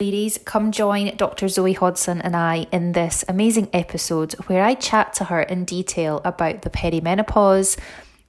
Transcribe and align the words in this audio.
Ladies, 0.00 0.38
come 0.44 0.70
join 0.70 1.16
Dr. 1.16 1.48
Zoe 1.48 1.72
Hodson 1.72 2.20
and 2.20 2.36
I 2.36 2.68
in 2.70 2.92
this 2.92 3.24
amazing 3.26 3.68
episode 3.72 4.34
where 4.46 4.62
I 4.62 4.74
chat 4.74 5.12
to 5.14 5.24
her 5.24 5.42
in 5.42 5.64
detail 5.64 6.20
about 6.24 6.62
the 6.62 6.70
perimenopause, 6.70 7.76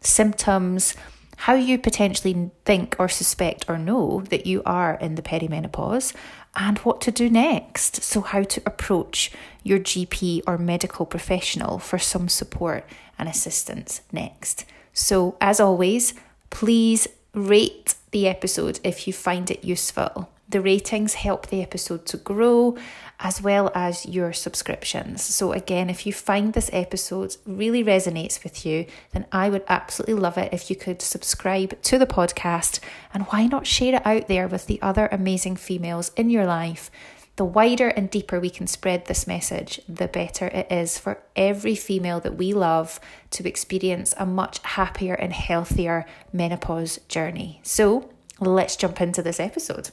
symptoms, 0.01 0.95
how 1.37 1.54
you 1.54 1.77
potentially 1.77 2.50
think 2.65 2.95
or 2.97 3.07
suspect 3.07 3.69
or 3.69 3.77
know 3.77 4.23
that 4.32 4.47
you 4.47 4.63
are 4.65 4.95
in 4.95 5.13
the 5.13 5.21
perimenopause, 5.21 6.15
and 6.55 6.79
what 6.79 7.01
to 7.01 7.11
do 7.11 7.29
next. 7.29 8.01
So, 8.01 8.21
how 8.21 8.41
to 8.41 8.63
approach 8.65 9.31
your 9.61 9.77
GP 9.77 10.41
or 10.47 10.57
medical 10.57 11.05
professional 11.05 11.77
for 11.77 11.99
some 11.99 12.29
support 12.29 12.83
and 13.20 13.29
assistance 13.29 14.01
next. 14.11 14.65
So, 14.92 15.37
as 15.39 15.59
always, 15.59 16.15
please 16.50 17.07
rate 17.36 17.93
the 18.09 18.28
episode 18.28 18.79
if 18.83 19.06
you 19.06 19.14
find 19.14 19.51
it 19.51 19.64
useful. 19.64 20.31
The 20.49 20.61
ratings 20.61 21.13
help 21.13 21.47
the 21.47 21.61
episode 21.61 22.07
to 22.07 22.17
grow 22.17 22.75
as 23.19 23.39
well 23.39 23.71
as 23.75 24.07
your 24.07 24.33
subscriptions. 24.33 25.21
So, 25.21 25.51
again, 25.51 25.91
if 25.91 26.07
you 26.07 26.13
find 26.13 26.53
this 26.53 26.71
episode 26.73 27.37
really 27.45 27.83
resonates 27.83 28.43
with 28.43 28.65
you, 28.65 28.87
then 29.11 29.27
I 29.31 29.49
would 29.51 29.63
absolutely 29.67 30.15
love 30.15 30.39
it 30.39 30.51
if 30.51 30.71
you 30.71 30.75
could 30.75 31.03
subscribe 31.03 31.79
to 31.83 31.99
the 31.99 32.08
podcast 32.08 32.80
and 33.13 33.25
why 33.27 33.45
not 33.45 33.67
share 33.67 33.94
it 33.95 34.05
out 34.08 34.27
there 34.27 34.47
with 34.47 34.66
the 34.66 34.81
other 34.81 35.08
amazing 35.11 35.55
females 35.55 36.11
in 36.16 36.31
your 36.31 36.47
life. 36.47 36.89
The 37.36 37.45
wider 37.45 37.89
and 37.89 38.09
deeper 38.09 38.39
we 38.39 38.50
can 38.50 38.66
spread 38.66 39.05
this 39.05 39.27
message, 39.27 39.80
the 39.88 40.08
better 40.08 40.47
it 40.47 40.72
is 40.72 40.97
for 40.97 41.22
every 41.36 41.75
female 41.75 42.19
that 42.22 42.38
we 42.38 42.53
love 42.53 43.00
to 43.31 43.47
experience 43.47 44.16
a 44.17 44.25
much 44.25 44.59
happier 44.63 45.13
and 45.13 45.31
healthier 45.31 46.08
menopause 46.34 46.97
journey. 47.08 47.61
So, 47.63 48.09
let's 48.39 48.75
jump 48.75 49.00
into 49.00 49.22
this 49.22 49.39
episode. 49.39 49.91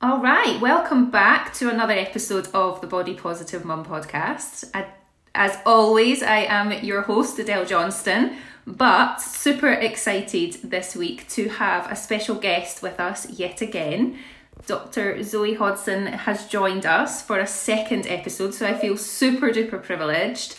All 0.00 0.20
right, 0.20 0.60
welcome 0.60 1.10
back 1.10 1.52
to 1.54 1.68
another 1.68 1.92
episode 1.92 2.46
of 2.54 2.80
the 2.80 2.86
Body 2.86 3.14
Positive 3.14 3.64
Mum 3.64 3.84
podcast. 3.84 4.70
I, 4.72 4.86
as 5.34 5.58
always, 5.66 6.22
I 6.22 6.44
am 6.44 6.70
your 6.84 7.02
host, 7.02 7.36
Adele 7.40 7.66
Johnston, 7.66 8.36
but 8.64 9.16
super 9.16 9.72
excited 9.72 10.52
this 10.62 10.94
week 10.94 11.28
to 11.30 11.48
have 11.48 11.90
a 11.90 11.96
special 11.96 12.36
guest 12.36 12.80
with 12.80 13.00
us 13.00 13.28
yet 13.28 13.60
again. 13.60 14.20
Dr. 14.68 15.20
Zoe 15.24 15.54
Hodson 15.54 16.06
has 16.06 16.46
joined 16.46 16.86
us 16.86 17.20
for 17.20 17.40
a 17.40 17.46
second 17.46 18.06
episode, 18.06 18.54
so 18.54 18.68
I 18.68 18.74
feel 18.74 18.96
super 18.96 19.48
duper 19.50 19.82
privileged. 19.82 20.54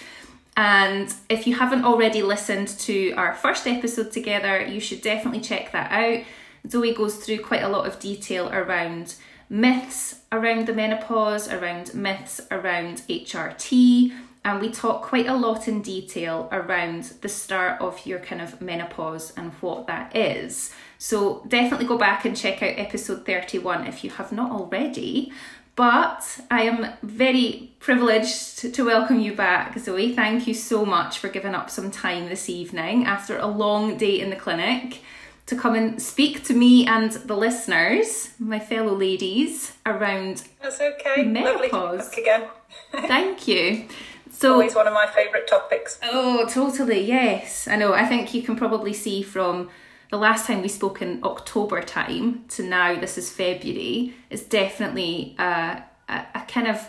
And 0.57 1.13
if 1.29 1.47
you 1.47 1.55
haven't 1.55 1.85
already 1.85 2.23
listened 2.23 2.67
to 2.79 3.13
our 3.13 3.35
first 3.35 3.65
episode 3.67 4.11
together, 4.11 4.61
you 4.61 4.81
should 4.81 5.01
definitely 5.01 5.39
check 5.39 5.71
that 5.71 5.93
out. 5.93 6.25
Zoe 6.67 6.93
goes 6.93 7.15
through 7.15 7.39
quite 7.39 7.63
a 7.63 7.69
lot 7.69 7.87
of 7.87 8.01
detail 8.01 8.49
around 8.49 9.15
myths 9.49 10.21
around 10.31 10.67
the 10.67 10.73
menopause, 10.73 11.49
around 11.51 11.93
myths 11.93 12.39
around 12.51 13.01
HRT, 13.09 14.13
and 14.45 14.61
we 14.61 14.71
talk 14.71 15.01
quite 15.01 15.27
a 15.27 15.35
lot 15.35 15.67
in 15.67 15.81
detail 15.81 16.47
around 16.51 17.03
the 17.21 17.29
start 17.29 17.81
of 17.81 18.05
your 18.05 18.19
kind 18.19 18.41
of 18.41 18.61
menopause 18.61 19.33
and 19.35 19.51
what 19.53 19.87
that 19.87 20.15
is. 20.15 20.73
So 20.97 21.43
definitely 21.47 21.87
go 21.87 21.97
back 21.97 22.25
and 22.25 22.37
check 22.37 22.63
out 22.63 22.77
episode 22.77 23.25
31 23.25 23.87
if 23.87 24.03
you 24.03 24.11
have 24.11 24.31
not 24.31 24.51
already. 24.51 25.33
But 25.75 26.41
I 26.51 26.63
am 26.63 26.93
very 27.03 27.71
privileged 27.79 28.73
to 28.73 28.85
welcome 28.85 29.19
you 29.19 29.33
back, 29.33 29.79
Zoe. 29.79 30.13
Thank 30.13 30.45
you 30.45 30.53
so 30.53 30.85
much 30.85 31.19
for 31.19 31.29
giving 31.29 31.55
up 31.55 31.69
some 31.69 31.89
time 31.89 32.27
this 32.27 32.49
evening 32.49 33.05
after 33.05 33.37
a 33.37 33.47
long 33.47 33.97
day 33.97 34.19
in 34.19 34.29
the 34.29 34.35
clinic 34.35 35.01
to 35.49 35.55
come 35.55 35.73
and 35.73 35.99
speak 35.99 36.43
to 36.43 36.53
me 36.53 36.85
and 36.85 37.11
the 37.11 37.35
listeners, 37.35 38.29
my 38.37 38.59
fellow 38.59 38.93
ladies, 38.95 39.73
around 39.83 40.43
That's 40.61 40.79
okay. 40.79 41.23
menopause. 41.23 42.13
again. 42.15 42.47
Thank 42.91 43.47
you. 43.47 43.87
So 44.31 44.53
always 44.53 44.75
one 44.75 44.85
of 44.85 44.93
my 44.93 45.07
favourite 45.07 45.47
topics. 45.47 45.99
Oh, 46.03 46.45
totally. 46.47 47.01
Yes, 47.03 47.67
I 47.67 47.77
know. 47.77 47.93
I 47.93 48.05
think 48.05 48.31
you 48.35 48.43
can 48.43 48.55
probably 48.55 48.93
see 48.93 49.23
from 49.23 49.71
the 50.11 50.17
last 50.17 50.45
time 50.45 50.61
we 50.61 50.67
spoke 50.67 51.01
in 51.01 51.19
October 51.23 51.81
time 51.81 52.45
to 52.49 52.61
now. 52.61 52.99
This 52.99 53.17
is 53.17 53.31
February. 53.31 54.13
It's 54.29 54.43
definitely 54.43 55.35
a, 55.39 55.81
a, 56.09 56.25
a 56.35 56.41
kind 56.47 56.67
of 56.67 56.87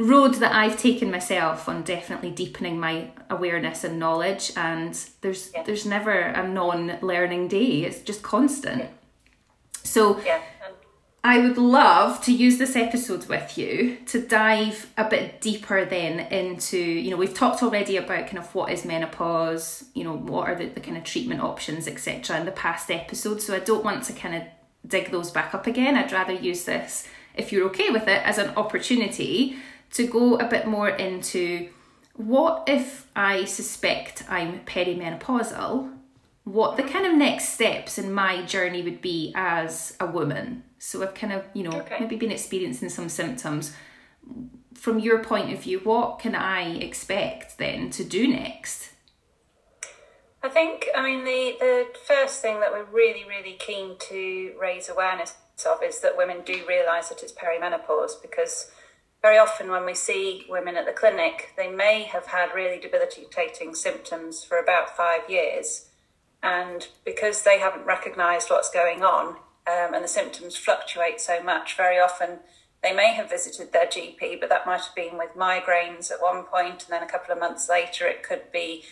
road 0.00 0.34
that 0.36 0.54
I've 0.54 0.78
taken 0.78 1.10
myself 1.10 1.68
on 1.68 1.82
definitely 1.82 2.30
deepening 2.30 2.80
my 2.80 3.10
awareness 3.28 3.84
and 3.84 3.98
knowledge 3.98 4.52
and 4.56 4.98
there's 5.20 5.50
yeah. 5.54 5.62
there's 5.62 5.86
never 5.86 6.12
a 6.12 6.46
non-learning 6.48 7.48
day 7.48 7.84
it's 7.84 8.00
just 8.00 8.22
constant 8.22 8.82
yeah. 8.82 8.88
so 9.82 10.20
yeah. 10.20 10.40
I 11.22 11.38
would 11.38 11.58
love 11.58 12.22
to 12.22 12.32
use 12.32 12.56
this 12.56 12.76
episode 12.76 13.26
with 13.26 13.58
you 13.58 13.98
to 14.06 14.22
dive 14.22 14.90
a 14.96 15.04
bit 15.04 15.42
deeper 15.42 15.84
then 15.84 16.20
into, 16.32 16.78
you 16.78 17.10
know, 17.10 17.18
we've 17.18 17.34
talked 17.34 17.62
already 17.62 17.98
about 17.98 18.26
kind 18.26 18.38
of 18.38 18.54
what 18.54 18.72
is 18.72 18.86
menopause, 18.86 19.84
you 19.92 20.02
know, 20.02 20.16
what 20.16 20.48
are 20.48 20.54
the, 20.54 20.68
the 20.68 20.80
kind 20.80 20.96
of 20.96 21.04
treatment 21.04 21.42
options, 21.42 21.86
etc. 21.86 22.40
in 22.40 22.46
the 22.46 22.52
past 22.52 22.90
episode. 22.90 23.42
So 23.42 23.54
I 23.54 23.58
don't 23.58 23.84
want 23.84 24.04
to 24.04 24.14
kind 24.14 24.34
of 24.34 24.44
dig 24.86 25.10
those 25.10 25.30
back 25.30 25.54
up 25.54 25.66
again. 25.66 25.94
I'd 25.94 26.10
rather 26.10 26.32
use 26.32 26.64
this, 26.64 27.06
if 27.34 27.52
you're 27.52 27.66
okay 27.66 27.90
with 27.90 28.08
it, 28.08 28.24
as 28.24 28.38
an 28.38 28.54
opportunity 28.56 29.58
to 29.92 30.06
go 30.06 30.36
a 30.36 30.48
bit 30.48 30.66
more 30.66 30.88
into 30.88 31.70
what 32.14 32.64
if 32.66 33.06
I 33.16 33.44
suspect 33.44 34.24
I'm 34.28 34.60
perimenopausal, 34.60 35.96
what 36.44 36.76
the 36.76 36.82
kind 36.82 37.06
of 37.06 37.14
next 37.14 37.50
steps 37.50 37.98
in 37.98 38.12
my 38.12 38.44
journey 38.44 38.82
would 38.82 39.00
be 39.00 39.32
as 39.34 39.96
a 40.00 40.06
woman. 40.06 40.64
So 40.78 41.02
I've 41.02 41.14
kind 41.14 41.32
of, 41.32 41.44
you 41.54 41.62
know, 41.62 41.78
okay. 41.80 41.98
maybe 42.00 42.16
been 42.16 42.32
experiencing 42.32 42.88
some 42.88 43.08
symptoms. 43.08 43.74
From 44.74 44.98
your 44.98 45.22
point 45.22 45.52
of 45.52 45.62
view, 45.62 45.80
what 45.80 46.18
can 46.18 46.34
I 46.34 46.76
expect 46.76 47.58
then 47.58 47.90
to 47.90 48.04
do 48.04 48.26
next? 48.26 48.90
I 50.42 50.48
think, 50.48 50.88
I 50.96 51.02
mean, 51.02 51.24
the, 51.24 51.56
the 51.60 51.86
first 52.06 52.40
thing 52.40 52.60
that 52.60 52.72
we're 52.72 52.84
really, 52.84 53.24
really 53.28 53.56
keen 53.58 53.96
to 54.08 54.54
raise 54.58 54.88
awareness 54.88 55.34
of 55.66 55.82
is 55.82 56.00
that 56.00 56.16
women 56.16 56.38
do 56.46 56.64
realise 56.66 57.10
that 57.10 57.22
it's 57.22 57.32
perimenopause 57.32 58.20
because 58.22 58.70
very 59.22 59.38
often 59.38 59.70
when 59.70 59.84
we 59.84 59.94
see 59.94 60.46
women 60.48 60.76
at 60.76 60.86
the 60.86 60.92
clinic, 60.92 61.52
they 61.56 61.70
may 61.70 62.04
have 62.04 62.26
had 62.26 62.54
really 62.54 62.80
debilitating 62.80 63.74
symptoms 63.74 64.42
for 64.44 64.58
about 64.58 64.96
five 64.96 65.28
years. 65.28 65.88
And 66.42 66.88
because 67.04 67.42
they 67.42 67.58
haven't 67.58 67.84
recognised 67.84 68.48
what's 68.48 68.70
going 68.70 69.02
on 69.02 69.36
um, 69.66 69.94
and 69.94 70.02
the 70.02 70.08
symptoms 70.08 70.56
fluctuate 70.56 71.20
so 71.20 71.42
much, 71.42 71.76
very 71.76 71.98
often 71.98 72.38
they 72.82 72.94
may 72.94 73.12
have 73.12 73.28
visited 73.28 73.72
their 73.72 73.86
GP, 73.86 74.40
but 74.40 74.48
that 74.48 74.64
might 74.64 74.80
have 74.80 74.94
been 74.94 75.18
with 75.18 75.34
migraines 75.36 76.10
at 76.10 76.22
one 76.22 76.44
point, 76.44 76.84
and 76.84 76.90
then 76.90 77.02
a 77.02 77.06
couple 77.06 77.32
of 77.32 77.38
months 77.38 77.68
later, 77.68 78.06
it 78.06 78.22
could 78.22 78.50
be 78.50 78.84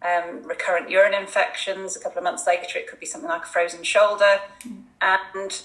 um, 0.00 0.42
recurrent 0.44 0.88
urine 0.88 1.12
infections. 1.12 1.94
A 1.94 2.00
couple 2.00 2.18
of 2.18 2.24
months 2.24 2.46
later, 2.46 2.78
it 2.78 2.86
could 2.86 3.00
be 3.00 3.06
something 3.06 3.28
like 3.28 3.42
a 3.42 3.46
frozen 3.46 3.82
shoulder. 3.82 4.40
Mm. 4.66 4.82
And 5.02 5.62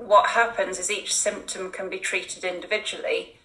what 0.00 0.30
happens 0.30 0.78
is 0.78 0.90
each 0.90 1.14
symptom 1.14 1.70
can 1.70 1.88
be 1.88 1.98
treated 1.98 2.42
individually 2.42 3.36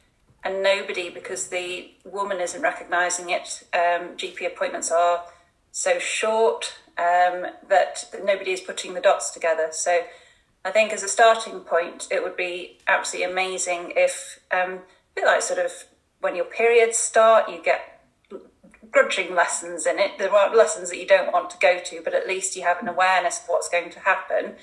and 0.43 0.63
nobody 0.63 1.09
because 1.09 1.47
the 1.47 1.91
woman 2.05 2.39
isn't 2.39 2.61
recognizing 2.61 3.29
it 3.29 3.63
um, 3.73 4.15
gp 4.15 4.45
appointments 4.45 4.91
are 4.91 5.25
so 5.71 5.99
short 5.99 6.75
um, 6.97 7.47
that 7.67 8.05
nobody 8.23 8.51
is 8.51 8.61
putting 8.61 8.93
the 8.93 9.01
dots 9.01 9.31
together. 9.31 9.67
So 9.71 10.01
i 10.63 10.71
think 10.71 10.93
as 10.93 11.03
a 11.03 11.07
starting 11.07 11.59
point 11.59 12.07
it 12.09 12.23
would 12.23 12.35
be 12.35 12.79
absolutely 12.87 13.31
amazing 13.31 13.93
if 13.95 14.39
um, 14.51 14.71
a 14.71 14.81
bit 15.15 15.25
like 15.25 15.41
sort 15.41 15.59
of 15.59 15.71
when 16.21 16.35
your 16.35 16.45
periods 16.45 16.97
start 16.97 17.49
you 17.49 17.61
get 17.61 18.01
grudging 18.91 19.35
lessons 19.35 19.85
in 19.85 19.99
it. 19.99 20.11
There 20.17 20.33
are 20.33 20.55
lessons 20.55 20.89
that 20.89 20.97
you 20.97 21.05
don't 21.05 21.33
want 21.33 21.49
to 21.49 21.57
go 21.57 21.79
to 21.79 22.01
but 22.01 22.13
at 22.13 22.27
least 22.27 22.55
you 22.55 22.63
have 22.63 22.81
an 22.81 22.87
awareness 22.87 23.39
of 23.39 23.49
what's 23.49 23.67
going 23.67 23.89
to 23.91 23.99
happen 23.99 24.55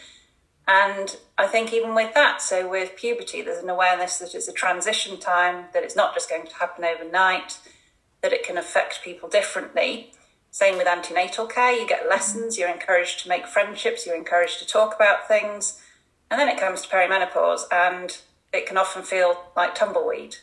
and 0.67 1.17
I 1.37 1.47
think 1.47 1.73
even 1.73 1.95
with 1.95 2.15
that, 2.15 2.41
so 2.41 2.69
with 2.69 2.97
puberty, 2.97 3.43
there's 3.43 3.63
an 3.63 3.71
awareness 3.71 4.19
that 4.19 4.35
it's 4.35 4.49
a 4.49 4.53
transition 4.53 5.19
time, 5.19 5.67
that 5.73 5.83
it's 5.83 5.97
not 5.97 6.15
just 6.15 6.31
going 6.31 6.47
to 6.47 6.55
happen 6.55 6.85
overnight, 6.85 7.59
that 8.21 8.33
it 8.33 8.45
can 8.45 8.57
affect 8.57 9.03
people 9.03 9.29
differently. 9.29 10.13
Same 10.51 10.77
with 10.77 10.87
antenatal 10.87 11.47
care, 11.47 11.73
you 11.73 11.87
get 11.87 12.09
lessons, 12.09 12.59
you're 12.59 12.69
encouraged 12.69 13.23
to 13.23 13.29
make 13.29 13.47
friendships, 13.47 14.07
you're 14.07 14.17
encouraged 14.17 14.59
to 14.59 14.67
talk 14.67 14.95
about 14.95 15.27
things. 15.27 15.81
And 16.31 16.41
then 16.41 16.49
it 16.49 16.61
comes 16.61 16.83
to 16.83 16.89
perimenopause, 16.89 17.63
and 17.73 18.17
it 18.53 18.67
can 18.67 18.77
often 18.77 19.03
feel 19.03 19.45
like 19.57 19.75
tumbleweed. 19.75 20.37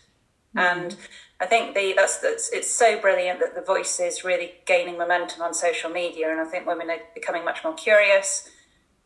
Mm-hmm. 0.56 0.60
And 0.60 0.96
I 1.40 1.46
think 1.46 1.76
the 1.76 1.94
that's, 1.96 2.18
that's 2.18 2.50
it's 2.52 2.70
so 2.70 3.00
brilliant 3.00 3.40
that 3.40 3.56
the 3.56 3.62
voice 3.62 4.00
is 4.00 4.24
really 4.24 4.54
gaining 4.66 4.98
momentum 4.98 5.42
on 5.42 5.54
social 5.54 5.90
media, 5.90 6.30
and 6.30 6.42
I 6.42 6.46
think 6.46 6.68
women 6.68 6.90
are 6.90 7.00
becoming 7.16 7.46
much 7.46 7.64
more 7.64 7.74
curious. 7.74 8.50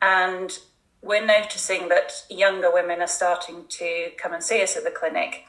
And 0.01 0.57
we're 1.03 1.25
noticing 1.25 1.89
that 1.89 2.23
younger 2.29 2.71
women 2.71 3.01
are 3.01 3.07
starting 3.07 3.65
to 3.67 4.11
come 4.17 4.33
and 4.33 4.41
see 4.41 4.63
us 4.63 4.77
at 4.77 4.85
the 4.85 4.91
clinic. 4.91 5.43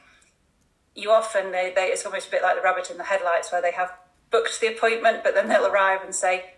You 0.93 1.11
often, 1.11 1.51
they, 1.51 1.71
they, 1.73 1.87
it's 1.87 2.05
almost 2.05 2.27
a 2.27 2.31
bit 2.31 2.43
like 2.43 2.57
the 2.57 2.61
rabbit 2.61 2.91
in 2.91 2.97
the 2.97 3.05
headlights 3.05 3.51
where 3.51 3.61
they 3.61 3.71
have 3.71 3.91
booked 4.31 4.59
the 4.59 4.67
appointment, 4.67 5.23
but 5.23 5.33
then 5.33 5.47
they'll 5.47 5.65
arrive 5.65 6.01
and 6.03 6.13
say, 6.13 6.51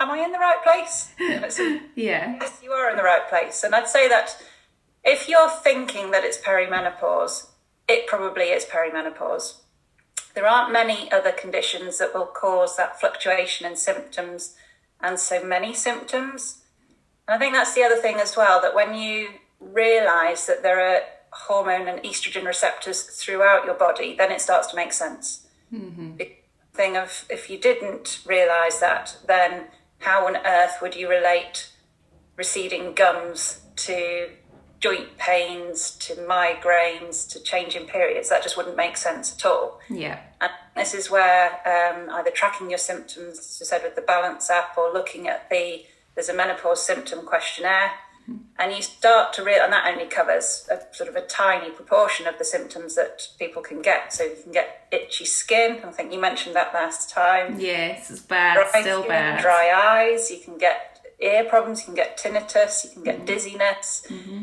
Am 0.00 0.10
I 0.10 0.18
in 0.18 0.32
the 0.32 0.38
right 0.38 0.62
place? 0.62 1.12
yeah. 1.94 2.38
Yes, 2.40 2.60
you 2.62 2.72
are 2.72 2.90
in 2.90 2.96
the 2.96 3.02
right 3.02 3.28
place. 3.28 3.62
And 3.62 3.74
I'd 3.74 3.86
say 3.86 4.08
that 4.08 4.42
if 5.04 5.28
you're 5.28 5.50
thinking 5.50 6.10
that 6.10 6.24
it's 6.24 6.38
perimenopause, 6.38 7.48
it 7.86 8.06
probably 8.06 8.44
is 8.44 8.64
perimenopause. 8.64 9.56
There 10.34 10.46
aren't 10.46 10.72
many 10.72 11.12
other 11.12 11.32
conditions 11.32 11.98
that 11.98 12.14
will 12.14 12.26
cause 12.26 12.76
that 12.76 12.98
fluctuation 12.98 13.66
in 13.66 13.76
symptoms 13.76 14.56
and 15.00 15.18
so 15.18 15.44
many 15.44 15.74
symptoms. 15.74 16.59
And 17.30 17.36
I 17.36 17.38
think 17.38 17.54
that's 17.54 17.74
the 17.74 17.84
other 17.84 17.94
thing 17.94 18.16
as 18.16 18.36
well 18.36 18.60
that 18.60 18.74
when 18.74 18.92
you 18.92 19.28
realize 19.60 20.48
that 20.48 20.64
there 20.64 20.80
are 20.80 21.02
hormone 21.30 21.86
and 21.86 22.02
estrogen 22.02 22.44
receptors 22.44 23.02
throughout 23.02 23.64
your 23.64 23.74
body, 23.74 24.16
then 24.18 24.32
it 24.32 24.40
starts 24.40 24.66
to 24.66 24.76
make 24.76 24.92
sense. 24.92 25.46
Mm-hmm. 25.72 26.16
Thing 26.74 26.96
of 26.96 27.26
if 27.30 27.48
you 27.48 27.56
didn't 27.56 28.22
realize 28.26 28.80
that, 28.80 29.16
then 29.28 29.66
how 29.98 30.26
on 30.26 30.38
earth 30.44 30.78
would 30.82 30.96
you 30.96 31.08
relate 31.08 31.70
receding 32.36 32.94
gums 32.94 33.60
to 33.76 34.30
joint 34.80 35.16
pains 35.16 35.92
to 35.98 36.14
migraines 36.16 37.28
to 37.28 37.40
changing 37.40 37.86
periods. 37.86 38.28
That 38.30 38.42
just 38.42 38.56
wouldn't 38.56 38.76
make 38.76 38.96
sense 38.96 39.36
at 39.36 39.46
all. 39.46 39.78
Yeah. 39.88 40.18
And 40.40 40.50
this 40.74 40.94
is 40.94 41.10
where 41.10 41.50
um, 41.64 42.10
either 42.10 42.30
tracking 42.30 42.70
your 42.70 42.78
symptoms, 42.78 43.38
as 43.38 43.58
you 43.60 43.66
said, 43.66 43.82
with 43.84 43.94
the 43.94 44.02
Balance 44.02 44.50
app, 44.50 44.76
or 44.76 44.92
looking 44.92 45.28
at 45.28 45.48
the 45.50 45.84
there's 46.14 46.28
a 46.28 46.34
menopause 46.34 46.84
symptom 46.84 47.24
questionnaire, 47.24 47.92
and 48.58 48.72
you 48.72 48.82
start 48.82 49.32
to 49.34 49.44
realize, 49.44 49.64
and 49.64 49.72
that 49.72 49.92
only 49.92 50.06
covers 50.06 50.68
a 50.70 50.94
sort 50.94 51.08
of 51.08 51.16
a 51.16 51.22
tiny 51.22 51.70
proportion 51.70 52.26
of 52.26 52.38
the 52.38 52.44
symptoms 52.44 52.94
that 52.94 53.28
people 53.38 53.62
can 53.62 53.82
get. 53.82 54.12
So 54.12 54.24
you 54.24 54.36
can 54.42 54.52
get 54.52 54.88
itchy 54.92 55.24
skin. 55.24 55.80
I 55.84 55.90
think 55.90 56.12
you 56.12 56.20
mentioned 56.20 56.54
that 56.54 56.72
last 56.72 57.10
time. 57.10 57.58
Yes, 57.58 58.10
it's 58.10 58.20
bad. 58.20 58.54
Dry 58.54 58.80
Still 58.82 59.00
skin, 59.00 59.08
bad. 59.08 59.40
Dry 59.40 59.72
eyes. 59.74 60.30
You 60.30 60.38
can 60.38 60.58
get 60.58 61.00
ear 61.20 61.44
problems. 61.44 61.80
You 61.80 61.86
can 61.86 61.94
get 61.94 62.18
tinnitus. 62.18 62.84
You 62.84 62.90
can 62.90 63.02
get 63.02 63.16
mm-hmm. 63.16 63.24
dizziness. 63.24 64.06
Mm-hmm 64.08 64.42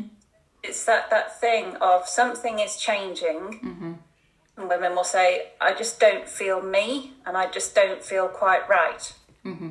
it's 0.62 0.84
that 0.84 1.10
that 1.10 1.40
thing 1.40 1.76
of 1.76 2.08
something 2.08 2.58
is 2.58 2.76
changing 2.76 3.60
mm-hmm. 3.62 3.92
and 4.56 4.68
women 4.68 4.94
will 4.94 5.04
say 5.04 5.48
i 5.60 5.72
just 5.74 6.00
don't 6.00 6.28
feel 6.28 6.60
me 6.60 7.12
and 7.26 7.36
i 7.36 7.48
just 7.50 7.74
don't 7.74 8.02
feel 8.02 8.28
quite 8.28 8.68
right 8.68 9.12
mm-hmm. 9.44 9.70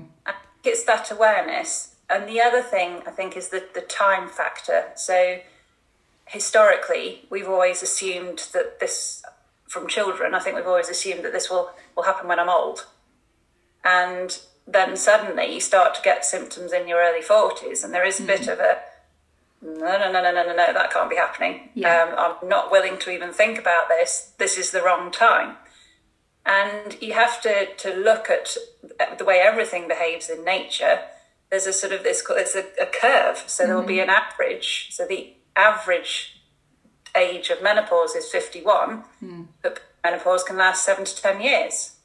It's 0.63 0.83
that 0.83 1.11
awareness 1.11 1.95
and 2.09 2.27
the 2.27 2.41
other 2.41 2.61
thing 2.61 3.01
i 3.07 3.11
think 3.11 3.35
is 3.35 3.49
the, 3.49 3.63
the 3.73 3.81
time 3.81 4.27
factor 4.27 4.85
so 4.95 5.39
historically 6.25 7.25
we've 7.29 7.47
always 7.47 7.81
assumed 7.81 8.47
that 8.53 8.79
this 8.79 9.23
from 9.67 9.87
children 9.87 10.33
i 10.33 10.39
think 10.39 10.55
we've 10.55 10.67
always 10.67 10.89
assumed 10.89 11.23
that 11.23 11.33
this 11.33 11.49
will 11.49 11.71
will 11.95 12.03
happen 12.03 12.27
when 12.27 12.39
i'm 12.39 12.49
old 12.49 12.85
and 13.83 14.39
then 14.67 14.97
suddenly 14.97 15.53
you 15.53 15.61
start 15.61 15.95
to 15.95 16.01
get 16.01 16.25
symptoms 16.25 16.73
in 16.73 16.87
your 16.87 16.99
early 16.99 17.21
40s 17.21 17.83
and 17.83 17.93
there 17.93 18.05
is 18.05 18.19
a 18.19 18.23
mm-hmm. 18.23 18.27
bit 18.27 18.47
of 18.47 18.59
a 18.59 18.77
no, 19.61 19.97
no, 19.97 20.11
no, 20.11 20.21
no, 20.21 20.31
no, 20.31 20.43
no, 20.43 20.55
no, 20.55 20.73
that 20.73 20.91
can't 20.91 21.09
be 21.09 21.15
happening. 21.15 21.69
Yeah. 21.73 22.03
Um, 22.03 22.35
I'm 22.43 22.47
not 22.47 22.71
willing 22.71 22.99
to 22.99 23.09
even 23.09 23.33
think 23.33 23.57
about 23.57 23.89
this. 23.89 24.33
This 24.37 24.57
is 24.57 24.71
the 24.71 24.83
wrong 24.83 25.11
time. 25.11 25.57
And 26.47 26.97
you 27.01 27.13
have 27.13 27.41
to, 27.41 27.75
to 27.75 27.93
look 27.93 28.29
at 28.29 28.55
the 29.17 29.25
way 29.25 29.39
everything 29.39 29.87
behaves 29.87 30.29
in 30.29 30.45
nature. 30.45 31.01
There's 31.49 31.67
a 31.67 31.73
sort 31.73 31.91
of 31.91 32.03
this, 32.03 32.23
it's 32.29 32.55
a, 32.55 32.65
a 32.81 32.85
curve. 32.85 33.43
So 33.47 33.63
mm-hmm. 33.63 33.69
there 33.69 33.77
will 33.77 33.87
be 33.87 33.99
an 33.99 34.09
average. 34.09 34.87
So 34.91 35.05
the 35.05 35.33
average 35.57 36.41
age 37.15 37.49
of 37.49 37.61
menopause 37.61 38.15
is 38.15 38.29
51, 38.29 39.03
mm. 39.21 39.47
but 39.61 39.81
menopause 40.03 40.43
can 40.43 40.55
last 40.55 40.85
seven 40.85 41.03
to 41.03 41.21
10 41.21 41.41
years. 41.41 41.95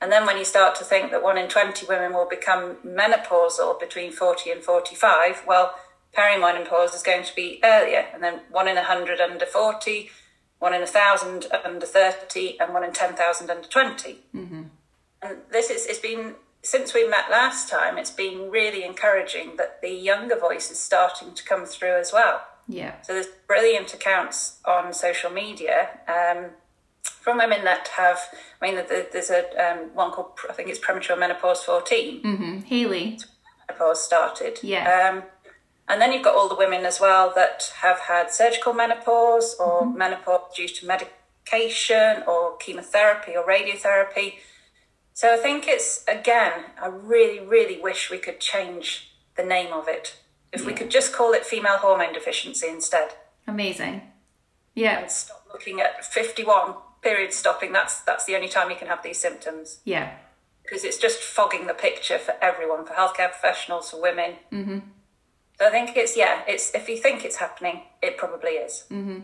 And 0.00 0.12
then 0.12 0.26
when 0.26 0.36
you 0.36 0.44
start 0.44 0.74
to 0.76 0.84
think 0.84 1.10
that 1.10 1.22
one 1.22 1.38
in 1.38 1.48
20 1.48 1.86
women 1.86 2.12
will 2.12 2.28
become 2.28 2.76
menopausal 2.86 3.80
between 3.80 4.12
40 4.12 4.50
and 4.50 4.62
45, 4.62 5.44
well, 5.46 5.74
perimenopause 6.16 6.94
is 6.94 7.02
going 7.02 7.24
to 7.24 7.34
be 7.34 7.60
earlier, 7.64 8.06
and 8.12 8.22
then 8.22 8.40
one 8.50 8.68
in 8.68 8.76
a 8.76 8.84
hundred 8.84 9.20
under 9.20 9.46
40, 9.46 10.10
one 10.58 10.74
in 10.74 10.82
a 10.82 10.86
thousand 10.86 11.46
under 11.64 11.86
30, 11.86 12.58
and 12.60 12.74
one 12.74 12.84
in 12.84 12.92
10,000 12.92 13.50
under 13.50 13.68
20. 13.68 14.18
Mm-hmm. 14.34 14.62
And 15.22 15.38
this 15.50 15.70
is, 15.70 15.86
it's 15.86 15.98
been, 15.98 16.34
since 16.62 16.94
we 16.94 17.08
met 17.08 17.30
last 17.30 17.68
time, 17.68 17.98
it's 17.98 18.10
been 18.10 18.50
really 18.50 18.84
encouraging 18.84 19.56
that 19.56 19.80
the 19.82 19.90
younger 19.90 20.38
voice 20.38 20.70
is 20.70 20.78
starting 20.78 21.34
to 21.34 21.44
come 21.44 21.64
through 21.64 21.98
as 21.98 22.12
well. 22.12 22.42
Yeah. 22.66 23.00
So 23.02 23.14
there's 23.14 23.28
brilliant 23.46 23.94
accounts 23.94 24.58
on 24.64 24.92
social 24.92 25.30
media 25.30 25.88
um, 26.06 26.50
from 27.02 27.38
women 27.38 27.64
that 27.64 27.88
have, 27.88 28.18
I 28.60 28.70
mean, 28.70 28.84
there's 28.88 29.30
a 29.30 29.44
um, 29.56 29.94
one 29.94 30.10
called, 30.10 30.38
I 30.48 30.52
think 30.52 30.68
it's 30.68 30.78
Premature 30.78 31.16
Menopause 31.16 31.62
14. 31.62 32.22
Mm-hmm. 32.22 32.60
Haley. 32.60 33.18
Menopause 33.68 34.02
started. 34.04 34.58
Yeah. 34.62 35.12
Um, 35.12 35.22
and 35.88 36.00
then 36.00 36.12
you've 36.12 36.22
got 36.22 36.34
all 36.34 36.48
the 36.48 36.54
women 36.54 36.84
as 36.84 37.00
well 37.00 37.32
that 37.34 37.72
have 37.80 38.00
had 38.00 38.30
surgical 38.30 38.74
menopause 38.74 39.56
or 39.58 39.82
mm-hmm. 39.82 39.96
menopause 39.96 40.54
due 40.54 40.68
to 40.68 40.86
medication 40.86 42.22
or 42.26 42.56
chemotherapy 42.58 43.34
or 43.34 43.44
radiotherapy. 43.46 44.34
So 45.14 45.32
I 45.32 45.38
think 45.38 45.66
it's, 45.66 46.04
again, 46.06 46.66
I 46.80 46.88
really, 46.88 47.40
really 47.40 47.80
wish 47.80 48.10
we 48.10 48.18
could 48.18 48.38
change 48.38 49.10
the 49.36 49.42
name 49.42 49.72
of 49.72 49.88
it. 49.88 50.16
If 50.52 50.60
yeah. 50.60 50.66
we 50.66 50.72
could 50.74 50.90
just 50.90 51.12
call 51.12 51.32
it 51.32 51.46
female 51.46 51.78
hormone 51.78 52.12
deficiency 52.12 52.68
instead. 52.68 53.14
Amazing. 53.46 54.02
Yeah. 54.74 55.00
And 55.00 55.10
stop 55.10 55.46
looking 55.50 55.80
at 55.80 56.04
51 56.04 56.74
period 57.02 57.32
stopping. 57.32 57.72
That's, 57.72 58.00
that's 58.00 58.26
the 58.26 58.36
only 58.36 58.48
time 58.48 58.70
you 58.70 58.76
can 58.76 58.88
have 58.88 59.02
these 59.02 59.18
symptoms. 59.18 59.80
Yeah. 59.84 60.12
Because 60.62 60.84
it's 60.84 60.98
just 60.98 61.20
fogging 61.20 61.66
the 61.66 61.74
picture 61.74 62.18
for 62.18 62.34
everyone, 62.42 62.84
for 62.84 62.92
healthcare 62.92 63.30
professionals, 63.30 63.90
for 63.90 64.02
women. 64.02 64.34
Mm-hmm. 64.52 64.78
So 65.58 65.66
I 65.66 65.70
think 65.70 65.96
it's 65.96 66.16
yeah, 66.16 66.42
it's 66.46 66.74
if 66.74 66.88
you 66.88 66.96
think 66.96 67.24
it's 67.24 67.36
happening, 67.36 67.82
it 68.00 68.16
probably 68.16 68.50
is. 68.50 68.84
Mm-hmm. 68.90 69.20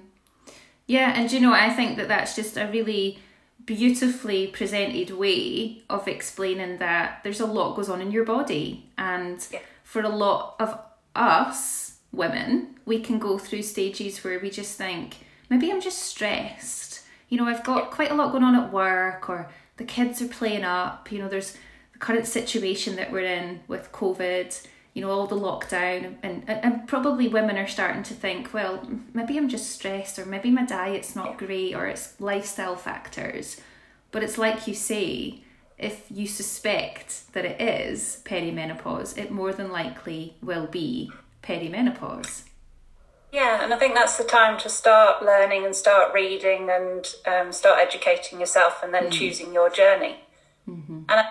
Yeah, 0.86 1.12
and 1.14 1.30
you 1.30 1.40
know, 1.40 1.52
I 1.52 1.70
think 1.70 1.96
that 1.96 2.08
that's 2.08 2.34
just 2.34 2.56
a 2.56 2.66
really 2.66 3.20
beautifully 3.64 4.48
presented 4.48 5.10
way 5.10 5.82
of 5.88 6.06
explaining 6.06 6.78
that 6.78 7.20
there's 7.24 7.40
a 7.40 7.46
lot 7.46 7.76
goes 7.76 7.88
on 7.88 8.00
in 8.00 8.10
your 8.10 8.24
body, 8.24 8.90
and 8.98 9.46
yeah. 9.52 9.60
for 9.84 10.02
a 10.02 10.08
lot 10.08 10.56
of 10.58 10.78
us 11.14 11.98
women, 12.12 12.76
we 12.84 13.00
can 13.00 13.18
go 13.18 13.38
through 13.38 13.62
stages 13.62 14.22
where 14.22 14.38
we 14.40 14.50
just 14.50 14.76
think 14.76 15.18
maybe 15.48 15.70
I'm 15.70 15.80
just 15.80 16.00
stressed. 16.00 17.02
You 17.28 17.38
know, 17.38 17.46
I've 17.46 17.64
got 17.64 17.90
quite 17.90 18.10
a 18.10 18.14
lot 18.14 18.32
going 18.32 18.44
on 18.44 18.56
at 18.56 18.72
work, 18.72 19.28
or 19.30 19.48
the 19.76 19.84
kids 19.84 20.20
are 20.20 20.28
playing 20.28 20.64
up. 20.64 21.10
You 21.12 21.20
know, 21.20 21.28
there's 21.28 21.56
the 21.92 21.98
current 22.00 22.26
situation 22.26 22.96
that 22.96 23.12
we're 23.12 23.24
in 23.24 23.60
with 23.68 23.92
COVID 23.92 24.66
you 24.94 25.02
know 25.02 25.10
all 25.10 25.26
the 25.26 25.36
lockdown 25.36 26.16
and, 26.22 26.44
and, 26.48 26.64
and 26.64 26.88
probably 26.88 27.28
women 27.28 27.58
are 27.58 27.66
starting 27.66 28.02
to 28.02 28.14
think 28.14 28.54
well 28.54 28.88
maybe 29.12 29.36
i'm 29.36 29.48
just 29.48 29.70
stressed 29.70 30.18
or 30.18 30.24
maybe 30.24 30.50
my 30.50 30.64
diet's 30.64 31.14
not 31.14 31.36
great 31.36 31.74
or 31.74 31.86
it's 31.86 32.18
lifestyle 32.20 32.76
factors 32.76 33.60
but 34.10 34.22
it's 34.22 34.38
like 34.38 34.66
you 34.66 34.74
say 34.74 35.40
if 35.76 36.06
you 36.08 36.26
suspect 36.26 37.32
that 37.32 37.44
it 37.44 37.60
is 37.60 38.22
perimenopause 38.24 39.18
it 39.18 39.30
more 39.30 39.52
than 39.52 39.70
likely 39.70 40.36
will 40.40 40.66
be 40.66 41.10
perimenopause 41.42 42.44
yeah, 43.32 43.64
and 43.64 43.74
I 43.74 43.76
think 43.76 43.96
that's 43.96 44.16
the 44.16 44.22
time 44.22 44.58
to 44.60 44.68
start 44.68 45.24
learning 45.24 45.64
and 45.64 45.74
start 45.74 46.14
reading 46.14 46.70
and 46.70 47.12
um, 47.26 47.50
start 47.52 47.80
educating 47.82 48.38
yourself 48.38 48.80
and 48.80 48.94
then 48.94 49.06
mm. 49.06 49.10
choosing 49.10 49.52
your 49.52 49.68
journey. 49.70 50.20
Mm-hmm. 50.68 50.98
And 51.08 51.10
I 51.10 51.26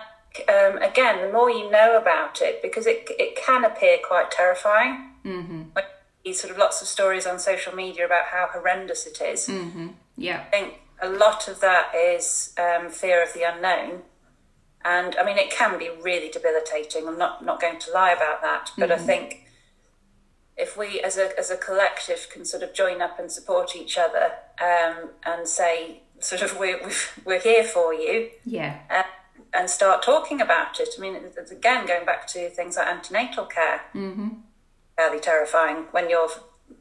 um, 0.48 0.78
again, 0.78 1.24
the 1.24 1.32
more 1.32 1.50
you 1.50 1.70
know 1.70 1.96
about 1.96 2.40
it, 2.40 2.62
because 2.62 2.86
it 2.86 3.06
it 3.18 3.36
can 3.36 3.64
appear 3.64 3.98
quite 4.06 4.30
terrifying. 4.30 5.10
Mm-hmm. 5.24 5.62
Like 5.74 5.86
sort 6.32 6.50
of 6.50 6.58
lots 6.58 6.80
of 6.80 6.88
stories 6.88 7.26
on 7.26 7.38
social 7.38 7.74
media 7.74 8.06
about 8.06 8.26
how 8.26 8.48
horrendous 8.52 9.06
it 9.06 9.20
is. 9.20 9.46
Mm-hmm. 9.46 9.88
Yeah, 10.16 10.40
I 10.40 10.50
think 10.50 10.74
a 11.00 11.08
lot 11.08 11.48
of 11.48 11.60
that 11.60 11.94
is 11.94 12.54
um, 12.58 12.88
fear 12.88 13.22
of 13.22 13.32
the 13.34 13.42
unknown, 13.42 14.02
and 14.84 15.16
I 15.16 15.24
mean 15.24 15.38
it 15.38 15.50
can 15.50 15.78
be 15.78 15.90
really 16.02 16.30
debilitating. 16.30 17.06
I'm 17.06 17.18
not 17.18 17.44
not 17.44 17.60
going 17.60 17.78
to 17.78 17.92
lie 17.92 18.12
about 18.12 18.42
that, 18.42 18.70
but 18.78 18.90
mm-hmm. 18.90 19.02
I 19.02 19.06
think 19.06 19.46
if 20.56 20.76
we 20.76 21.00
as 21.00 21.16
a 21.16 21.38
as 21.38 21.50
a 21.50 21.56
collective 21.56 22.28
can 22.32 22.44
sort 22.44 22.62
of 22.62 22.72
join 22.74 23.02
up 23.02 23.18
and 23.18 23.30
support 23.30 23.76
each 23.76 23.98
other 23.98 24.32
um, 24.60 25.10
and 25.24 25.46
say 25.46 26.02
sort 26.20 26.42
of 26.42 26.58
we're 26.58 26.80
we're 27.24 27.40
here 27.40 27.64
for 27.64 27.92
you. 27.92 28.30
Yeah. 28.44 28.78
Uh, 28.90 29.02
and 29.54 29.70
start 29.70 30.02
talking 30.02 30.40
about 30.40 30.80
it. 30.80 30.88
I 30.96 31.00
mean, 31.00 31.14
it's, 31.14 31.50
again, 31.50 31.86
going 31.86 32.04
back 32.04 32.26
to 32.28 32.50
things 32.50 32.76
like 32.76 32.88
antenatal 32.88 33.46
care, 33.46 33.82
mm-hmm. 33.94 34.28
fairly 34.96 35.20
terrifying 35.20 35.86
when 35.92 36.10
you're 36.10 36.28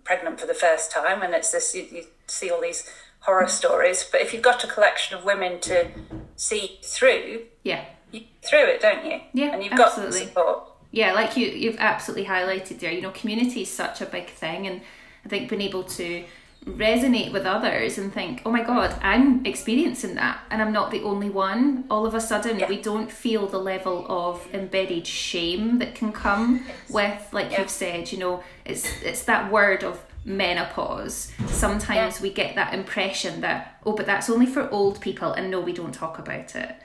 pregnant 0.03 0.39
for 0.39 0.47
the 0.47 0.53
first 0.53 0.91
time, 0.91 1.21
and 1.21 1.33
it's 1.33 1.51
this 1.51 1.75
you, 1.75 1.87
you, 1.91 2.05
see 2.27 2.49
all 2.49 2.61
these 2.61 2.89
horror 3.19 3.47
stories. 3.47 4.07
But 4.09 4.21
if 4.21 4.33
you've 4.33 4.41
got 4.41 4.63
a 4.63 4.67
collection 4.67 5.17
of 5.17 5.25
women 5.25 5.59
to 5.61 5.89
see 6.35 6.79
through, 6.81 7.43
yeah, 7.63 7.85
you 8.11 8.23
through 8.41 8.65
it, 8.65 8.81
don't 8.81 9.05
you? 9.05 9.21
Yeah, 9.33 9.53
and 9.53 9.63
you've 9.63 9.73
absolutely. 9.73 10.19
got 10.21 10.27
support. 10.27 10.69
Yeah, 10.91 11.13
like 11.13 11.35
you, 11.37 11.47
you've 11.47 11.77
absolutely 11.79 12.25
highlighted 12.25 12.79
there. 12.79 12.91
You 12.91 13.01
know, 13.01 13.11
community 13.11 13.63
is 13.63 13.71
such 13.71 14.01
a 14.01 14.05
big 14.05 14.29
thing, 14.29 14.67
and 14.67 14.81
I 15.25 15.29
think 15.29 15.49
being 15.49 15.61
able 15.61 15.83
to 15.83 16.23
resonate 16.65 17.31
with 17.31 17.45
others 17.45 17.97
and 17.97 18.13
think, 18.13 18.41
oh 18.45 18.51
my 18.51 18.63
God, 18.63 18.97
I'm 19.01 19.45
experiencing 19.45 20.15
that 20.15 20.39
and 20.49 20.61
I'm 20.61 20.71
not 20.71 20.91
the 20.91 21.03
only 21.03 21.29
one. 21.29 21.85
All 21.89 22.05
of 22.05 22.15
a 22.15 22.21
sudden, 22.21 22.59
yeah. 22.59 22.69
we 22.69 22.81
don't 22.81 23.11
feel 23.11 23.47
the 23.47 23.59
level 23.59 24.05
of 24.09 24.47
embedded 24.53 25.05
shame 25.05 25.79
that 25.79 25.95
can 25.95 26.11
come 26.11 26.65
with, 26.89 27.27
like 27.31 27.51
yeah. 27.51 27.61
you've 27.61 27.69
said, 27.69 28.11
you 28.11 28.17
know, 28.17 28.43
it's 28.65 29.01
it's 29.03 29.23
that 29.25 29.51
word 29.51 29.83
of 29.83 30.03
menopause, 30.25 31.31
sometimes 31.47 32.17
yeah. 32.17 32.21
we 32.21 32.29
get 32.29 32.55
that 32.55 32.73
impression 32.73 33.41
that, 33.41 33.79
oh, 33.85 33.93
but 33.93 34.05
that's 34.05 34.29
only 34.29 34.45
for 34.45 34.69
old 34.69 35.01
people, 35.01 35.33
and 35.33 35.51
no, 35.51 35.59
we 35.59 35.73
don't 35.73 35.93
talk 35.93 36.17
about 36.19 36.55
it. 36.55 36.75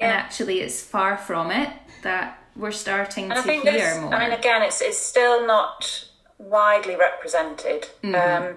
And 0.00 0.12
actually, 0.12 0.60
it's 0.60 0.82
far 0.82 1.16
from 1.16 1.50
it 1.50 1.70
that 2.02 2.38
we're 2.56 2.72
starting 2.72 3.32
and 3.32 3.44
to 3.44 3.52
hear 3.52 4.00
more. 4.00 4.14
I 4.14 4.28
mean, 4.28 4.38
again, 4.38 4.62
it's, 4.62 4.80
it's 4.80 4.98
still 4.98 5.46
not 5.46 6.08
widely 6.38 6.94
represented. 6.96 7.88
Mm-hmm. 8.02 8.44
Um, 8.44 8.56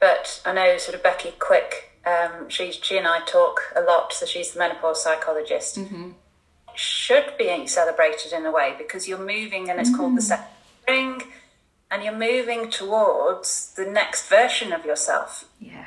but 0.00 0.42
I 0.44 0.52
know 0.52 0.78
sort 0.78 0.94
of 0.94 1.02
Becky 1.02 1.32
Quick, 1.38 1.92
um, 2.06 2.48
she, 2.48 2.72
she 2.72 2.96
and 2.96 3.06
I 3.06 3.20
talk 3.20 3.60
a 3.76 3.82
lot, 3.82 4.12
so 4.12 4.26
she's 4.26 4.52
the 4.52 4.58
menopause 4.58 5.02
psychologist. 5.02 5.78
Mm-hmm. 5.78 6.10
Should 6.74 7.36
be 7.38 7.66
celebrated 7.66 8.32
in 8.32 8.46
a 8.46 8.50
way 8.50 8.74
because 8.78 9.06
you're 9.06 9.18
moving, 9.18 9.68
and 9.68 9.78
it's 9.78 9.90
mm-hmm. 9.90 9.98
called 9.98 10.16
the 10.16 10.20
mm. 10.20 10.24
second 10.24 10.46
spring 10.82 11.22
and 11.90 12.04
you're 12.04 12.16
moving 12.16 12.70
towards 12.70 13.74
the 13.74 13.84
next 13.84 14.28
version 14.28 14.72
of 14.72 14.84
yourself. 14.84 15.48
Yeah. 15.58 15.86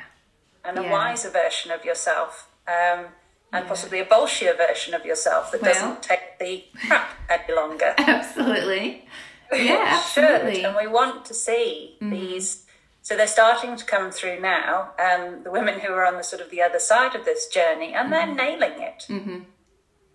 And 0.64 0.78
a 0.78 0.82
wiser 0.82 1.30
version 1.30 1.70
of 1.70 1.84
yourself. 1.84 2.50
Um, 2.66 3.06
and 3.52 3.64
yeah. 3.64 3.68
possibly 3.68 4.00
a 4.00 4.04
bolshier 4.04 4.56
version 4.56 4.94
of 4.94 5.04
yourself 5.04 5.52
that 5.52 5.62
well, 5.62 5.72
doesn't 5.72 6.02
take 6.02 6.38
the 6.38 6.64
crap 6.86 7.10
any 7.30 7.54
longer. 7.54 7.94
Absolutely. 7.98 9.06
Yeah, 9.52 9.84
absolutely. 9.98 10.56
Should. 10.56 10.64
And 10.64 10.76
we 10.76 10.88
want 10.88 11.26
to 11.26 11.34
see 11.34 11.96
mm-hmm. 12.00 12.10
these. 12.10 12.63
So 13.04 13.18
they're 13.18 13.26
starting 13.26 13.76
to 13.76 13.84
come 13.84 14.10
through 14.10 14.40
now. 14.40 14.92
Um, 14.98 15.42
the 15.44 15.50
women 15.50 15.80
who 15.80 15.92
are 15.92 16.06
on 16.06 16.16
the 16.16 16.24
sort 16.24 16.40
of 16.40 16.50
the 16.50 16.62
other 16.62 16.78
side 16.78 17.14
of 17.14 17.26
this 17.26 17.46
journey, 17.46 17.92
and 17.92 18.10
mm-hmm. 18.10 18.34
they're 18.34 18.34
nailing 18.34 18.80
it. 18.80 19.04
Mm-hmm. 19.08 19.40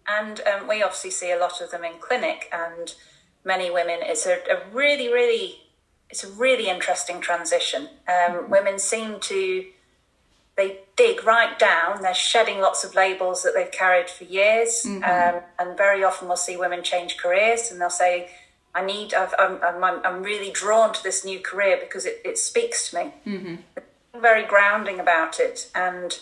And 0.08 0.42
um, 0.42 0.68
we 0.68 0.82
obviously 0.82 1.12
see 1.12 1.32
a 1.32 1.38
lot 1.38 1.62
of 1.62 1.70
them 1.70 1.84
in 1.84 2.00
clinic, 2.00 2.50
and 2.52 2.96
many 3.46 3.70
women. 3.70 4.00
It's 4.02 4.26
a, 4.26 4.40
a 4.50 4.68
really, 4.74 5.08
really 5.08 5.60
it's 6.10 6.24
a 6.24 6.32
really 6.32 6.68
interesting 6.68 7.22
transition. 7.22 7.84
Um, 8.08 8.16
mm-hmm. 8.34 8.52
Women 8.52 8.80
seem 8.80 9.20
to 9.20 9.66
they 10.58 10.80
dig 10.98 11.24
right 11.24 11.60
down. 11.60 12.02
They're 12.02 12.16
shedding 12.16 12.60
lots 12.60 12.84
of 12.84 12.96
labels 12.96 13.44
that 13.44 13.54
they've 13.56 13.72
carried 13.72 14.10
for 14.10 14.24
years, 14.24 14.84
mm-hmm. 14.84 15.04
um, 15.04 15.44
and 15.60 15.78
very 15.78 16.04
often 16.04 16.28
we'll 16.28 16.38
see 16.38 16.58
women 16.58 16.82
change 16.82 17.18
careers, 17.18 17.70
and 17.70 17.80
they'll 17.80 17.92
say, 17.92 18.32
"I 18.74 18.86
need. 18.86 19.14
i 19.14 19.24
am 19.40 19.60
I'm, 19.64 19.84
I'm, 19.84 20.06
I'm 20.06 20.24
really 20.24 20.52
drawn 20.52 20.94
to 20.94 21.04
this 21.04 21.26
new 21.26 21.40
career 21.40 21.78
because 21.80 22.06
it, 22.06 22.22
it 22.26 22.38
speaks 22.38 22.90
to 22.90 22.96
me." 22.98 23.14
Mm-hmm. 23.26 24.20
Very 24.20 24.46
grounding 24.46 25.00
about 25.00 25.40
it, 25.40 25.70
and 25.74 26.20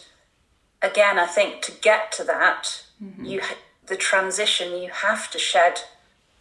again, 0.82 1.18
I 1.18 1.26
think 1.26 1.62
to 1.64 1.72
get 1.72 2.12
to 2.14 2.24
that, 2.26 2.84
mm-hmm. 3.04 3.26
you 3.26 3.42
the 3.88 3.96
transition 3.96 4.82
you 4.82 4.90
have 4.90 5.32
to 5.32 5.40
shed 5.40 5.82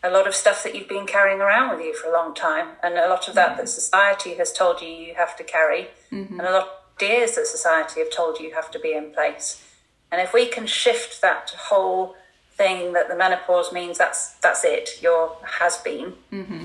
a 0.03 0.11
lot 0.11 0.27
of 0.27 0.35
stuff 0.35 0.63
that 0.63 0.75
you've 0.75 0.89
been 0.89 1.07
carrying 1.07 1.41
around 1.41 1.71
with 1.71 1.85
you 1.85 1.95
for 1.95 2.09
a 2.09 2.13
long 2.13 2.35
time, 2.35 2.69
and 2.83 2.95
a 2.95 3.09
lot 3.09 3.29
of 3.29 3.35
that 3.35 3.57
that 3.57 3.69
society 3.69 4.35
has 4.35 4.53
told 4.53 4.81
you 4.81 4.89
you 4.89 5.15
have 5.15 5.37
to 5.37 5.45
carry, 5.45 5.89
mm-hmm. 6.13 6.39
and 6.39 6.49
a 6.49 6.53
lot 6.53 6.63
of 6.63 6.69
ideas 6.97 7.35
that 7.37 7.47
society 7.47 8.01
have 8.01 8.11
told 8.11 8.39
you 8.39 8.49
you 8.49 8.55
have 8.55 8.71
to 8.71 8.79
be 8.79 8.93
in 8.93 9.13
place. 9.13 9.63
And 10.11 10.21
if 10.21 10.33
we 10.33 10.47
can 10.47 10.67
shift 10.67 11.21
that 11.23 11.53
whole 11.69 12.15
thing 12.57 12.93
that 12.95 13.09
the 13.09 13.17
menopause 13.17 13.73
means 13.73 13.99
that's 13.99 14.35
that's 14.37 14.65
it, 14.65 15.03
your 15.03 15.37
has 15.45 15.79
been, 15.79 16.15
mm-hmm. 16.33 16.65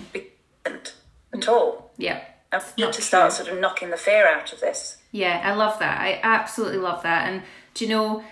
at 0.65 1.47
all. 1.47 1.91
Yeah. 1.97 2.23
And 2.51 2.63
need 2.77 2.93
to 2.93 3.01
start 3.01 3.31
sort 3.31 3.47
of 3.47 3.59
knocking 3.59 3.91
the 3.91 3.97
fear 3.97 4.27
out 4.27 4.51
of 4.51 4.59
this. 4.59 4.97
Yeah, 5.11 5.41
I 5.43 5.53
love 5.53 5.79
that. 5.79 6.01
I 6.01 6.19
absolutely 6.21 6.79
love 6.79 7.03
that. 7.03 7.29
And 7.29 7.43
do 7.73 7.85
you 7.85 7.89
know? 7.91 8.23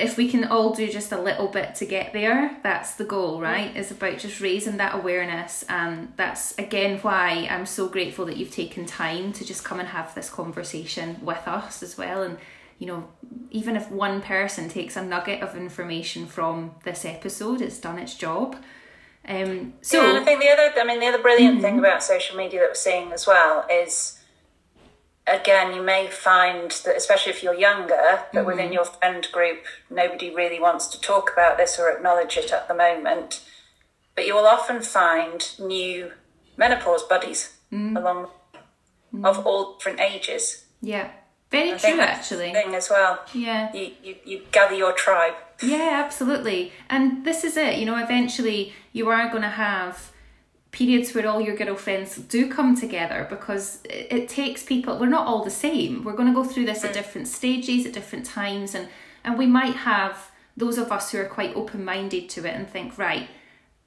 if 0.00 0.16
we 0.16 0.28
can 0.28 0.44
all 0.44 0.74
do 0.74 0.90
just 0.90 1.12
a 1.12 1.20
little 1.20 1.48
bit 1.48 1.74
to 1.76 1.86
get 1.86 2.12
there, 2.12 2.56
that's 2.62 2.94
the 2.94 3.04
goal, 3.04 3.40
right? 3.40 3.76
It's 3.76 3.90
about 3.90 4.18
just 4.18 4.40
raising 4.40 4.78
that 4.78 4.94
awareness. 4.94 5.64
And 5.68 6.12
that's 6.16 6.56
again 6.58 6.98
why 7.00 7.46
I'm 7.50 7.66
so 7.66 7.88
grateful 7.88 8.24
that 8.26 8.36
you've 8.36 8.50
taken 8.50 8.86
time 8.86 9.32
to 9.34 9.44
just 9.44 9.64
come 9.64 9.78
and 9.78 9.88
have 9.90 10.14
this 10.14 10.30
conversation 10.30 11.18
with 11.22 11.46
us 11.46 11.82
as 11.82 11.98
well. 11.98 12.22
And, 12.22 12.38
you 12.80 12.86
know, 12.86 13.06
even 13.50 13.76
if 13.76 13.90
one 13.90 14.22
person 14.22 14.68
takes 14.68 14.96
a 14.96 15.04
nugget 15.04 15.42
of 15.42 15.54
information 15.54 16.26
from 16.26 16.72
this 16.84 17.04
episode, 17.04 17.60
it's 17.60 17.78
done 17.78 17.98
its 17.98 18.14
job. 18.14 18.56
Um, 19.28 19.74
so, 19.82 20.02
yeah, 20.02 20.18
I 20.18 20.24
think 20.24 20.40
the 20.40 20.48
other, 20.48 20.72
I 20.80 20.84
mean, 20.84 20.98
the 20.98 21.06
other 21.06 21.22
brilliant 21.22 21.56
mm-hmm. 21.56 21.62
thing 21.62 21.78
about 21.78 22.02
social 22.02 22.38
media 22.38 22.60
that 22.60 22.70
we're 22.70 22.74
seeing 22.74 23.12
as 23.12 23.26
well 23.26 23.66
is 23.70 24.18
again, 25.26 25.74
you 25.74 25.82
may 25.82 26.06
find 26.06 26.70
that, 26.70 26.96
especially 26.96 27.32
if 27.32 27.42
you're 27.42 27.54
younger, 27.54 27.94
that 27.94 28.32
mm-hmm. 28.32 28.46
within 28.46 28.72
your 28.72 28.86
friend 28.86 29.28
group, 29.30 29.64
nobody 29.90 30.34
really 30.34 30.58
wants 30.58 30.86
to 30.88 31.00
talk 31.00 31.30
about 31.30 31.58
this 31.58 31.78
or 31.78 31.90
acknowledge 31.90 32.38
it 32.38 32.50
at 32.50 32.66
the 32.66 32.74
moment. 32.74 33.44
But 34.14 34.26
you 34.26 34.34
will 34.34 34.46
often 34.46 34.80
find 34.80 35.46
new 35.58 36.12
menopause 36.56 37.02
buddies 37.02 37.58
mm-hmm. 37.70 37.98
along 37.98 38.24
mm-hmm. 39.14 39.26
of 39.26 39.46
all 39.46 39.76
different 39.76 40.00
ages. 40.00 40.64
Yeah. 40.80 41.10
Very 41.50 41.72
I 41.72 41.78
true, 41.78 42.00
actually. 42.00 42.52
Thing 42.52 42.74
as 42.74 42.88
well. 42.88 43.20
Yeah. 43.34 43.72
You, 43.74 43.90
you 44.02 44.16
you 44.24 44.42
gather 44.52 44.74
your 44.74 44.92
tribe. 44.92 45.34
Yeah, 45.62 46.02
absolutely. 46.04 46.72
And 46.88 47.24
this 47.24 47.44
is 47.44 47.56
it. 47.56 47.78
You 47.78 47.86
know, 47.86 47.96
eventually 47.96 48.72
you 48.92 49.08
are 49.08 49.28
going 49.28 49.42
to 49.42 49.48
have 49.48 50.12
periods 50.72 51.14
where 51.14 51.26
all 51.26 51.40
your 51.40 51.56
girlfriends 51.56 52.16
do 52.16 52.48
come 52.48 52.76
together 52.76 53.26
because 53.28 53.80
it, 53.84 54.06
it 54.10 54.28
takes 54.28 54.62
people 54.62 54.98
we're 54.98 55.06
not 55.06 55.26
all 55.26 55.42
the 55.42 55.50
same 55.50 56.04
we're 56.04 56.12
going 56.12 56.28
to 56.28 56.34
go 56.34 56.44
through 56.44 56.64
this 56.64 56.84
at 56.84 56.90
mm. 56.90 56.94
different 56.94 57.26
stages 57.26 57.84
at 57.84 57.92
different 57.92 58.24
times 58.24 58.74
and 58.74 58.88
and 59.24 59.36
we 59.36 59.46
might 59.46 59.74
have 59.74 60.30
those 60.56 60.78
of 60.78 60.92
us 60.92 61.10
who 61.10 61.18
are 61.18 61.24
quite 61.24 61.54
open-minded 61.56 62.28
to 62.28 62.46
it 62.46 62.54
and 62.54 62.68
think 62.68 62.96
right 62.98 63.28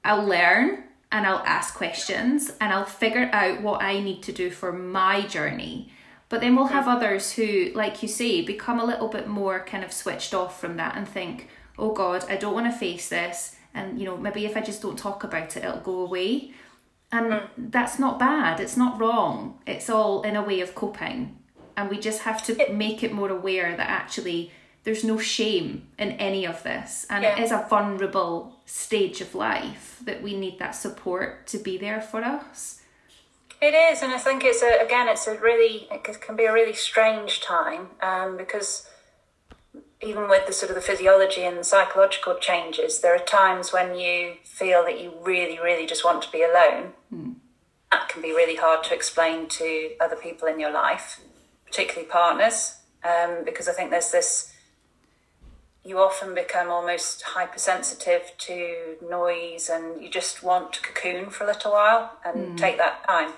i'll 0.04 0.26
learn 0.26 0.84
and 1.10 1.26
i'll 1.26 1.44
ask 1.46 1.74
questions 1.74 2.50
and 2.60 2.70
i'll 2.70 2.84
figure 2.84 3.30
out 3.32 3.62
what 3.62 3.82
i 3.82 3.98
need 3.98 4.22
to 4.22 4.32
do 4.32 4.50
for 4.50 4.70
my 4.70 5.22
journey 5.22 5.90
but 6.28 6.40
then 6.40 6.56
we'll 6.56 6.66
have 6.66 6.88
others 6.88 7.32
who 7.32 7.70
like 7.74 8.02
you 8.02 8.08
say 8.08 8.42
become 8.42 8.80
a 8.80 8.84
little 8.84 9.08
bit 9.08 9.26
more 9.28 9.64
kind 9.64 9.84
of 9.84 9.92
switched 9.92 10.34
off 10.34 10.60
from 10.60 10.76
that 10.76 10.96
and 10.96 11.06
think 11.06 11.48
oh 11.78 11.92
god 11.92 12.24
i 12.28 12.36
don't 12.36 12.54
want 12.54 12.70
to 12.70 12.78
face 12.78 13.08
this 13.08 13.56
and 13.74 13.98
you 13.98 14.04
know 14.04 14.16
maybe 14.16 14.44
if 14.44 14.56
i 14.56 14.60
just 14.60 14.82
don't 14.82 14.98
talk 14.98 15.24
about 15.24 15.56
it 15.56 15.64
it'll 15.64 15.80
go 15.80 16.00
away 16.00 16.52
and 17.14 17.32
mm. 17.32 17.48
that's 17.56 17.98
not 17.98 18.18
bad, 18.18 18.58
it's 18.58 18.76
not 18.76 19.00
wrong. 19.00 19.58
It's 19.66 19.88
all 19.88 20.22
in 20.22 20.34
a 20.34 20.42
way 20.42 20.60
of 20.60 20.74
coping. 20.74 21.38
And 21.76 21.88
we 21.88 21.98
just 21.98 22.22
have 22.22 22.44
to 22.46 22.72
make 22.72 23.04
it 23.04 23.12
more 23.12 23.30
aware 23.30 23.76
that 23.76 23.88
actually 23.88 24.50
there's 24.82 25.04
no 25.04 25.18
shame 25.18 25.86
in 25.96 26.12
any 26.12 26.44
of 26.44 26.62
this. 26.64 27.06
And 27.08 27.22
yeah. 27.22 27.36
it 27.36 27.42
is 27.44 27.52
a 27.52 27.66
vulnerable 27.70 28.56
stage 28.66 29.20
of 29.20 29.34
life 29.34 30.00
that 30.04 30.22
we 30.22 30.36
need 30.36 30.58
that 30.58 30.72
support 30.72 31.46
to 31.48 31.58
be 31.58 31.78
there 31.78 32.00
for 32.00 32.22
us. 32.22 32.80
It 33.64 33.72
is, 33.72 34.02
and 34.02 34.12
I 34.12 34.18
think 34.18 34.44
it's 34.44 34.62
a, 34.62 34.84
again, 34.84 35.08
it's 35.08 35.26
a 35.26 35.38
really, 35.38 35.88
it 35.90 36.20
can 36.20 36.36
be 36.36 36.44
a 36.44 36.52
really 36.52 36.74
strange 36.74 37.40
time 37.40 37.88
um, 38.02 38.36
because 38.36 38.86
even 40.02 40.28
with 40.28 40.46
the 40.46 40.52
sort 40.52 40.68
of 40.68 40.74
the 40.76 40.82
physiology 40.82 41.44
and 41.44 41.56
the 41.56 41.64
psychological 41.64 42.34
changes, 42.34 43.00
there 43.00 43.14
are 43.14 43.24
times 43.24 43.72
when 43.72 43.98
you 43.98 44.34
feel 44.44 44.84
that 44.84 45.00
you 45.00 45.14
really, 45.22 45.58
really 45.58 45.86
just 45.86 46.04
want 46.04 46.20
to 46.24 46.30
be 46.30 46.42
alone. 46.42 46.92
Mm. 47.10 47.36
That 47.90 48.10
can 48.10 48.20
be 48.20 48.32
really 48.32 48.56
hard 48.56 48.84
to 48.84 48.94
explain 48.94 49.48
to 49.48 49.92
other 49.98 50.16
people 50.16 50.46
in 50.46 50.60
your 50.60 50.70
life, 50.70 51.22
particularly 51.64 52.06
partners, 52.06 52.76
um, 53.02 53.46
because 53.46 53.66
I 53.66 53.72
think 53.72 53.90
there's 53.90 54.10
this. 54.10 54.52
You 55.86 56.00
often 56.00 56.34
become 56.34 56.68
almost 56.68 57.22
hypersensitive 57.22 58.32
to 58.36 58.96
noise, 59.08 59.70
and 59.70 60.02
you 60.02 60.10
just 60.10 60.42
want 60.42 60.74
to 60.74 60.82
cocoon 60.82 61.30
for 61.30 61.44
a 61.44 61.46
little 61.46 61.72
while 61.72 62.18
and 62.26 62.36
mm. 62.36 62.56
take 62.58 62.76
that 62.76 63.06
time. 63.08 63.32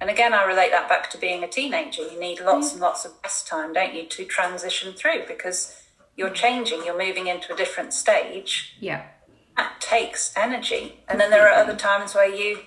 And 0.00 0.10
again, 0.10 0.34
I 0.34 0.44
relate 0.44 0.70
that 0.70 0.88
back 0.88 1.08
to 1.10 1.18
being 1.18 1.42
a 1.44 1.48
teenager. 1.48 2.02
You 2.02 2.18
need 2.18 2.40
lots 2.40 2.70
mm. 2.70 2.72
and 2.72 2.80
lots 2.80 3.04
of 3.04 3.12
rest 3.22 3.46
time, 3.46 3.72
don't 3.72 3.94
you, 3.94 4.06
to 4.06 4.24
transition 4.24 4.92
through 4.92 5.26
because 5.26 5.82
you're 6.16 6.30
changing, 6.30 6.84
you're 6.84 6.98
moving 6.98 7.26
into 7.26 7.52
a 7.52 7.56
different 7.56 7.92
stage. 7.92 8.76
Yeah. 8.80 9.04
That 9.56 9.80
takes 9.80 10.32
energy. 10.36 11.00
And 11.08 11.20
then 11.20 11.30
there 11.30 11.48
are 11.48 11.54
other 11.54 11.76
times 11.76 12.14
where 12.14 12.28
you 12.28 12.58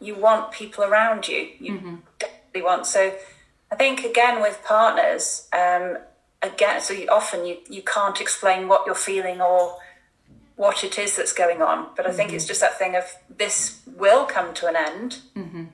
you 0.00 0.16
want 0.16 0.50
people 0.50 0.82
around 0.82 1.28
you. 1.28 1.48
You 1.60 1.72
mm-hmm. 1.74 1.96
definitely 2.18 2.62
want. 2.62 2.86
So 2.86 3.14
I 3.70 3.76
think 3.76 4.04
again 4.04 4.42
with 4.42 4.62
partners, 4.64 5.48
um, 5.52 5.98
again, 6.42 6.80
so 6.80 6.92
you, 6.92 7.08
often 7.08 7.46
you, 7.46 7.58
you 7.68 7.82
can't 7.82 8.20
explain 8.20 8.68
what 8.68 8.84
you're 8.84 8.94
feeling 8.94 9.40
or 9.40 9.78
what 10.56 10.84
it 10.84 10.98
is 10.98 11.16
that's 11.16 11.32
going 11.32 11.62
on. 11.62 11.88
But 11.96 12.04
I 12.04 12.08
mm-hmm. 12.08 12.16
think 12.16 12.32
it's 12.32 12.46
just 12.46 12.60
that 12.60 12.78
thing 12.78 12.96
of 12.96 13.04
this 13.34 13.80
will 13.86 14.24
come 14.26 14.52
to 14.54 14.66
an 14.66 14.76
end. 14.76 15.18
Mm-hmm. 15.36 15.64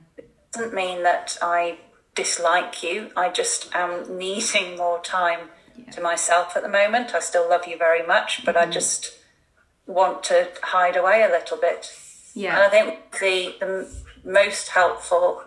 Doesn't 0.53 0.73
mean 0.73 1.03
that 1.03 1.37
I 1.41 1.79
dislike 2.15 2.83
you. 2.83 3.11
I 3.15 3.29
just 3.29 3.73
am 3.73 4.17
needing 4.17 4.77
more 4.77 4.99
time 5.01 5.49
yeah. 5.77 5.91
to 5.91 6.01
myself 6.01 6.55
at 6.55 6.63
the 6.63 6.69
moment. 6.69 7.13
I 7.13 7.19
still 7.19 7.47
love 7.49 7.67
you 7.67 7.77
very 7.77 8.05
much, 8.05 8.43
but 8.45 8.55
mm-hmm. 8.55 8.69
I 8.69 8.73
just 8.73 9.17
want 9.85 10.23
to 10.23 10.49
hide 10.61 10.95
away 10.95 11.23
a 11.23 11.29
little 11.29 11.57
bit. 11.57 11.91
Yeah. 12.33 12.55
And 12.55 12.63
I 12.63 12.69
think 12.69 13.19
the 13.19 13.55
the 13.59 13.87
most 14.23 14.69
helpful 14.69 15.43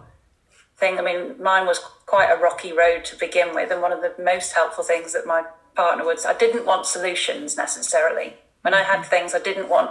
thing, 0.77 0.99
I 0.99 1.03
mean, 1.03 1.43
mine 1.43 1.67
was 1.67 1.79
quite 2.07 2.31
a 2.31 2.41
rocky 2.41 2.73
road 2.73 3.05
to 3.07 3.17
begin 3.17 3.55
with, 3.55 3.71
and 3.71 3.83
one 3.83 3.93
of 3.93 4.01
the 4.01 4.15
most 4.23 4.53
helpful 4.53 4.85
things 4.85 5.13
that 5.13 5.27
my 5.27 5.45
partner 5.75 6.05
would 6.05 6.25
I 6.27 6.35
didn't 6.35 6.67
want 6.67 6.87
solutions 6.87 7.57
necessarily. 7.57 8.35
When 8.63 8.75
I 8.75 8.83
had 8.83 9.01
mm-hmm. 9.01 9.11
things, 9.11 9.35
I 9.35 9.41
didn't 9.41 9.69
want 9.69 9.91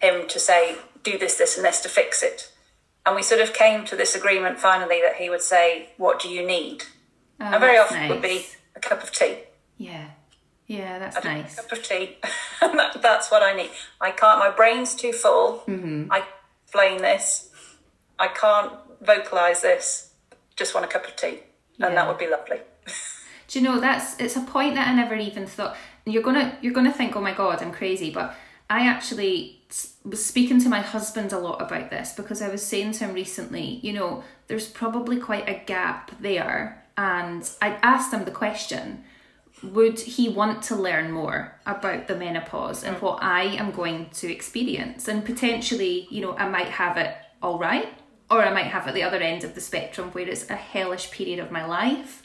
him 0.00 0.26
to 0.28 0.38
say, 0.38 0.76
do 1.02 1.18
this, 1.18 1.36
this, 1.36 1.56
and 1.56 1.64
this 1.64 1.80
to 1.82 1.88
fix 1.88 2.22
it. 2.22 2.50
And 3.06 3.16
we 3.16 3.22
sort 3.22 3.40
of 3.40 3.52
came 3.52 3.84
to 3.86 3.96
this 3.96 4.14
agreement 4.14 4.58
finally 4.58 5.00
that 5.02 5.16
he 5.16 5.30
would 5.30 5.42
say, 5.42 5.90
"What 5.96 6.20
do 6.20 6.28
you 6.28 6.46
need?" 6.46 6.84
Oh, 7.40 7.46
and 7.46 7.60
very 7.60 7.78
often 7.78 7.98
nice. 7.98 8.10
would 8.10 8.22
be 8.22 8.46
a 8.76 8.80
cup 8.80 9.02
of 9.02 9.12
tea. 9.12 9.38
Yeah. 9.78 10.08
Yeah, 10.66 11.00
that's 11.00 11.24
nice. 11.24 11.58
A 11.58 11.62
cup 11.62 11.72
of 11.72 11.82
tea. 11.82 12.18
that, 12.60 13.02
that's 13.02 13.30
what 13.30 13.42
I 13.42 13.54
need. 13.54 13.70
I 14.00 14.12
can't. 14.12 14.38
My 14.38 14.50
brain's 14.50 14.94
too 14.94 15.12
full. 15.12 15.64
Mm-hmm. 15.66 16.12
I 16.12 16.22
explain 16.62 16.98
this. 16.98 17.50
I 18.18 18.28
can't 18.28 18.72
vocalize 19.00 19.62
this. 19.62 20.12
Just 20.54 20.74
want 20.74 20.86
a 20.86 20.88
cup 20.88 21.06
of 21.06 21.16
tea, 21.16 21.40
and 21.80 21.96
that 21.96 22.06
would 22.06 22.18
be 22.18 22.28
lovely. 22.28 22.60
Do 23.48 23.58
you 23.58 23.64
know 23.64 23.80
that's 23.80 24.20
it's 24.20 24.36
a 24.36 24.42
point 24.42 24.76
that 24.76 24.86
I 24.86 24.94
never 24.94 25.16
even 25.16 25.46
thought. 25.46 25.76
You're 26.04 26.22
gonna 26.22 26.56
you're 26.60 26.72
gonna 26.72 26.92
think, 26.92 27.16
oh 27.16 27.20
my 27.20 27.32
god, 27.32 27.62
I'm 27.62 27.72
crazy, 27.72 28.10
but 28.10 28.36
I 28.68 28.86
actually 28.86 29.59
was 30.04 30.24
speaking 30.24 30.60
to 30.60 30.68
my 30.68 30.80
husband 30.80 31.32
a 31.32 31.38
lot 31.38 31.62
about 31.62 31.90
this 31.90 32.12
because 32.12 32.42
I 32.42 32.48
was 32.48 32.66
saying 32.66 32.92
to 32.92 33.04
him 33.04 33.14
recently, 33.14 33.80
you 33.82 33.92
know, 33.92 34.24
there's 34.48 34.68
probably 34.68 35.18
quite 35.18 35.48
a 35.48 35.62
gap 35.64 36.10
there, 36.20 36.84
and 36.96 37.48
I 37.62 37.78
asked 37.82 38.12
him 38.12 38.24
the 38.24 38.30
question. 38.30 39.04
Would 39.62 40.00
he 40.00 40.28
want 40.30 40.62
to 40.64 40.76
learn 40.76 41.12
more 41.12 41.54
about 41.66 42.08
the 42.08 42.16
menopause 42.16 42.82
and 42.82 42.96
what 43.02 43.22
I 43.22 43.42
am 43.42 43.72
going 43.72 44.08
to 44.14 44.32
experience? 44.32 45.06
And 45.06 45.24
potentially, 45.24 46.08
you 46.10 46.22
know, 46.22 46.34
I 46.36 46.48
might 46.48 46.68
have 46.68 46.96
it 46.96 47.14
all 47.42 47.58
right, 47.58 47.88
or 48.30 48.42
I 48.42 48.52
might 48.52 48.66
have 48.66 48.88
it 48.88 48.94
the 48.94 49.02
other 49.02 49.18
end 49.18 49.44
of 49.44 49.54
the 49.54 49.60
spectrum 49.60 50.10
where 50.12 50.26
it's 50.26 50.48
a 50.48 50.56
hellish 50.56 51.10
period 51.10 51.40
of 51.40 51.50
my 51.50 51.66
life 51.66 52.22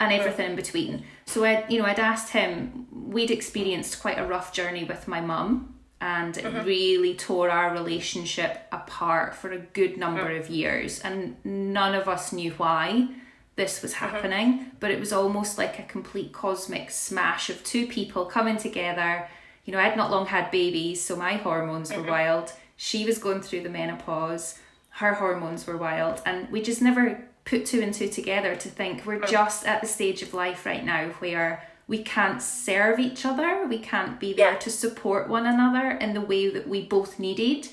and 0.00 0.12
everything 0.12 0.50
in 0.50 0.56
between. 0.56 1.04
So 1.26 1.44
I, 1.44 1.64
you 1.68 1.78
know, 1.78 1.86
I'd 1.86 1.98
asked 1.98 2.30
him. 2.30 2.86
We'd 2.92 3.30
experienced 3.30 4.00
quite 4.00 4.18
a 4.18 4.26
rough 4.26 4.52
journey 4.52 4.84
with 4.84 5.08
my 5.08 5.20
mum, 5.20 5.73
and 6.04 6.36
it 6.36 6.44
mm-hmm. 6.44 6.66
really 6.66 7.14
tore 7.14 7.48
our 7.48 7.72
relationship 7.72 8.68
apart 8.70 9.34
for 9.34 9.50
a 9.52 9.58
good 9.58 9.96
number 9.96 10.26
mm. 10.26 10.38
of 10.38 10.50
years, 10.50 11.00
and 11.00 11.34
none 11.44 11.94
of 11.94 12.06
us 12.08 12.30
knew 12.30 12.50
why 12.52 13.08
this 13.56 13.80
was 13.80 13.94
mm-hmm. 13.94 14.04
happening. 14.04 14.66
But 14.80 14.90
it 14.90 15.00
was 15.00 15.14
almost 15.14 15.56
like 15.56 15.78
a 15.78 15.82
complete 15.84 16.30
cosmic 16.30 16.90
smash 16.90 17.48
of 17.48 17.64
two 17.64 17.86
people 17.86 18.26
coming 18.26 18.58
together. 18.58 19.26
You 19.64 19.72
know, 19.72 19.78
I'd 19.78 19.96
not 19.96 20.10
long 20.10 20.26
had 20.26 20.50
babies, 20.50 21.00
so 21.00 21.16
my 21.16 21.34
hormones 21.38 21.90
were 21.90 22.02
mm-hmm. 22.02 22.10
wild. 22.10 22.52
She 22.76 23.06
was 23.06 23.16
going 23.16 23.40
through 23.40 23.62
the 23.62 23.70
menopause. 23.70 24.58
Her 24.90 25.14
hormones 25.14 25.66
were 25.66 25.78
wild. 25.78 26.20
And 26.26 26.50
we 26.50 26.60
just 26.60 26.82
never 26.82 27.24
put 27.46 27.64
two 27.64 27.80
and 27.80 27.94
two 27.94 28.08
together 28.08 28.54
to 28.56 28.68
think 28.68 29.06
we're 29.06 29.20
mm. 29.20 29.28
just 29.28 29.66
at 29.66 29.80
the 29.80 29.88
stage 29.88 30.20
of 30.20 30.34
life 30.34 30.66
right 30.66 30.84
now 30.84 31.08
where 31.20 31.66
we 31.86 32.02
can't 32.02 32.40
serve 32.42 32.98
each 32.98 33.24
other 33.24 33.66
we 33.66 33.78
can't 33.78 34.18
be 34.18 34.32
there 34.32 34.52
Yeah. 34.52 34.58
to 34.58 34.70
support 34.70 35.28
one 35.28 35.46
another 35.46 35.90
in 35.90 36.14
the 36.14 36.20
way 36.20 36.48
that 36.48 36.68
we 36.68 36.82
both 36.82 37.18
needed 37.18 37.68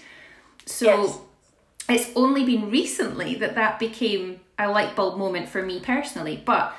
so 0.66 0.86
Yes. 0.86 1.20
it's 1.90 2.12
only 2.16 2.44
been 2.46 2.70
recently 2.70 3.36
that 3.36 3.56
that 3.56 3.80
became 3.80 4.42
a 4.60 4.70
light 4.70 4.96
bulb 4.96 5.18
moment 5.18 5.50
for 5.50 5.62
me 5.64 5.80
personally 5.80 6.42
but 6.46 6.74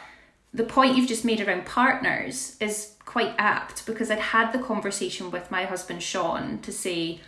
the 0.54 0.64
point 0.64 0.96
you've 0.96 1.08
just 1.08 1.24
made 1.24 1.40
around 1.40 1.64
partners 1.64 2.56
is 2.60 2.92
quite 3.04 3.34
apt 3.38 3.86
because 3.86 4.10
I'd 4.10 4.18
had 4.18 4.52
the 4.52 4.58
conversation 4.58 5.30
with 5.30 5.50
my 5.50 5.64
husband 5.64 6.02
Sean 6.02 6.58
to 6.60 6.72
say 6.72 7.20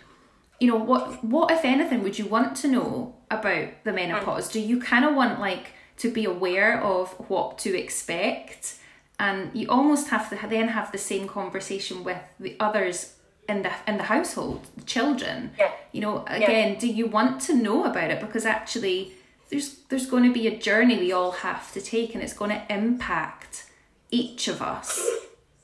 you 0.59 0.67
know 0.67 0.77
what 0.77 1.23
what 1.23 1.51
if 1.51 1.65
anything 1.65 2.03
would 2.03 2.17
you 2.17 2.25
want 2.25 2.55
to 2.57 2.67
know 2.67 3.15
about 3.29 3.69
the 3.83 3.91
menopause 3.91 4.49
mm. 4.49 4.53
do 4.53 4.59
you 4.59 4.79
kind 4.79 5.03
of 5.03 5.13
want 5.15 5.39
like 5.39 5.73
to 5.97 6.11
be 6.11 6.25
aware 6.25 6.81
of 6.81 7.09
what 7.29 7.57
to 7.57 7.77
expect 7.77 8.75
and 9.19 9.49
you 9.53 9.67
almost 9.69 10.09
have 10.09 10.29
to 10.29 10.47
then 10.47 10.67
have 10.69 10.91
the 10.91 10.97
same 10.97 11.27
conversation 11.27 12.03
with 12.03 12.17
the 12.39 12.55
others 12.59 13.13
in 13.47 13.61
the 13.61 13.71
in 13.87 13.97
the 13.97 14.03
household 14.03 14.67
the 14.75 14.83
children 14.83 15.51
Yeah. 15.59 15.71
you 15.91 16.01
know 16.01 16.23
again 16.27 16.77
do 16.79 16.87
you 16.87 17.05
want 17.07 17.41
to 17.41 17.53
know 17.55 17.83
about 17.85 18.09
it 18.11 18.19
because 18.19 18.45
actually 18.45 19.13
there's 19.49 19.75
there's 19.89 20.07
going 20.07 20.23
to 20.23 20.33
be 20.33 20.47
a 20.47 20.57
journey 20.57 20.97
we 20.97 21.11
all 21.11 21.31
have 21.31 21.71
to 21.73 21.81
take 21.81 22.13
and 22.15 22.23
it's 22.23 22.33
going 22.33 22.51
to 22.51 22.63
impact 22.69 23.65
each 24.11 24.47
of 24.47 24.61
us 24.61 24.99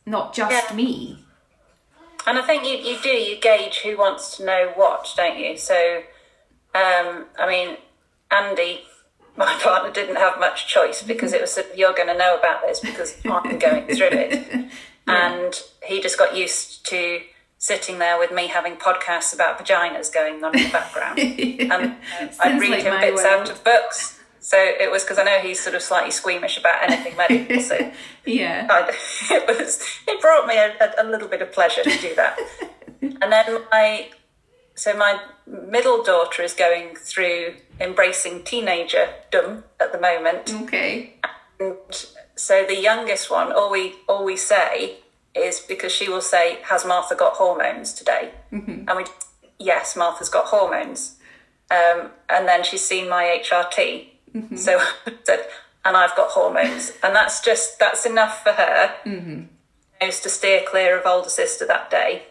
not 0.06 0.34
just 0.34 0.70
Yeah. 0.70 0.76
me 0.76 1.26
And 2.28 2.38
I 2.38 2.44
think 2.44 2.64
you, 2.64 2.78
you 2.78 3.00
do, 3.02 3.10
you 3.10 3.36
gauge 3.42 3.80
who 3.84 3.98
wants 3.98 4.38
to 4.38 4.46
know 4.46 4.72
what, 4.76 5.10
don't 5.18 5.40
you? 5.40 5.58
So, 5.58 6.04
um, 6.76 7.26
I 7.40 7.48
mean, 7.48 7.78
Andy, 8.30 8.82
my 9.38 9.58
partner, 9.64 9.92
didn't 9.92 10.18
have 10.18 10.40
much 10.40 10.68
choice 10.68 11.02
because 11.02 11.34
it 11.34 11.42
was, 11.42 11.52
sort 11.52 11.72
of, 11.72 11.78
you're 11.78 11.94
going 11.94 12.08
to 12.08 12.18
know 12.18 12.38
about 12.38 12.62
this 12.62 12.80
because 12.80 13.18
I'm 13.26 13.60
going 13.60 13.88
through 13.88 14.10
it. 14.12 14.66
And 15.08 15.60
he 15.84 16.00
just 16.00 16.18
got 16.18 16.38
used 16.38 16.86
to 16.86 17.22
sitting 17.58 18.00
there 18.00 18.18
with 18.18 18.32
me 18.32 18.48
having 18.48 18.76
podcasts 18.76 19.34
about 19.34 19.60
vaginas 19.60 20.14
going 20.14 20.44
on 20.44 20.58
in 20.58 20.64
the 20.64 20.70
background. 20.70 21.20
and 21.20 21.72
uh, 21.72 22.28
I'd 22.40 22.60
read 22.60 22.72
like 22.72 22.84
him 22.84 23.00
bits 23.00 23.24
world. 23.24 23.42
out 23.42 23.50
of 23.50 23.64
books. 23.64 24.20
So 24.40 24.58
it 24.58 24.90
was 24.92 25.04
because 25.04 25.20
I 25.20 25.24
know 25.24 25.40
he's 25.40 25.60
sort 25.60 25.76
of 25.76 25.84
slightly 25.84 26.12
squeamish 26.12 26.58
about 26.58 26.84
anything 26.84 27.16
medical. 27.18 27.60
So 27.60 27.92
yeah 28.26 28.68
I, 28.70 28.92
it 29.32 29.48
was 29.48 29.84
it 30.08 30.22
brought 30.22 30.48
me 30.48 30.56
a, 30.58 30.74
a, 30.80 31.04
a 31.04 31.06
little 31.06 31.28
bit 31.28 31.42
of 31.42 31.52
pleasure 31.52 31.84
to 31.84 31.98
do 31.98 32.16
that. 32.16 32.40
and 33.02 33.32
then 33.32 33.62
my 33.72 34.10
so 34.76 34.96
my 34.96 35.20
middle 35.46 36.04
daughter 36.04 36.42
is 36.44 36.54
going 36.54 36.96
through 36.96 37.56
embracing 37.80 38.42
teenagerdom 38.42 39.64
at 39.80 39.92
the 39.92 40.00
moment. 40.00 40.54
okay 40.64 41.14
And 41.60 41.76
so 42.36 42.66
the 42.66 42.80
youngest 42.80 43.30
one, 43.30 43.52
all 43.52 43.70
we 43.72 43.96
all 44.08 44.24
we 44.26 44.38
say 44.38 44.98
is 45.36 45.60
because 45.60 45.92
she 45.92 46.10
will 46.10 46.22
say, 46.22 46.60
"Has 46.64 46.86
Martha 46.86 47.16
got 47.16 47.34
hormones 47.34 47.94
today?" 47.94 48.32
And 48.88 48.98
we, 48.98 49.06
yes, 49.60 49.96
Martha's 49.96 50.30
got 50.30 50.46
hormones. 50.46 51.18
Um, 51.70 52.10
and 52.28 52.48
then 52.48 52.64
she's 52.64 52.86
seen 52.86 53.08
my 53.08 53.24
HRT, 53.42 54.08
so 54.58 54.80
I 55.06 55.14
said, 55.24 55.46
and 55.86 55.96
I've 55.96 56.16
got 56.18 56.32
hormones, 56.32 56.92
and 57.02 57.16
that's 57.16 57.42
just 57.42 57.80
that's 57.80 58.06
enough 58.06 58.44
for 58.44 58.52
her. 58.52 58.96
Mm-hmm. 59.06 59.44
To 60.02 60.30
steer 60.30 60.64
clear 60.68 60.98
of 60.98 61.06
older 61.06 61.30
sister 61.30 61.66
that 61.68 61.92
day, 61.92 62.24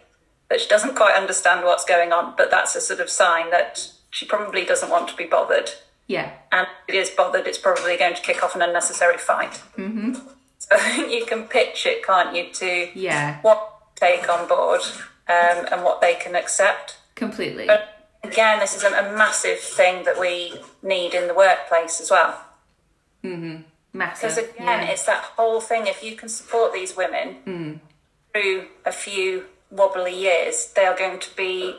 but 0.50 0.60
she 0.60 0.68
doesn't 0.68 0.96
quite 0.96 1.14
understand 1.14 1.64
what's 1.64 1.86
going 1.86 2.12
on. 2.12 2.34
But 2.36 2.50
that's 2.50 2.76
a 2.76 2.80
sort 2.82 3.00
of 3.00 3.08
sign 3.08 3.50
that 3.50 3.90
she 4.10 4.26
probably 4.26 4.66
doesn't 4.66 4.90
want 4.90 5.08
to 5.08 5.16
be 5.16 5.24
bothered 5.24 5.70
yeah 6.10 6.32
and 6.50 6.66
if 6.88 6.94
it 6.94 6.98
is 6.98 7.10
bothered, 7.10 7.46
it's 7.46 7.58
probably 7.58 7.96
going 7.96 8.14
to 8.14 8.20
kick 8.20 8.42
off 8.42 8.56
an 8.56 8.62
unnecessary 8.62 9.16
fight. 9.16 9.62
Mm-hmm. 9.78 10.14
So 10.58 10.76
you 11.06 11.24
can 11.24 11.44
pitch 11.44 11.86
it, 11.86 12.04
can't 12.04 12.34
you, 12.34 12.52
to 12.54 12.88
yeah 12.98 13.40
what 13.42 13.76
take 13.94 14.28
on 14.28 14.48
board 14.48 14.80
um, 15.28 15.66
and 15.70 15.84
what 15.84 16.00
they 16.00 16.14
can 16.14 16.34
accept. 16.34 16.98
completely 17.14 17.66
But 17.66 18.08
again, 18.24 18.58
this 18.58 18.76
is 18.76 18.82
a, 18.82 18.88
a 18.88 19.16
massive 19.16 19.60
thing 19.60 20.04
that 20.04 20.18
we 20.18 20.54
need 20.82 21.14
in 21.14 21.28
the 21.28 21.34
workplace 21.34 22.00
as 22.00 22.10
well. 22.10 22.44
Hmm. 23.22 23.56
massive 23.92 24.30
Because 24.30 24.38
again, 24.38 24.82
yeah. 24.82 24.90
it's 24.90 25.04
that 25.04 25.22
whole 25.36 25.60
thing. 25.60 25.86
If 25.86 26.02
you 26.02 26.16
can 26.16 26.28
support 26.28 26.72
these 26.72 26.96
women 26.96 27.36
through 28.32 28.66
a 28.84 28.92
few 28.92 29.44
wobbly 29.70 30.14
years, 30.14 30.72
they 30.74 30.85
are 30.87 30.96
going 30.96 31.18
to 31.20 31.37
be 31.37 31.74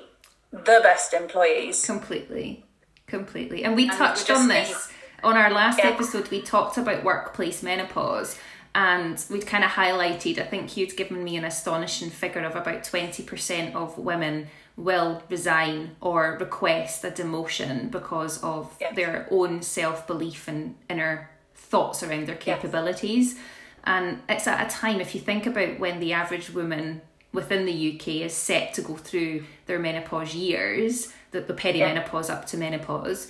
the 0.51 0.80
best 0.84 1.13
employees. 1.13 1.86
completely 1.86 2.65
completely 3.08 3.63
and 3.63 3.75
we 3.75 3.86
we 3.86 3.89
touched 3.89 4.27
just 4.27 4.41
on 4.43 4.47
need- 4.47 4.65
this 4.67 4.89
on 5.23 5.36
our 5.38 5.49
last 5.51 5.80
Yeah. 5.80 5.88
episode 5.91 6.30
we 6.30 6.41
talked 6.41 6.77
about 6.77 7.04
workplace 7.04 7.62
menopause 7.63 8.38
and 8.73 9.23
we'd 9.30 9.45
kind 9.47 9.63
of 9.63 9.71
highlighted 9.71 10.39
i 10.39 10.43
think 10.43 10.75
you'd 10.77 10.95
given 10.95 11.21
me 11.23 11.36
an 11.36 11.43
astonishing 11.45 12.10
figure 12.10 12.43
of 12.45 12.56
about 12.56 12.84
20% 12.84 13.75
of 13.75 13.97
women 13.97 14.47
will 14.77 15.21
resign 15.30 15.95
or 16.01 16.38
request 16.39 17.04
a 17.04 17.12
demotion 17.12 17.91
because 17.91 18.41
of 18.43 18.73
Yeah. 18.80 18.93
their 18.93 19.27
own 19.30 19.62
self-belief 19.62 20.47
and 20.47 20.75
inner 20.89 21.30
thoughts 21.56 22.01
around 22.04 22.27
their 22.27 22.36
capabilities 22.36 23.38
and 23.84 24.21
it's 24.30 24.47
at 24.47 24.65
a 24.65 24.69
time 24.69 25.01
if 25.01 25.13
you 25.15 25.19
think 25.21 25.45
about 25.45 25.80
when 25.80 25.99
the 25.99 26.13
average 26.13 26.49
woman 26.51 27.01
within 27.34 27.65
the 27.65 27.96
UK 27.96 28.08
is 28.26 28.34
set 28.34 28.74
to 28.74 28.82
go 28.82 28.96
through 28.96 29.44
their 29.65 29.80
menopause 29.80 30.36
years, 30.36 31.13
the, 31.32 31.41
the 31.41 31.54
perimenopause 31.54 32.30
up 32.30 32.46
to 32.48 32.58
menopause, 32.58 33.28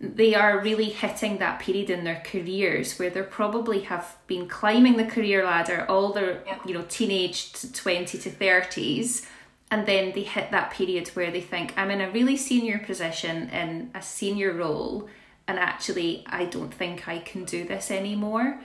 they 0.00 0.34
are 0.34 0.60
really 0.60 0.90
hitting 0.90 1.38
that 1.38 1.60
period 1.60 1.88
in 1.88 2.04
their 2.04 2.22
careers 2.24 2.98
where 2.98 3.10
they 3.10 3.22
probably 3.22 3.80
have 3.82 4.16
been 4.26 4.48
climbing 4.48 4.96
the 4.96 5.04
career 5.04 5.44
ladder 5.44 5.86
all 5.88 6.12
their 6.12 6.42
Yeah. 6.46 6.58
you 6.66 6.74
know 6.74 6.84
teenage 6.88 7.52
to 7.52 7.72
20 7.72 8.18
to 8.18 8.30
30s 8.30 9.26
and 9.70 9.86
then 9.86 10.12
they 10.12 10.22
hit 10.22 10.50
that 10.50 10.72
period 10.72 11.08
where 11.08 11.30
they 11.30 11.40
think 11.40 11.72
i'm 11.76 11.90
in 11.90 12.00
a 12.00 12.10
really 12.10 12.36
senior 12.36 12.78
position 12.78 13.48
in 13.50 13.90
a 13.94 14.02
senior 14.02 14.52
role 14.52 15.08
and 15.46 15.58
actually 15.58 16.24
i 16.26 16.44
don't 16.44 16.74
think 16.74 17.06
i 17.06 17.18
can 17.18 17.44
do 17.44 17.64
this 17.64 17.90
anymore 17.90 18.58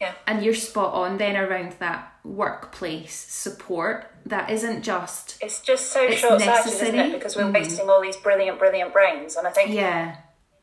Yeah. 0.00 0.14
and 0.26 0.42
you're 0.42 0.54
spot 0.54 0.94
on 0.94 1.18
then 1.18 1.36
around 1.36 1.72
that 1.78 2.14
workplace 2.24 3.14
support 3.14 4.10
that 4.24 4.48
isn't 4.48 4.82
just 4.82 5.36
It's 5.42 5.60
just 5.60 5.92
so 5.92 6.02
It's 6.04 6.20
short 6.20 6.40
sighted, 6.40 6.72
isn't 6.72 6.94
it? 6.98 7.12
Because 7.12 7.36
we're 7.36 7.42
mm. 7.44 7.54
wasting 7.54 7.88
all 7.88 8.00
these 8.00 8.16
brilliant, 8.16 8.58
brilliant 8.58 8.92
brains. 8.92 9.36
And 9.36 9.46
I 9.46 9.50
think 9.50 9.72
yeah 9.72 10.16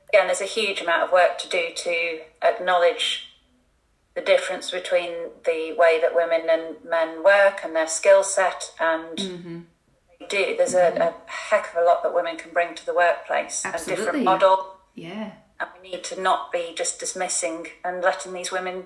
again, 0.10 0.28
there's 0.28 0.41
a 0.41 0.45
huge 0.45 0.82
amount 0.82 1.04
of 1.04 1.12
work 1.12 1.38
to 1.39 1.50
do 1.50 1.67
to 1.76 2.19
acknowledge 2.41 3.30
the 4.15 4.21
difference 4.21 4.71
between 4.71 5.12
the 5.45 5.76
way 5.78 6.00
that 6.02 6.15
women 6.15 6.47
and 6.50 6.78
men 6.88 7.23
work 7.23 7.60
and 7.63 7.76
their 7.76 7.88
skill 7.88 8.23
set 8.23 8.73
and 8.80 9.17
mm-hmm. 9.17 9.60
they 10.19 10.26
do. 10.28 10.56
There's 10.58 10.73
a, 10.73 11.13
a 11.28 11.30
heck 11.32 11.71
of 11.71 11.84
a 11.84 11.86
lot 11.86 12.02
that 12.04 12.13
women 12.15 12.38
can 12.38 12.52
bring 12.52 12.73
to 12.76 12.86
the 12.86 12.95
workplace. 12.95 13.63
A 13.63 13.69
Absolutely. 13.69 14.06
different 14.06 14.26
model, 14.26 14.76
Yeah. 14.95 15.34
And 15.60 15.69
we 15.82 15.91
need 15.91 16.04
to 16.06 16.21
not 16.21 16.52
be 16.52 16.73
just 16.76 17.00
dismissing 17.00 17.67
and 17.84 18.04
letting 18.04 18.34
these 18.34 18.52
women 18.52 18.86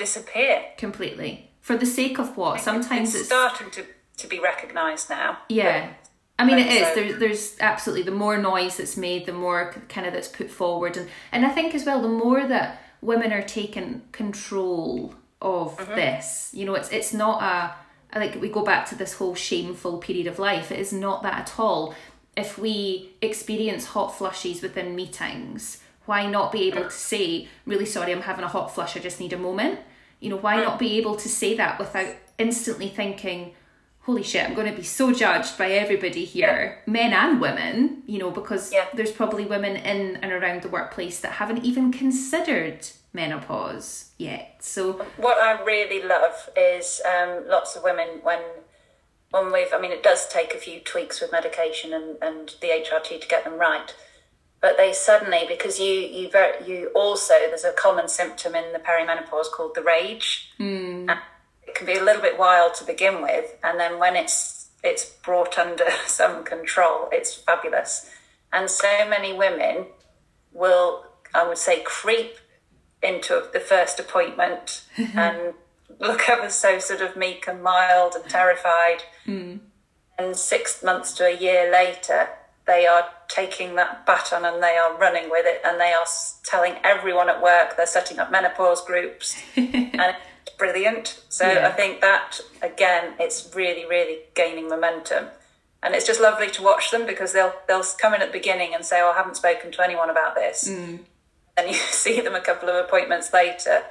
disappear. 0.00 0.64
Completely. 0.76 1.50
For 1.60 1.76
the 1.76 1.86
sake 1.86 2.18
of 2.18 2.36
what? 2.36 2.60
Sometimes 2.60 3.10
it's, 3.10 3.20
it's, 3.20 3.26
starting 3.28 3.70
to, 3.70 3.84
to 4.16 4.26
be 4.26 4.40
recognised 4.40 5.08
now. 5.10 5.38
Yeah. 5.48 5.92
I 6.40 6.44
mean, 6.44 6.58
it 6.58 6.68
is. 6.68 6.88
So- 6.88 6.94
There's, 6.94 7.18
there's 7.18 7.56
absolutely 7.60 8.04
the 8.04 8.18
more 8.24 8.38
noise 8.38 8.78
that's 8.78 8.96
made, 8.96 9.26
the 9.26 9.32
more 9.32 9.74
kind 9.88 10.06
of 10.06 10.14
that's 10.14 10.28
put 10.28 10.50
forward, 10.50 10.96
and 10.96 11.08
and 11.32 11.44
I 11.44 11.50
think 11.50 11.74
as 11.74 11.84
well, 11.84 12.00
the 12.00 12.08
more 12.08 12.46
that 12.46 12.82
women 13.02 13.30
are 13.30 13.42
taking 13.42 14.02
control 14.12 15.14
of 15.42 15.76
mm-hmm. 15.76 15.94
this, 15.94 16.50
you 16.54 16.64
know, 16.64 16.74
it's 16.74 16.88
it's 16.88 17.12
not 17.12 17.42
a 17.42 18.18
like 18.18 18.40
we 18.40 18.48
go 18.48 18.64
back 18.64 18.88
to 18.88 18.94
this 18.94 19.14
whole 19.14 19.34
shameful 19.34 19.98
period 19.98 20.26
of 20.26 20.38
life. 20.38 20.72
It 20.72 20.78
is 20.78 20.94
not 20.94 21.22
that 21.22 21.38
at 21.40 21.58
all. 21.58 21.94
If 22.36 22.56
we 22.56 23.10
experience 23.20 23.84
hot 23.86 24.16
flushes 24.16 24.62
within 24.62 24.96
meetings, 24.96 25.82
why 26.06 26.26
not 26.26 26.52
be 26.52 26.68
able 26.68 26.84
mm. 26.84 26.88
to 26.88 26.90
say, 26.90 27.48
"Really 27.66 27.86
sorry, 27.86 28.12
I'm 28.12 28.22
having 28.22 28.44
a 28.44 28.48
hot 28.48 28.74
flush. 28.74 28.96
I 28.96 29.00
just 29.00 29.20
need 29.20 29.34
a 29.34 29.38
moment." 29.38 29.80
You 30.20 30.30
know, 30.30 30.36
why 30.36 30.56
not 30.56 30.78
be 30.78 30.98
able 30.98 31.16
to 31.16 31.28
say 31.28 31.56
that 31.56 31.78
without 31.78 32.14
instantly 32.38 32.88
thinking, 32.88 33.54
holy 34.00 34.22
shit, 34.22 34.46
I'm 34.48 34.54
going 34.54 34.70
to 34.70 34.76
be 34.76 34.82
so 34.82 35.12
judged 35.12 35.56
by 35.58 35.70
everybody 35.72 36.24
here, 36.24 36.82
men 36.86 37.12
and 37.12 37.40
women, 37.40 38.02
you 38.06 38.18
know, 38.18 38.30
because 38.30 38.72
Yeah. 38.72 38.86
there's 38.94 39.12
probably 39.12 39.44
women 39.46 39.76
in 39.76 40.16
and 40.16 40.32
around 40.32 40.62
the 40.62 40.68
workplace 40.68 41.20
that 41.20 41.32
haven't 41.32 41.64
even 41.64 41.90
considered 41.92 42.86
menopause 43.12 44.10
yet. 44.18 44.56
So, 44.60 44.92
what 45.16 45.38
I 45.38 45.62
really 45.62 46.02
love 46.06 46.50
is 46.56 47.00
um, 47.04 47.48
lots 47.48 47.76
of 47.76 47.82
women 47.82 48.20
when 48.22 48.40
when 49.30 49.52
we've 49.52 49.72
I 49.72 49.80
mean 49.80 49.92
it 49.92 50.02
does 50.02 50.28
take 50.28 50.54
a 50.54 50.58
few 50.58 50.80
tweaks 50.80 51.20
with 51.20 51.30
medication 51.32 51.92
and, 51.92 52.16
and 52.20 52.54
the 52.60 52.68
HRT 52.68 53.20
to 53.20 53.28
get 53.28 53.44
them 53.44 53.54
right. 53.58 53.94
But 54.60 54.76
they 54.76 54.92
suddenly 54.92 55.44
because 55.48 55.80
you 55.80 55.92
you 55.92 56.30
ver- 56.30 56.62
you 56.66 56.90
also 56.94 57.34
there's 57.48 57.64
a 57.64 57.72
common 57.72 58.08
symptom 58.08 58.54
in 58.54 58.72
the 58.72 58.78
perimenopause 58.78 59.50
called 59.50 59.74
the 59.74 59.82
rage. 59.82 60.52
Mm. 60.58 61.18
It 61.66 61.74
can 61.74 61.86
be 61.86 61.96
a 61.96 62.02
little 62.02 62.20
bit 62.20 62.38
wild 62.38 62.74
to 62.74 62.84
begin 62.84 63.22
with, 63.22 63.56
and 63.62 63.80
then 63.80 63.98
when 63.98 64.16
it's 64.16 64.68
it's 64.82 65.04
brought 65.04 65.58
under 65.66 65.86
some 66.06 66.44
control, 66.44 67.08
it's 67.12 67.34
fabulous. 67.34 68.10
And 68.52 68.68
so 68.68 69.08
many 69.08 69.32
women 69.32 69.86
will, 70.52 71.06
I 71.32 71.46
would 71.46 71.58
say, 71.58 71.82
creep 71.84 72.36
into 73.02 73.44
the 73.52 73.60
first 73.60 74.00
appointment 74.00 74.82
and 75.14 75.54
look 75.98 76.28
ever 76.28 76.50
so 76.50 76.78
sort 76.78 77.00
of 77.00 77.16
meek 77.16 77.46
and 77.46 77.62
mild 77.62 78.14
and 78.14 78.28
terrified. 78.28 79.04
And 80.18 80.36
six 80.36 80.82
months 80.82 81.12
to 81.12 81.26
a 81.26 81.36
year 81.36 81.70
later, 81.72 82.28
they 82.66 82.86
are 82.86 83.08
taking 83.30 83.76
that 83.76 84.04
baton 84.04 84.44
and 84.44 84.62
they 84.62 84.76
are 84.76 84.98
running 84.98 85.30
with 85.30 85.46
it 85.46 85.62
and 85.64 85.80
they 85.80 85.92
are 85.92 86.04
telling 86.44 86.74
everyone 86.82 87.28
at 87.28 87.40
work 87.40 87.76
they're 87.76 87.86
setting 87.86 88.18
up 88.18 88.30
menopause 88.30 88.84
groups 88.84 89.40
and 89.56 90.16
it's 90.46 90.56
brilliant. 90.56 91.20
So 91.28 91.50
Yeah. 91.50 91.68
I 91.68 91.72
think 91.72 92.00
that 92.00 92.40
again, 92.62 93.14
it's 93.18 93.50
really, 93.54 93.86
really 93.86 94.20
gaining 94.34 94.68
momentum. 94.68 95.26
And 95.82 95.94
it's 95.94 96.06
just 96.06 96.20
lovely 96.20 96.50
to 96.50 96.62
watch 96.62 96.90
them 96.90 97.06
because 97.06 97.32
they'll 97.32 97.54
they'll 97.66 97.84
come 97.98 98.12
in 98.12 98.20
at 98.20 98.28
the 98.28 98.38
beginning 98.38 98.74
and 98.74 98.84
say, 98.84 99.00
"Oh, 99.00 99.12
I 99.12 99.16
haven't 99.16 99.36
spoken 99.36 99.72
to 99.72 99.82
anyone 99.82 100.10
about 100.10 100.34
this," 100.34 100.68
mm. 100.68 100.98
and 101.56 101.68
you 101.68 101.74
see 102.04 102.20
them 102.20 102.34
a 102.34 102.40
couple 102.40 102.68
of 102.68 102.76
appointments 102.84 103.32
later, 103.32 103.84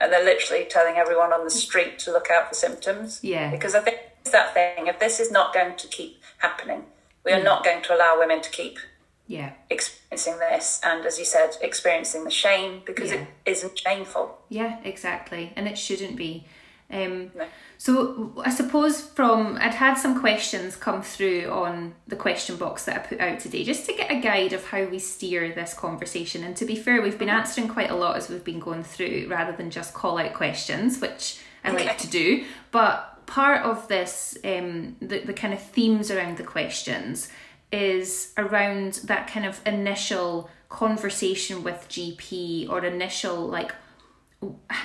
and 0.00 0.10
they're 0.10 0.24
literally 0.24 0.64
telling 0.64 0.96
everyone 0.96 1.34
on 1.34 1.44
the 1.44 1.50
street 1.50 1.98
to 2.00 2.12
look 2.12 2.30
out 2.30 2.48
for 2.48 2.54
symptoms. 2.54 3.20
Yeah. 3.22 3.50
Because 3.50 3.74
I 3.74 3.80
think 3.80 3.98
it's 4.22 4.30
that 4.30 4.54
thing. 4.54 4.86
If 4.86 4.98
this 4.98 5.20
is 5.20 5.30
not 5.30 5.52
going 5.52 5.76
to 5.76 5.86
keep 5.86 6.16
happening, 6.38 6.84
we 7.24 7.32
are 7.32 7.42
not 7.42 7.64
going 7.64 7.82
to 7.82 7.94
allow 7.96 8.18
women 8.18 8.40
to 8.42 8.50
keep 8.50 8.78
yeah, 9.26 9.52
experiencing 9.70 10.38
this, 10.38 10.80
and 10.84 11.06
as 11.06 11.18
you 11.18 11.24
said, 11.24 11.56
experiencing 11.62 12.24
the 12.24 12.30
shame 12.30 12.82
because 12.84 13.10
Yeah. 13.10 13.20
it 13.46 13.50
isn't 13.52 13.78
shameful. 13.78 14.38
yeah, 14.50 14.78
exactly. 14.84 15.52
And 15.56 15.66
it 15.66 15.78
shouldn't 15.78 16.16
be. 16.16 16.44
Um, 16.90 17.30
No. 17.34 17.46
So 17.78 18.32
I 18.44 18.50
suppose 18.50 19.00
from 19.00 19.56
I'd 19.60 19.74
had 19.74 19.94
some 19.94 20.20
questions 20.20 20.76
come 20.76 21.02
through 21.02 21.50
on 21.50 21.94
the 22.06 22.16
question 22.16 22.56
box 22.56 22.84
that 22.84 22.96
I 22.96 22.98
put 23.00 23.20
out 23.20 23.40
today, 23.40 23.64
just 23.64 23.86
to 23.86 23.94
get 23.94 24.10
a 24.10 24.20
guide 24.20 24.52
of 24.52 24.66
how 24.66 24.84
we 24.84 24.98
steer 24.98 25.52
this 25.54 25.72
conversation. 25.74 26.44
And 26.44 26.54
to 26.58 26.64
be 26.66 26.76
fair, 26.76 27.00
we've 27.02 27.18
been 27.18 27.28
answering 27.30 27.68
quite 27.68 27.90
a 27.90 27.96
lot 27.96 28.16
as 28.16 28.28
we've 28.28 28.44
been 28.44 28.60
going 28.60 28.84
through, 28.84 29.26
rather 29.30 29.52
than 29.56 29.70
just 29.70 29.92
call 29.94 30.18
out 30.18 30.34
questions, 30.34 31.00
which 31.00 31.38
I 31.64 31.70
like 31.72 31.96
to 31.98 32.06
do. 32.08 32.44
But 32.70 33.13
part 33.26 33.64
of 33.64 33.88
this, 33.88 34.36
um, 34.44 34.96
the 35.00 35.20
the 35.20 35.34
kind 35.34 35.54
of 35.54 35.60
themes 35.60 36.10
around 36.10 36.36
the 36.36 36.44
questions 36.44 37.30
is 37.72 38.32
around 38.36 38.94
that 39.04 39.26
kind 39.26 39.44
of 39.44 39.60
initial 39.66 40.48
conversation 40.68 41.62
with 41.62 41.86
GP 41.88 42.68
or 42.68 42.84
initial 42.84 43.46
like 43.46 43.72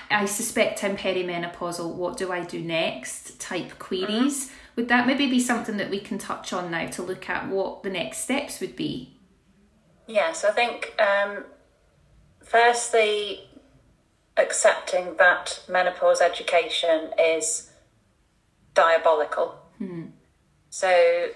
I 0.10 0.25
suspect 0.25 0.84
I'm 0.84 0.95
perimenopausal. 0.95 1.93
What 1.93 2.17
do 2.17 2.32
I 2.32 2.43
do 2.43 2.62
next? 2.62 3.39
Type 3.39 3.78
queries. 3.80 4.52
Would 4.75 4.88
that 4.88 5.06
maybe 5.06 5.30
be 5.30 5.39
something 5.39 5.78
that 5.78 5.89
we 5.89 5.99
can 5.99 6.17
touch 6.17 6.54
on 6.54 6.71
now 6.71 6.88
to 6.88 7.04
look 7.04 7.30
at 7.30 7.49
what 7.49 7.84
the 7.84 7.89
next 7.89 8.19
steps 8.19 8.62
would 8.62 8.75
be? 8.75 9.17
Yes, 10.08 10.45
I 10.45 10.52
think 10.52 10.95
um, 10.99 11.43
firstly, 12.41 13.49
accepting 14.38 15.17
that 15.17 15.62
menopause 15.67 16.21
education 16.21 17.12
is 17.19 17.68
diabolical. 18.79 19.55
So, 20.69 21.29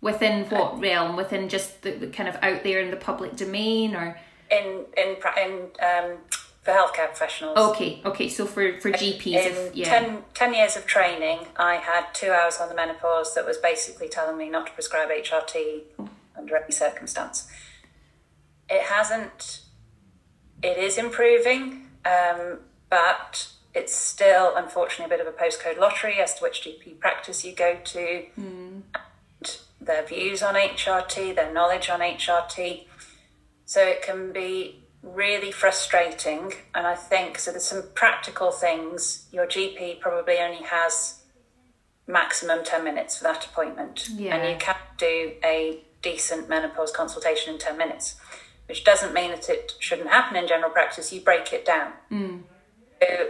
Within 0.00 0.46
what 0.46 0.80
realm? 0.80 1.14
Within 1.14 1.48
just 1.48 1.82
the, 1.82 1.90
the 1.90 2.06
kind 2.06 2.28
of 2.28 2.36
out 2.40 2.64
there 2.64 2.80
in 2.80 2.90
the 2.90 2.96
public 2.96 3.36
domain, 3.36 3.94
or 3.94 4.18
in 4.50 4.86
in 4.96 5.16
in 5.44 5.52
um, 5.82 6.16
for 6.62 6.72
healthcare 6.72 7.08
professionals, 7.08 7.58
okay, 7.58 8.00
okay. 8.06 8.28
So 8.28 8.46
for 8.46 8.80
for 8.80 8.90
GPs, 8.90 9.26
in 9.26 9.52
if, 9.52 9.76
yeah, 9.76 10.00
10, 10.00 10.22
10 10.32 10.54
years 10.54 10.76
of 10.76 10.86
training, 10.86 11.40
I 11.58 11.74
had 11.76 12.06
two 12.14 12.30
hours 12.30 12.56
on 12.58 12.70
the 12.70 12.74
menopause 12.74 13.34
that 13.34 13.44
was 13.44 13.58
basically 13.58 14.08
telling 14.08 14.38
me 14.38 14.48
not 14.48 14.66
to 14.68 14.72
prescribe 14.72 15.10
HRT 15.10 15.82
under 16.34 16.56
any 16.56 16.72
circumstance. 16.72 17.46
It 18.70 18.84
hasn't, 18.84 19.60
it 20.62 20.78
is 20.78 20.96
improving, 20.96 21.88
um, 22.06 22.60
but 22.88 23.48
it's 23.74 23.94
still 23.94 24.54
unfortunately 24.56 25.14
a 25.14 25.18
bit 25.18 25.26
of 25.26 25.32
a 25.32 25.36
postcode 25.36 25.78
lottery 25.78 26.20
as 26.20 26.34
to 26.34 26.42
which 26.42 26.62
GP 26.62 26.98
practice 26.98 27.44
you 27.44 27.54
go 27.54 27.76
to, 27.82 28.24
hmm. 28.34 28.80
and 28.94 29.58
their 29.80 30.04
views 30.04 30.42
on 30.42 30.54
HRT, 30.54 31.34
their 31.34 31.52
knowledge 31.52 31.88
on 31.88 32.00
HRT. 32.00 32.86
So 33.64 33.82
it 33.82 34.02
can 34.02 34.32
be 34.32 34.84
really 35.02 35.52
frustrating. 35.52 36.52
And 36.74 36.86
I 36.86 36.94
think 36.94 37.38
so 37.38 37.52
there's 37.52 37.64
some 37.64 37.84
practical 37.94 38.50
things. 38.50 39.26
Your 39.32 39.46
GP 39.46 40.00
probably 40.00 40.38
only 40.38 40.64
has 40.64 41.22
maximum 42.06 42.64
10 42.64 42.82
minutes 42.82 43.16
for 43.16 43.24
that 43.24 43.46
appointment. 43.46 44.08
Yeah. 44.10 44.36
And 44.36 44.50
you 44.50 44.56
can't 44.58 44.78
do 44.98 45.32
a 45.44 45.80
decent 46.02 46.48
menopause 46.48 46.90
consultation 46.90 47.54
in 47.54 47.60
10 47.60 47.78
minutes, 47.78 48.16
which 48.66 48.84
doesn't 48.84 49.14
mean 49.14 49.30
that 49.30 49.48
it 49.48 49.74
shouldn't 49.78 50.08
happen 50.08 50.36
in 50.36 50.48
general 50.48 50.70
practice. 50.70 51.12
You 51.12 51.20
break 51.20 51.52
it 51.52 51.64
down. 51.64 51.92
Hmm. 52.08 52.38
So 53.00 53.28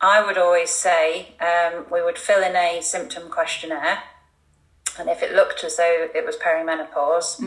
I 0.00 0.24
would 0.24 0.38
always 0.38 0.70
say 0.70 1.34
um, 1.40 1.86
we 1.92 2.02
would 2.02 2.18
fill 2.18 2.42
in 2.42 2.56
a 2.56 2.80
symptom 2.80 3.28
questionnaire. 3.28 4.02
And 4.98 5.08
if 5.08 5.22
it 5.22 5.34
looked 5.34 5.62
as 5.62 5.76
though 5.76 6.08
it 6.14 6.24
was 6.26 6.36
perimenopause, 6.36 7.40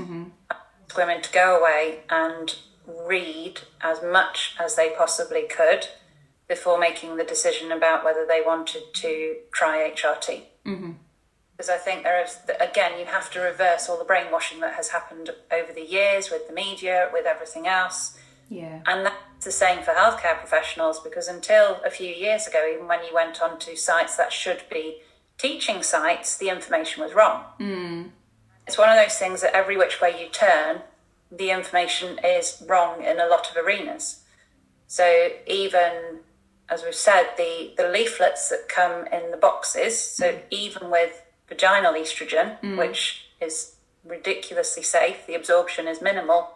ask 0.51 0.97
women 0.97 1.21
to 1.21 1.31
go 1.31 1.59
away 1.59 2.01
and 2.09 2.55
read 2.87 3.61
as 3.81 4.01
much 4.03 4.55
as 4.59 4.75
they 4.75 4.91
possibly 4.97 5.43
could 5.47 5.87
before 6.47 6.77
making 6.77 7.15
the 7.17 7.23
decision 7.23 7.71
about 7.71 8.03
whether 8.03 8.25
they 8.27 8.41
wanted 8.45 8.83
to 8.93 9.37
try 9.51 9.89
HRT. 9.95 10.41
Because 11.57 11.69
I 11.69 11.77
think 11.77 12.03
there 12.03 12.23
is, 12.23 12.37
again, 12.59 12.99
you 12.99 13.05
have 13.05 13.31
to 13.31 13.39
reverse 13.39 13.87
all 13.87 13.97
the 13.97 14.03
brainwashing 14.05 14.59
that 14.61 14.73
has 14.73 14.89
happened 14.89 15.29
over 15.51 15.71
the 15.71 15.85
years 15.85 16.29
with 16.31 16.47
the 16.47 16.53
media, 16.53 17.09
with 17.13 17.25
everything 17.25 17.67
else. 17.67 18.17
Yeah, 18.49 18.81
And 18.85 19.05
that's 19.05 19.45
the 19.45 19.51
same 19.51 19.83
for 19.83 19.91
healthcare 19.91 20.37
professionals 20.37 20.99
because 20.99 21.27
until 21.27 21.81
a 21.85 21.89
few 21.89 22.09
years 22.09 22.47
ago, 22.47 22.63
even 22.71 22.87
when 22.87 23.03
you 23.03 23.13
went 23.13 23.41
onto 23.41 23.75
sites 23.75 24.15
that 24.17 24.31
should 24.31 24.63
be 24.69 25.01
teaching 25.37 25.83
sites, 25.83 26.37
the 26.37 26.49
information 26.49 27.03
was 27.03 27.13
wrong. 27.13 27.43
Mm. 27.59 28.09
It's 28.67 28.77
one 28.77 28.89
of 28.89 28.95
those 28.95 29.17
things 29.17 29.41
that 29.41 29.55
every 29.55 29.75
which 29.77 29.99
way 30.01 30.21
you 30.21 30.29
turn, 30.29 30.81
the 31.31 31.49
information 31.49 32.19
is 32.23 32.63
wrong 32.67 33.03
in 33.03 33.19
a 33.19 33.25
lot 33.25 33.49
of 33.49 33.57
arenas. 33.57 34.23
So 34.87 35.29
even 35.47 36.19
as 36.69 36.83
we've 36.83 36.95
said, 36.95 37.29
the, 37.37 37.73
the 37.77 37.89
leaflets 37.89 38.49
that 38.49 38.69
come 38.69 39.05
in 39.07 39.31
the 39.31 39.37
boxes, 39.37 39.99
so 39.99 40.39
even 40.49 40.89
with 40.89 41.21
vaginal 41.47 41.93
estrogen, 41.93 42.57
which 42.77 43.25
is 43.41 43.75
ridiculously 44.03 44.83
safe, 44.83 45.27
the 45.27 45.35
absorption 45.35 45.87
is 45.87 46.01
minimal, 46.01 46.55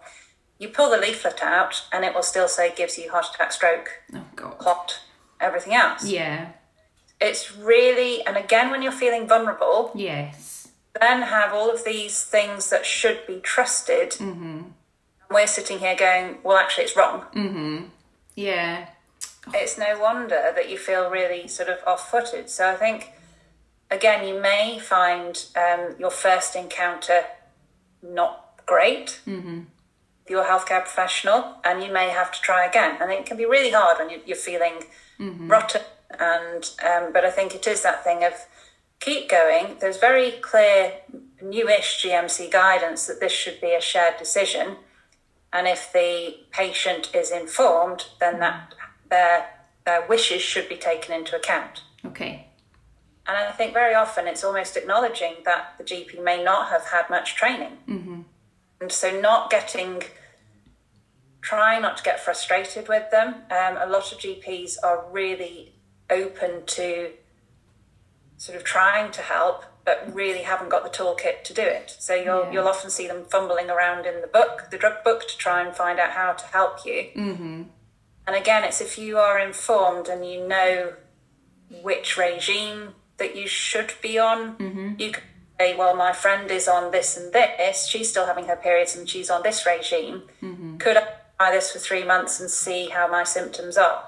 you 0.60 0.70
pull 0.70 0.90
the 0.90 0.98
leaflet 0.98 1.42
out 1.44 1.84
and 1.92 2.04
it 2.04 2.14
will 2.14 2.24
still 2.24 2.48
say 2.48 2.74
gives 2.76 2.98
you 2.98 3.12
heart 3.12 3.28
attack, 3.34 3.52
stroke, 3.52 3.90
oh 4.14 4.24
god, 4.36 4.58
clot, 4.58 5.00
everything 5.40 5.74
else. 5.74 6.06
yeah, 6.06 6.50
It's 7.22 7.56
really, 7.56 8.26
and 8.26 8.38
again, 8.38 8.72
when 8.72 8.82
you're 8.82 8.92
feeling 8.92 9.28
vulnerable, 9.28 9.92
yes, 9.96 10.70
then 11.00 11.22
have 11.24 11.54
all 11.54 11.70
of 11.70 11.84
these 11.86 12.24
things 12.24 12.70
that 12.72 12.86
should 12.86 13.26
be 13.28 13.40
trusted. 13.40 14.16
When 14.20 14.74
we're 15.30 15.48
sitting 15.48 15.80
here 15.80 15.96
going, 15.96 16.38
well, 16.44 16.58
actually, 16.58 16.86
it's 16.86 16.96
wrong. 16.96 17.26
Mm-hmm. 17.36 17.84
Yeah. 18.36 18.88
It's 19.54 19.78
no 19.78 20.00
wonder 20.00 20.52
that 20.56 20.70
you 20.70 20.78
feel 20.78 21.10
really 21.10 21.48
sort 21.48 21.70
of 21.70 21.80
off 21.86 22.10
footed. 22.10 22.50
So 22.50 22.70
I 22.72 22.76
think, 22.76 23.12
again, 23.92 24.28
you 24.28 24.42
may 24.42 24.80
find 24.80 25.44
um, 25.56 25.96
your 26.00 26.12
first 26.12 26.56
encounter 26.56 27.24
not 28.02 28.62
great. 28.66 29.20
Mm-hmm. 29.28 29.62
Your 30.30 30.46
healthcare 30.46 30.82
professional, 30.82 31.56
and 31.64 31.84
you 31.84 31.92
may 31.92 32.10
have 32.10 32.32
to 32.32 32.42
try 32.42 32.66
again. 32.66 32.98
And 33.02 33.12
it 33.12 33.26
can 33.26 33.38
be 33.38 33.46
really 33.46 33.72
hard 33.72 33.98
when 34.00 34.22
you're 34.26 34.36
feeling 34.36 34.84
mm-hmm. 35.20 35.48
rotten. 35.48 35.82
And 36.20 36.70
um, 36.86 37.14
but 37.14 37.26
I 37.26 37.32
think 37.32 37.56
it 37.56 37.68
is 37.68 37.84
that 37.84 38.04
thing 38.04 38.24
of 38.24 38.34
keep 39.00 39.30
going. 39.30 39.78
There's 39.80 39.98
very 39.98 40.32
clear 40.32 40.94
newish 41.42 42.04
GMC 42.04 42.52
guidance 42.52 43.08
that 43.08 43.20
this 43.20 43.32
should 43.32 43.62
be 43.62 43.74
a 43.74 43.82
shared 43.82 44.18
decision. 44.18 44.78
And 45.54 45.68
if 45.68 45.92
the 45.94 46.38
patient 46.52 47.12
is 47.14 47.32
informed, 47.32 48.08
then 48.20 48.40
that 48.40 48.74
their 49.10 49.50
their 49.86 50.06
wishes 50.08 50.42
should 50.42 50.68
be 50.68 50.76
taken 50.76 51.14
into 51.14 51.36
account. 51.36 51.84
Okay. 52.06 52.48
And 53.26 53.38
I 53.38 53.52
think 53.52 53.74
very 53.74 53.94
often 53.94 54.28
it's 54.28 54.44
almost 54.44 54.78
acknowledging 54.78 55.36
that 55.46 55.76
the 55.78 55.84
GP 55.84 56.24
may 56.24 56.44
not 56.44 56.70
have 56.70 56.86
had 56.88 57.10
much 57.10 57.36
training. 57.36 57.78
Mm-hmm. 57.88 58.22
And 58.80 58.92
so 58.92 59.20
not 59.20 59.50
getting, 59.50 60.04
try 61.42 61.80
not 61.80 61.98
to 61.98 62.04
get 62.04 62.20
frustrated 62.20 62.88
with 62.88 63.10
them. 63.12 63.36
Um, 63.50 63.78
a 63.78 63.86
lot 63.88 64.12
of 64.12 64.20
GPs 64.20 64.76
are 64.84 65.06
really 65.12 65.74
open 66.10 66.66
to 66.68 67.12
sort 68.38 68.56
of 68.58 68.64
trying 68.64 69.12
to 69.12 69.22
help, 69.22 69.66
but 69.84 70.14
really 70.14 70.44
haven't 70.44 70.70
got 70.70 70.84
the 70.84 70.90
toolkit 70.90 71.44
to 71.46 71.54
do 71.54 71.62
it. 71.62 71.96
So 72.00 72.14
you'll 72.14 72.44
Yeah. 72.46 72.52
you'll 72.52 72.68
often 72.68 72.90
see 72.90 73.08
them 73.08 73.26
fumbling 73.26 73.70
around 73.70 74.06
in 74.06 74.22
the 74.22 74.28
book, 74.28 74.68
the 74.70 74.78
drug 74.78 75.04
book, 75.04 75.28
to 75.28 75.38
try 75.38 75.62
and 75.62 75.76
find 75.76 76.00
out 76.00 76.12
how 76.12 76.34
to 76.34 76.46
help 76.48 76.86
you. 76.86 77.10
Mm-hmm. 77.16 77.64
And 78.28 78.36
again, 78.36 78.64
it's 78.64 78.82
if 78.82 78.98
you 78.98 79.18
are 79.18 79.40
informed 79.40 80.08
and 80.08 80.26
you 80.30 80.46
know 80.48 80.94
which 81.82 82.18
regime 82.18 82.94
that 83.18 83.36
you 83.36 83.48
should 83.48 83.94
be 84.02 84.20
on, 84.20 84.58
Mm-hmm. 84.58 84.94
you 85.00 85.12
can 85.14 85.24
say, 85.60 85.76
well, 85.76 85.96
my 85.96 86.14
friend 86.14 86.50
is 86.52 86.68
on 86.68 86.92
this 86.92 87.18
and 87.18 87.34
this, 87.34 87.88
she's 87.88 88.10
still 88.10 88.26
having 88.26 88.46
her 88.46 88.56
periods 88.56 88.96
and 88.96 89.10
she's 89.10 89.30
on 89.30 89.44
this 89.44 89.66
regime. 89.66 90.24
Mm-hmm. 90.42 90.78
Could 90.78 90.98
I 90.98 91.08
try 91.38 91.52
this 91.52 91.72
for 91.72 91.80
three 91.80 92.04
months 92.04 92.40
and 92.40 92.50
see 92.50 92.90
how 92.90 93.08
my 93.08 93.24
symptoms 93.24 93.78
are? 93.78 94.04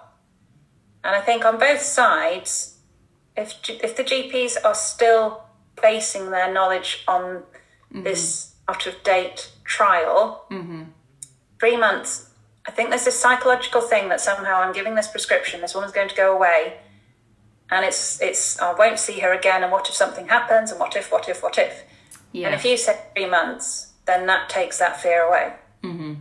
And 1.03 1.15
I 1.15 1.21
think 1.21 1.45
on 1.45 1.57
both 1.57 1.81
sides, 1.81 2.77
if, 3.35 3.55
if 3.69 3.95
the 3.95 4.03
GPs 4.03 4.57
are 4.63 4.75
still 4.75 5.43
basing 5.81 6.31
their 6.31 6.51
knowledge 6.53 7.03
on 7.07 7.43
this 8.03 8.53
out 8.67 8.85
of 8.85 9.01
date 9.03 9.51
trial, 9.63 10.45
three 11.59 11.77
months, 11.77 12.29
I 12.67 12.71
think 12.71 12.89
there's 12.89 13.05
this 13.05 13.19
psychological 13.19 13.81
thing 13.81 14.09
that 14.09 14.21
somehow 14.21 14.61
I'm 14.61 14.73
giving 14.73 14.95
this 14.95 15.07
prescription, 15.07 15.61
this 15.61 15.73
woman's 15.73 15.93
going 15.93 16.09
to 16.09 16.15
go 16.15 16.35
away, 16.35 16.77
and 17.71 17.85
it's 17.85 18.21
it's 18.21 18.59
I 18.59 18.73
won't 18.73 18.99
see 18.99 19.19
her 19.19 19.33
again, 19.33 19.63
and 19.63 19.71
what 19.71 19.87
if 19.89 19.95
something 19.95 20.27
happens, 20.27 20.71
and 20.71 20.79
what 20.79 20.95
if, 20.95 21.11
what 21.11 21.27
if, 21.29 21.43
what 21.43 21.57
if? 21.57 21.83
Yeah. 22.31 22.47
And 22.47 22.55
if 22.55 22.63
you 22.65 22.77
say 22.77 22.99
three 23.15 23.29
months, 23.29 23.93
then 24.05 24.27
that 24.27 24.49
takes 24.49 24.79
that 24.79 25.01
fear 25.01 25.23
away. 25.23 25.53
mm-hmm. 25.83 26.13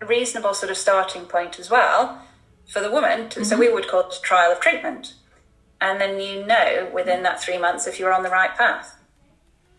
A 0.00 0.06
reasonable 0.06 0.54
sort 0.54 0.70
of 0.70 0.76
starting 0.76 1.26
point 1.26 1.60
as 1.60 1.70
well 1.70 2.20
for 2.66 2.80
the 2.80 2.90
woman. 2.90 3.28
To, 3.30 3.44
So 3.44 3.56
we 3.56 3.72
would 3.72 3.86
call 3.86 4.00
it 4.00 4.14
a 4.18 4.20
trial 4.20 4.50
of 4.50 4.60
treatment, 4.60 5.14
and 5.80 6.00
then 6.00 6.20
you 6.20 6.44
know 6.44 6.90
within 6.92 7.22
that 7.22 7.40
three 7.40 7.58
months 7.58 7.86
if 7.86 8.00
you're 8.00 8.12
on 8.12 8.24
the 8.24 8.30
right 8.30 8.54
path. 8.56 8.96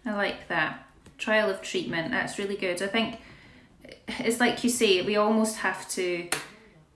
I 0.06 0.14
like 0.14 0.48
that. 0.48 0.86
Trial 1.18 1.50
of 1.50 1.62
treatment. 1.62 2.12
That's 2.12 2.38
really 2.38 2.56
good. 2.58 2.82
I 2.82 2.88
think 2.88 3.20
it's 4.08 4.40
like 4.40 4.64
you 4.64 4.70
say, 4.70 5.02
we 5.02 5.16
almost 5.16 5.58
have 5.58 5.88
to, 5.90 6.30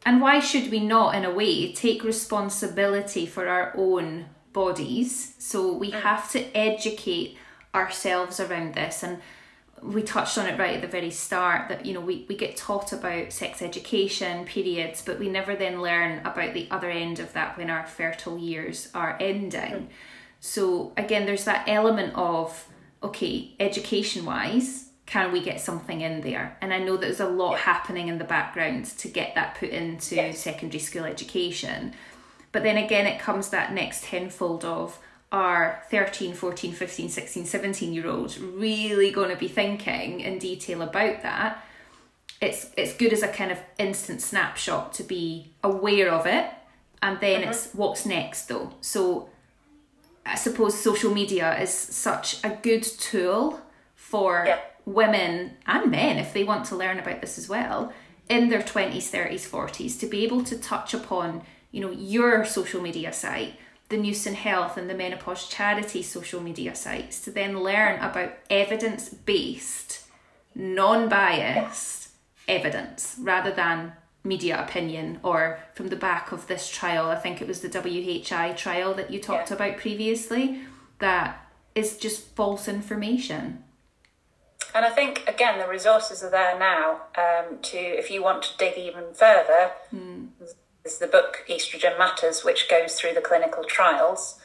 and 0.08 0.22
why 0.22 0.40
should 0.40 0.72
we 0.72 0.80
not, 0.80 1.16
in 1.16 1.26
a 1.26 1.34
way, 1.34 1.74
take 1.74 2.02
responsibility 2.02 3.26
for 3.26 3.46
our 3.46 3.74
own 3.76 4.28
bodies? 4.54 5.36
So 5.38 5.74
we 5.74 5.92
mm. 5.92 6.02
have 6.02 6.32
to 6.32 6.40
educate 6.56 7.38
ourselves 7.76 8.40
around 8.40 8.74
this. 8.74 9.04
And 9.04 9.20
we 9.82 10.02
touched 10.02 10.38
on 10.38 10.48
it 10.48 10.58
right 10.58 10.76
at 10.76 10.82
the 10.82 10.88
very 10.88 11.12
start 11.12 11.68
that, 11.68 11.86
you 11.86 11.94
know, 11.94 12.00
we, 12.00 12.26
we 12.30 12.38
get 12.38 12.56
taught 12.56 12.94
about 12.94 13.34
sex 13.34 13.62
education, 13.62 14.46
periods, 14.46 15.02
but 15.06 15.20
we 15.20 15.28
never 15.28 15.58
then 15.58 15.82
learn 15.82 16.26
about 16.26 16.54
the 16.54 16.70
other 16.72 16.90
end 16.90 17.20
of 17.20 17.34
that 17.34 17.58
when 17.58 17.70
our 17.70 17.86
fertile 17.86 18.38
years 18.38 18.88
are 18.96 19.18
ending. 19.20 19.74
Mm. 19.74 19.88
So 20.40 20.94
again, 20.96 21.26
there's 21.26 21.44
that 21.44 21.68
element 21.68 22.14
of 22.16 22.70
okay, 23.04 23.56
education 23.60 24.24
wise, 24.24 24.87
can 25.08 25.32
we 25.32 25.42
get 25.42 25.60
something 25.60 26.02
in 26.02 26.22
there? 26.22 26.58
And 26.62 26.74
I 26.74 26.80
know 26.80 26.98
there's 26.98 27.22
a 27.22 27.30
lot 27.30 27.58
happening 27.60 28.10
in 28.10 28.20
the 28.20 28.26
background 28.26 28.86
to 29.00 29.08
get 29.08 29.34
that 29.36 29.56
put 29.56 29.70
into 29.70 30.16
Yes. 30.16 30.40
secondary 30.40 30.80
school 30.80 31.06
education. 31.06 31.94
But 32.52 32.64
then 32.64 32.78
again, 32.78 33.08
it 33.08 33.20
comes 33.20 33.50
that 33.50 33.74
next 33.74 34.04
tenfold 34.04 34.66
of 34.66 35.00
are 35.32 35.84
13, 35.90 36.34
14, 36.34 36.74
15, 36.74 37.10
16, 37.10 37.46
17 37.46 37.94
year 37.94 38.08
olds 38.08 38.40
really 38.40 39.12
going 39.12 39.30
to 39.30 39.36
be 39.36 39.48
thinking 39.48 40.20
in 40.20 40.40
detail 40.40 40.82
about 40.82 41.22
that? 41.24 41.64
It's 42.40 42.70
it's 42.78 42.94
good 42.94 43.14
as 43.14 43.24
a 43.24 43.28
kind 43.30 43.52
of 43.52 43.60
instant 43.80 44.22
snapshot 44.22 44.94
to 44.94 45.04
be 45.04 45.54
aware 45.64 46.12
of 46.12 46.28
it, 46.28 46.46
and 47.02 47.20
then 47.20 47.42
mm-hmm. 47.42 47.50
it's 47.50 47.74
what's 47.74 48.06
next 48.06 48.48
though. 48.48 48.74
So 48.82 49.30
I 50.26 50.36
suppose 50.36 50.80
social 50.80 51.12
media 51.14 51.60
is 51.60 51.74
such 51.74 52.44
a 52.44 52.50
good 52.50 52.84
tool 52.84 53.60
for. 53.96 54.46
Women 54.88 55.52
and 55.68 55.92
men 55.92 56.18
if 56.18 56.34
they 56.34 56.44
want 56.46 56.66
to 56.66 56.76
learn 56.76 56.98
about 56.98 57.20
this 57.22 57.38
as 57.38 57.50
well 57.50 57.92
in 58.30 58.48
their 58.50 58.62
20s 58.62 59.12
30s 59.12 59.48
40s 59.48 60.00
to 60.00 60.06
be 60.08 60.24
able 60.24 60.44
to 60.44 60.58
touch 60.58 60.94
upon 60.94 61.42
you 61.72 61.82
know 61.82 61.92
your 61.92 62.46
social 62.46 62.82
media 62.82 63.12
site 63.12 63.54
the 63.90 63.98
Newson 63.98 64.34
Health 64.34 64.76
and 64.78 64.90
the 64.90 64.94
Menopause 64.94 65.48
Charity 65.48 66.02
social 66.04 66.42
media 66.42 66.76
sites 66.76 67.22
to 67.22 67.32
then 67.32 67.62
learn 67.64 68.00
about 68.02 68.34
evidence 68.50 69.08
based 69.10 70.02
non 70.56 71.08
biased 71.08 72.10
evidence 72.50 73.16
rather 73.20 73.52
than 73.52 73.94
media 74.26 74.62
opinion 74.62 75.20
or 75.24 75.60
from 75.74 75.88
the 75.88 75.96
back 75.96 76.34
of 76.34 76.48
this 76.48 76.70
trial. 76.70 77.10
I 77.10 77.16
think 77.16 77.42
it 77.42 77.48
was 77.48 77.62
the 77.62 77.70
WHI 77.70 78.52
trial 78.58 78.94
that 78.96 79.10
you 79.10 79.20
talked 79.22 79.52
Yeah. 79.52 79.56
about 79.56 79.78
previously 79.78 80.64
that 81.00 81.50
is 81.74 81.96
just 81.98 82.36
false 82.36 82.68
information. 82.68 83.64
And 84.74 84.86
I 84.86 84.90
think 84.90 85.24
again 85.28 85.60
the 85.60 85.68
resources 85.68 86.24
are 86.24 86.30
there 86.30 86.58
now 86.58 87.02
um, 87.18 87.60
to 87.64 87.78
if 87.78 88.12
you 88.12 88.24
want 88.24 88.44
to 88.44 88.58
dig 88.58 88.78
even 88.78 89.14
further. 89.14 89.72
There's 90.84 91.00
the 91.00 91.08
book 91.08 91.44
Estrogen 91.50 91.98
Matters, 91.98 92.46
which 92.46 92.70
goes 92.70 92.94
through 92.96 93.14
the 93.14 93.22
clinical 93.22 93.64
trials. 93.64 94.40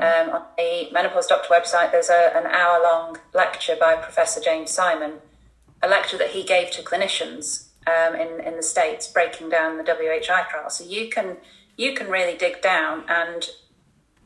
Um, 0.00 0.30
on 0.30 0.42
the 0.56 0.88
Menopause 0.92 1.26
Doctor 1.26 1.48
website, 1.50 1.90
there's 1.90 2.08
a, 2.08 2.32
an 2.34 2.46
hour 2.46 2.82
long 2.82 3.18
lecture 3.34 3.76
by 3.78 3.94
Professor 3.94 4.40
James 4.40 4.70
Simon, 4.70 5.14
a 5.82 5.88
lecture 5.88 6.16
that 6.18 6.30
he 6.30 6.44
gave 6.44 6.70
to 6.72 6.82
clinicians 6.82 7.68
um, 7.86 8.14
in 8.14 8.40
in 8.40 8.56
the 8.56 8.62
states, 8.62 9.06
breaking 9.06 9.48
down 9.48 9.76
the 9.76 9.84
WHI 9.84 10.44
trial. 10.48 10.70
So 10.70 10.84
you 10.84 11.08
can 11.08 11.38
you 11.76 11.94
can 11.94 12.08
really 12.10 12.36
dig 12.36 12.62
down, 12.62 13.04
and 13.08 13.48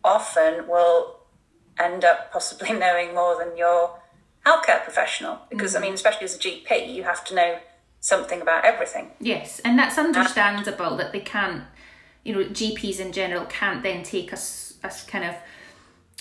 often 0.03 0.67
will 0.67 1.21
end 1.79 2.05
up 2.05 2.33
possibly 2.33 2.73
knowing 2.85 3.15
more 3.15 3.37
than 3.39 3.57
your 3.57 4.00
healthcare 4.47 4.83
professional 4.83 5.39
because 5.49 5.75
I 5.75 5.79
mm-hmm. 5.79 5.87
mean, 5.87 5.95
especially 5.95 6.25
as 6.25 6.37
a 6.37 6.39
GP, 6.39 6.95
you 6.95 7.03
have 7.03 7.25
to 7.27 7.35
know 7.35 7.59
something 8.01 8.41
about 8.41 8.65
everything. 8.65 9.11
Yes, 9.21 9.61
and 9.61 9.79
that's 9.79 9.99
uh, 9.99 10.03
understandable 10.03 10.97
that 10.97 11.13
they 11.13 11.21
can't, 11.21 11.65
you 12.25 12.35
know, 12.35 12.45
GPs 12.45 13.01
in 13.01 13.13
general 13.13 13.45
can't 13.47 13.83
then 13.83 14.03
take 14.03 14.33
a, 14.33 14.39
a 14.83 14.91
kind 15.07 15.25
of 15.25 15.35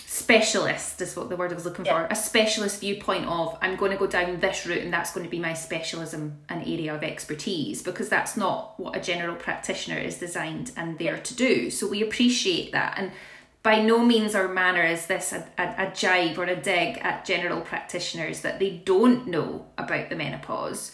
specialist, 0.06 1.02
is 1.02 1.16
what 1.16 1.30
the 1.30 1.36
word 1.36 1.52
I 1.52 1.56
was 1.56 1.66
looking 1.66 1.86
for, 1.86 2.08
a 2.10 2.16
specialist 2.16 2.80
viewpoint 2.80 3.26
of 3.26 3.58
I'm 3.62 3.76
going 3.76 3.92
to 3.92 3.98
go 3.98 4.08
down 4.08 4.40
this 4.40 4.66
route 4.66 4.82
and 4.82 4.92
that's 4.92 5.14
going 5.14 5.26
to 5.26 5.30
be 5.30 5.40
my 5.40 5.54
specialism 5.54 6.40
and 6.50 6.62
area 6.64 6.96
of 6.96 7.04
expertise 7.04 7.84
because 7.84 8.10
that's 8.10 8.36
not 8.36 8.80
what 8.80 8.96
a 8.96 9.00
general 9.00 9.36
practitioner 9.36 9.98
is 9.98 10.18
designed 10.18 10.72
and 10.76 10.98
there 10.98 11.20
to 11.20 11.36
do. 11.36 11.70
So 11.70 11.88
we 11.88 12.02
appreciate 12.02 12.72
that. 12.72 12.96
And 12.98 13.12
by 13.62 13.82
no 13.82 14.00
means 14.06 14.36
our 14.36 14.48
manner 14.48 14.84
is 14.84 15.08
this 15.08 15.34
a, 15.34 15.46
a, 15.58 15.88
a 15.88 15.92
jibe 15.94 16.38
or 16.38 16.44
a 16.46 16.56
dig 16.56 16.98
at 17.00 17.26
general 17.26 17.62
practitioners 17.62 18.42
that 18.42 18.60
they 18.60 18.70
don't 18.70 19.28
know 19.28 19.66
about 19.78 20.10
the 20.10 20.16
menopause 20.16 20.94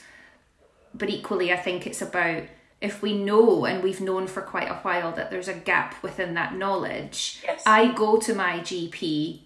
but 0.93 1.10
equally 1.10 1.51
i 1.54 1.58
think 1.58 1.86
it's 1.86 2.01
about 2.01 2.43
if 2.82 3.01
we 3.01 3.17
know 3.17 3.65
and 3.65 3.84
we've 3.84 4.01
known 4.01 4.28
for 4.28 4.41
quite 4.41 4.69
a 4.69 4.75
while 4.75 5.12
that 5.12 5.30
there's 5.32 5.47
a 5.47 5.54
gap 5.54 6.01
within 6.04 6.34
that 6.34 6.56
knowledge 6.56 7.41
Yes. 7.43 7.63
i 7.65 7.91
go 7.93 8.17
to 8.17 8.34
my 8.34 8.60
gp 8.60 9.41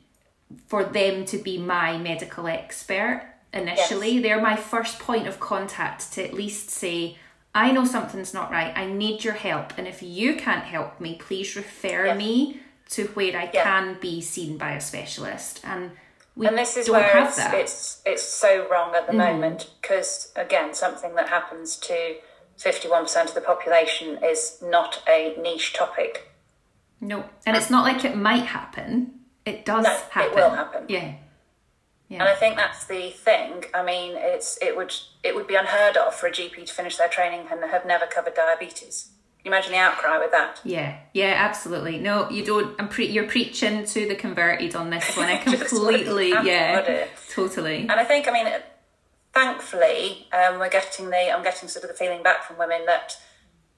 for 0.68 0.84
them 0.84 1.26
to 1.26 1.38
be 1.38 1.58
my 1.58 1.98
medical 1.98 2.48
expert 2.48 3.24
initially 3.54 4.12
Yes. 4.14 4.24
they're 4.24 4.42
my 4.42 4.56
first 4.56 5.00
point 5.00 5.28
of 5.28 5.40
contact 5.40 6.12
to 6.14 6.24
at 6.24 6.34
least 6.34 6.70
say 6.70 7.18
i 7.54 7.72
know 7.72 7.84
something's 7.86 8.34
not 8.34 8.50
right 8.52 8.72
i 8.78 8.86
need 8.86 9.24
your 9.24 9.34
help 9.34 9.74
and 9.78 9.88
if 9.88 10.02
you 10.04 10.36
can't 10.36 10.64
help 10.66 11.00
me 11.00 11.16
please 11.16 11.56
refer 11.56 12.06
Yes. 12.08 12.18
me 12.18 12.60
to 12.90 13.08
where 13.08 13.38
i 13.38 13.50
Yeah. 13.54 13.64
can 13.64 13.98
be 14.00 14.22
seen 14.22 14.58
by 14.58 14.72
a 14.74 14.82
specialist 14.82 15.62
and 15.64 15.92
we 16.36 16.48
and 16.48 16.58
this 16.58 16.78
is 16.78 16.90
where 16.90 17.18
it's, 17.18 17.38
it's 17.38 18.02
it's 18.06 18.24
so 18.24 18.68
wrong 18.70 18.96
at 18.96 19.08
the 19.08 19.14
mm-hmm. 19.14 19.34
moment 19.34 19.72
because 19.82 20.32
again 20.36 20.74
something 20.74 21.16
that 21.16 21.30
happens 21.30 21.76
to 21.78 22.16
51% 22.58 23.24
of 23.26 23.34
the 23.34 23.42
population 23.42 24.20
is 24.24 24.62
not 24.62 25.02
a 25.08 25.36
niche 25.42 25.74
topic 25.74 26.30
no, 27.02 27.24
and 27.46 27.56
it's 27.56 27.70
not 27.70 27.86
like 27.86 28.04
it 28.04 28.18
might 28.18 28.44
happen. 28.46 29.22
It 29.46 29.64
does 29.64 29.86
No, 29.86 30.22
it 30.22 30.36
will 30.36 30.50
happen. 30.50 30.86
Yeah. 30.90 31.14
Yeah. 32.10 32.22
and 32.22 32.30
i 32.30 32.34
think 32.34 32.56
that's 32.56 32.86
the 32.88 33.12
thing 33.12 33.66
i 33.72 33.84
mean 33.84 34.14
it's 34.16 34.58
it 34.64 34.76
would 34.76 34.92
it 35.24 35.36
would 35.36 35.46
be 35.46 35.54
unheard 35.54 35.96
of 35.96 36.16
for 36.16 36.26
a 36.26 36.32
gp 36.32 36.66
to 36.66 36.74
finish 36.74 36.98
their 36.98 37.08
training 37.08 37.42
and 37.52 37.64
have 37.64 37.86
never 37.86 38.08
covered 38.08 38.34
diabetes 38.34 39.12
imagine 39.46 39.72
the 39.72 39.78
outcry 39.78 40.18
with 40.18 40.32
that 40.32 40.60
Yeah, 40.64 40.98
yeah, 41.14 41.34
absolutely. 41.38 41.98
No, 41.98 42.30
you 42.30 42.46
don't. 42.46 42.76
I'm 42.80 42.90
pre- 42.90 43.08
you're 43.08 43.28
preaching 43.28 43.86
to 43.86 44.08
the 44.08 44.16
converted 44.16 44.76
on 44.76 44.90
this 44.90 45.16
one. 45.16 45.28
I 45.28 45.38
completely, 45.44 46.30
yeah, 46.30 46.76
happen, 46.76 46.94
would 46.94 47.02
it? 47.02 47.10
totally. 47.32 47.82
And 47.82 47.92
I 47.92 48.04
think, 48.04 48.28
I 48.28 48.32
mean, 48.32 48.48
thankfully, 49.34 50.28
um, 50.34 50.60
we're 50.60 50.70
getting 50.70 51.10
the, 51.10 51.32
I'm 51.32 51.44
getting 51.44 51.70
sort 51.70 51.84
of 51.86 51.92
the 51.92 51.96
feeling 51.98 52.24
back 52.24 52.44
from 52.44 52.58
women 52.58 52.86
that 52.86 53.18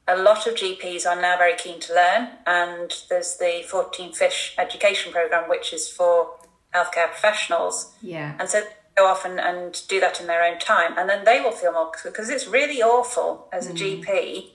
a 0.07 0.17
lot 0.17 0.47
of 0.47 0.55
GPs 0.55 1.05
are 1.05 1.19
now 1.19 1.37
very 1.37 1.55
keen 1.55 1.79
to 1.81 1.93
learn. 1.93 2.29
And 2.45 2.93
there's 3.09 3.37
the 3.37 3.63
14 3.67 4.13
Fish 4.13 4.55
education 4.57 5.11
program, 5.11 5.49
which 5.49 5.73
is 5.73 5.87
for 5.89 6.31
healthcare 6.73 7.07
professionals. 7.07 7.93
Yeah, 8.01 8.35
And 8.39 8.49
so 8.49 8.63
go 8.97 9.07
off 9.07 9.25
and, 9.25 9.39
and 9.39 9.79
do 9.87 9.99
that 9.99 10.19
in 10.19 10.27
their 10.27 10.43
own 10.43 10.59
time. 10.59 10.97
And 10.97 11.09
then 11.09 11.23
they 11.25 11.41
will 11.41 11.51
feel 11.51 11.71
more, 11.73 11.91
because 12.03 12.29
it's 12.29 12.47
really 12.47 12.81
awful 12.81 13.47
as 13.53 13.67
a 13.67 13.73
GP. 13.73 14.49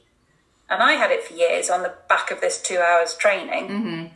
And 0.69 0.83
I 0.83 0.93
had 0.95 1.11
it 1.11 1.23
for 1.25 1.35
years 1.35 1.71
on 1.71 1.83
the 1.83 1.95
back 2.09 2.31
of 2.31 2.41
this 2.41 2.61
two 2.61 2.79
hours 2.79 3.15
training, 3.17 3.69
mm-hmm. 3.69 4.07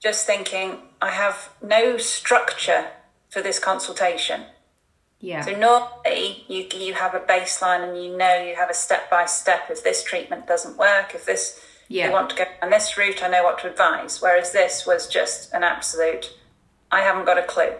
just 0.00 0.26
thinking, 0.26 0.78
I 1.02 1.10
have 1.10 1.50
no 1.62 1.96
structure 1.96 2.86
for 3.28 3.42
this 3.42 3.58
consultation. 3.58 4.42
yeah, 5.20 5.42
So 5.44 5.52
normally 5.52 6.44
you 6.48 6.66
you 6.74 6.94
have 6.94 7.14
a 7.14 7.20
baseline 7.20 7.82
and 7.88 8.02
you 8.02 8.16
know 8.16 8.40
you 8.42 8.54
have 8.54 8.70
a 8.70 8.74
step 8.74 9.10
by 9.10 9.26
step. 9.26 9.62
If 9.70 9.82
this 9.82 10.02
treatment 10.04 10.46
doesn't 10.46 10.76
work, 10.78 11.14
if 11.14 11.24
this 11.26 11.60
Yeah. 11.88 12.06
you 12.06 12.12
want 12.12 12.30
to 12.30 12.36
go 12.36 12.44
on 12.62 12.70
this 12.70 12.96
route, 12.96 13.22
I 13.22 13.28
know 13.28 13.42
what 13.42 13.58
to 13.60 13.70
advise. 13.70 14.22
Whereas 14.22 14.52
this 14.52 14.86
was 14.86 15.08
just 15.08 15.52
an 15.52 15.62
absolute, 15.64 16.32
I 16.92 17.00
haven't 17.02 17.24
got 17.26 17.38
a 17.38 17.42
clue, 17.42 17.74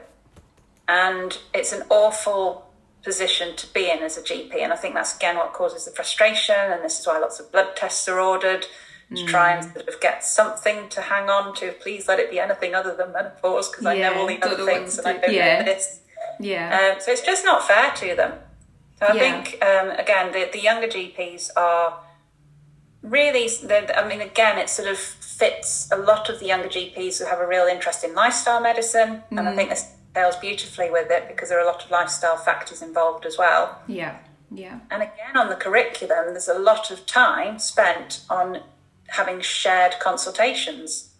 and 0.88 1.38
it's 1.54 1.72
an 1.72 1.84
awful 1.90 2.67
position 3.02 3.56
to 3.56 3.66
be 3.72 3.90
in 3.90 3.98
as 4.00 4.16
a 4.18 4.22
GP. 4.22 4.56
And 4.62 4.72
I 4.72 4.76
think 4.76 4.94
that's 4.94 5.16
again 5.16 5.36
what 5.36 5.52
causes 5.52 5.84
the 5.84 5.90
frustration. 5.92 6.54
And 6.56 6.82
this 6.84 7.00
is 7.00 7.06
why 7.06 7.18
lots 7.18 7.40
of 7.40 7.50
blood 7.52 7.76
tests 7.76 8.06
are 8.08 8.20
ordered 8.20 8.66
to 9.14 9.24
try 9.24 9.52
and 9.54 9.64
sort 9.64 9.88
of 9.88 10.00
get 10.00 10.22
something 10.22 10.88
to 10.90 11.00
hang 11.00 11.30
on 11.30 11.54
to. 11.56 11.72
Please 11.72 12.06
let 12.08 12.18
it 12.18 12.30
be 12.30 12.38
anything 12.38 12.74
other 12.74 12.94
than 12.94 13.12
menopause 13.12 13.70
because 13.70 13.86
I 13.86 13.96
know 13.98 14.14
all 14.18 14.26
the 14.26 14.42
other 14.42 14.64
things 14.66 14.96
to 14.96 15.00
and 15.00 15.08
I 15.08 15.12
do. 15.14 15.20
don't 15.26 15.34
Yeah. 15.34 15.58
know 15.60 15.64
this. 15.64 16.00
yeah, 16.40 16.92
Um, 16.94 17.00
so 17.00 17.12
it's 17.12 17.22
just 17.22 17.44
not 17.44 17.66
fair 17.66 17.90
to 17.92 18.14
them. 18.14 18.32
So 18.98 19.06
I 19.06 19.14
Yeah. 19.14 19.20
think 19.42 19.64
um, 19.64 19.90
again 19.98 20.32
the, 20.32 20.50
the 20.52 20.60
younger 20.60 20.88
GPs 20.88 21.50
are 21.56 22.00
really. 23.02 23.48
I 23.96 24.06
mean, 24.06 24.20
again, 24.20 24.58
it 24.58 24.68
sort 24.68 24.88
of 24.88 24.98
fits 24.98 25.88
a 25.92 25.96
lot 25.96 26.28
of 26.28 26.40
the 26.40 26.46
younger 26.46 26.68
GPs 26.68 27.18
who 27.18 27.24
have 27.26 27.38
a 27.38 27.46
real 27.46 27.66
interest 27.66 28.04
in 28.04 28.14
lifestyle 28.14 28.60
medicine, 28.60 29.22
and 29.30 29.48
I 29.48 29.54
think 29.54 29.70
this 29.70 29.86
tails 30.14 30.36
beautifully 30.36 30.90
with 30.90 31.10
it 31.10 31.28
because 31.28 31.48
there 31.48 31.58
are 31.58 31.62
a 31.62 31.66
lot 31.66 31.84
of 31.84 31.90
lifestyle 31.90 32.36
factors 32.36 32.82
involved 32.82 33.24
as 33.26 33.36
well. 33.38 33.80
yeah, 33.86 34.18
yeah, 34.50 34.80
And 34.90 35.02
again, 35.02 35.36
on 35.36 35.48
the 35.48 35.56
curriculum, 35.56 36.28
there's 36.28 36.48
a 36.48 36.58
lot 36.58 36.90
of 36.90 37.04
time 37.06 37.58
spent 37.58 38.24
on 38.30 38.62
having 39.08 39.40
shared 39.40 39.96
consultations. 40.00 41.10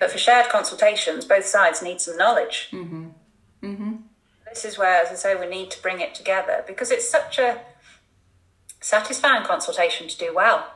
But 0.00 0.10
for 0.10 0.18
shared 0.18 0.48
consultations, 0.50 1.24
both 1.24 1.46
sides 1.46 1.82
need 1.82 2.00
some 2.00 2.16
knowledge. 2.16 2.68
Mm-hmm. 2.72 3.08
Mm-hmm. 3.62 3.92
This 4.48 4.64
is 4.64 4.78
where, 4.78 5.02
as 5.02 5.10
I 5.10 5.14
say, 5.14 5.34
we 5.34 5.46
need 5.46 5.70
to 5.72 5.82
bring 5.82 6.00
it 6.00 6.14
together 6.14 6.64
because 6.66 6.90
it's 6.90 7.08
such 7.08 7.38
a 7.38 7.60
satisfying 8.80 9.44
consultation 9.44 10.08
to 10.08 10.16
do 10.18 10.34
well. 10.34 10.66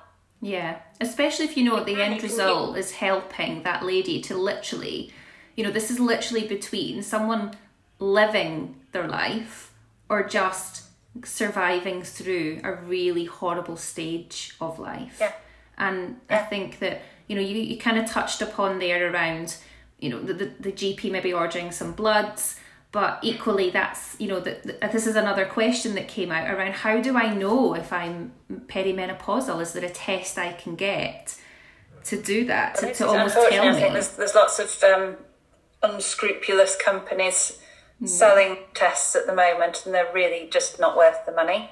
yeah. 0.40 0.78
Especially 1.02 1.46
if 1.46 1.56
you 1.56 1.64
know 1.64 1.82
the 1.82 2.00
end 2.02 2.14
it 2.14 2.20
can 2.20 2.28
be- 2.28 2.32
result 2.34 2.76
is 2.76 2.90
helping 2.92 3.62
that 3.62 3.82
lady 3.84 4.20
to 4.20 4.36
literally, 4.36 5.12
you 5.60 5.66
know, 5.66 5.70
this 5.70 5.90
is 5.90 6.00
literally 6.00 6.48
between 6.48 7.02
someone 7.02 7.52
living 7.98 8.80
their 8.92 9.06
life 9.06 9.70
or 10.08 10.26
just 10.26 10.84
surviving 11.22 12.02
through 12.02 12.62
a 12.64 12.72
really 12.76 13.26
horrible 13.26 13.76
stage 13.76 14.54
of 14.58 14.78
life. 14.78 15.18
Yeah. 15.20 15.32
And 15.76 16.18
I 16.30 16.38
think 16.38 16.78
that, 16.78 17.02
you 17.26 17.36
know, 17.36 17.42
you, 17.42 17.60
you 17.60 17.76
kind 17.76 17.98
of 17.98 18.08
touched 18.08 18.40
upon 18.40 18.78
there 18.78 19.12
around, 19.12 19.58
you 19.98 20.08
know, 20.08 20.22
the, 20.22 20.32
the, 20.32 20.50
the 20.60 20.72
GP 20.72 21.12
maybe 21.12 21.30
ordering 21.30 21.72
some 21.72 21.92
bloods, 21.92 22.58
but 22.90 23.18
equally 23.20 23.68
that's, 23.68 24.18
you 24.18 24.28
know, 24.28 24.40
that 24.40 24.62
this 24.92 25.06
is 25.06 25.14
another 25.14 25.44
question 25.44 25.94
that 25.96 26.08
came 26.08 26.32
out 26.32 26.48
around 26.48 26.72
how 26.72 27.02
do 27.02 27.18
I 27.18 27.34
know 27.34 27.74
if 27.74 27.92
I'm 27.92 28.32
perimenopausal? 28.48 29.60
Is 29.60 29.74
there 29.74 29.84
a 29.84 29.90
test 29.90 30.38
I 30.38 30.54
can 30.54 30.74
get 30.74 31.36
to 32.04 32.16
do 32.16 32.46
that, 32.46 32.76
to, 32.76 32.94
to 32.94 33.06
almost 33.06 33.34
tell 33.34 33.74
me? 33.74 33.78
there's, 33.78 34.16
there's 34.16 34.34
lots 34.34 34.58
of 34.58 34.84
um, 34.84 35.16
unscrupulous 35.82 36.76
companies 36.76 37.58
selling 38.04 38.56
tests 38.72 39.14
at 39.14 39.26
the 39.26 39.34
moment, 39.34 39.84
and 39.84 39.94
they're 39.94 40.12
really 40.12 40.48
just 40.50 40.80
not 40.80 40.96
worth 40.96 41.26
the 41.26 41.32
money. 41.32 41.70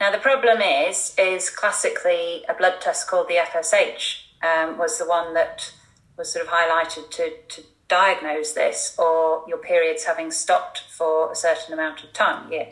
Now 0.00 0.10
the 0.10 0.18
problem 0.18 0.60
is, 0.60 1.14
is 1.18 1.50
classically 1.50 2.44
a 2.48 2.54
blood 2.54 2.80
test 2.80 3.08
called 3.08 3.28
the 3.28 3.34
FSH 3.34 4.22
um, 4.42 4.78
was 4.78 4.98
the 4.98 5.06
one 5.06 5.34
that 5.34 5.72
was 6.16 6.32
sort 6.32 6.46
of 6.46 6.52
highlighted 6.52 7.10
to 7.10 7.32
to 7.48 7.62
diagnose 7.88 8.52
this, 8.52 8.94
or 8.98 9.44
your 9.48 9.58
periods 9.58 10.04
having 10.04 10.30
stopped 10.30 10.80
for 10.90 11.32
a 11.32 11.34
certain 11.34 11.72
amount 11.72 12.04
of 12.04 12.12
time. 12.12 12.52
Yeah. 12.52 12.68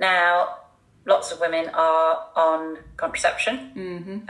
Now, 0.00 0.56
lots 1.06 1.30
of 1.30 1.40
women 1.40 1.68
are 1.68 2.26
on 2.34 2.78
contraception 2.96 4.26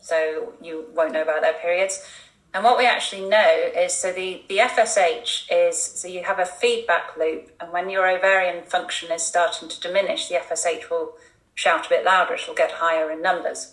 so 0.00 0.54
you 0.60 0.86
won't 0.94 1.12
know 1.12 1.22
about 1.22 1.42
their 1.42 1.54
periods. 1.54 2.04
And 2.52 2.64
what 2.64 2.78
we 2.78 2.86
actually 2.86 3.28
know 3.28 3.70
is 3.76 3.94
so 3.94 4.12
the, 4.12 4.42
the 4.48 4.58
FSH 4.58 5.46
is 5.50 5.80
so 5.80 6.08
you 6.08 6.24
have 6.24 6.40
a 6.40 6.46
feedback 6.46 7.16
loop, 7.16 7.50
and 7.60 7.72
when 7.72 7.90
your 7.90 8.08
ovarian 8.08 8.64
function 8.64 9.12
is 9.12 9.22
starting 9.22 9.68
to 9.68 9.80
diminish, 9.80 10.28
the 10.28 10.34
FSH 10.34 10.90
will 10.90 11.14
shout 11.54 11.86
a 11.86 11.88
bit 11.88 12.04
louder, 12.04 12.34
it'll 12.34 12.54
get 12.54 12.72
higher 12.72 13.10
in 13.10 13.22
numbers. 13.22 13.72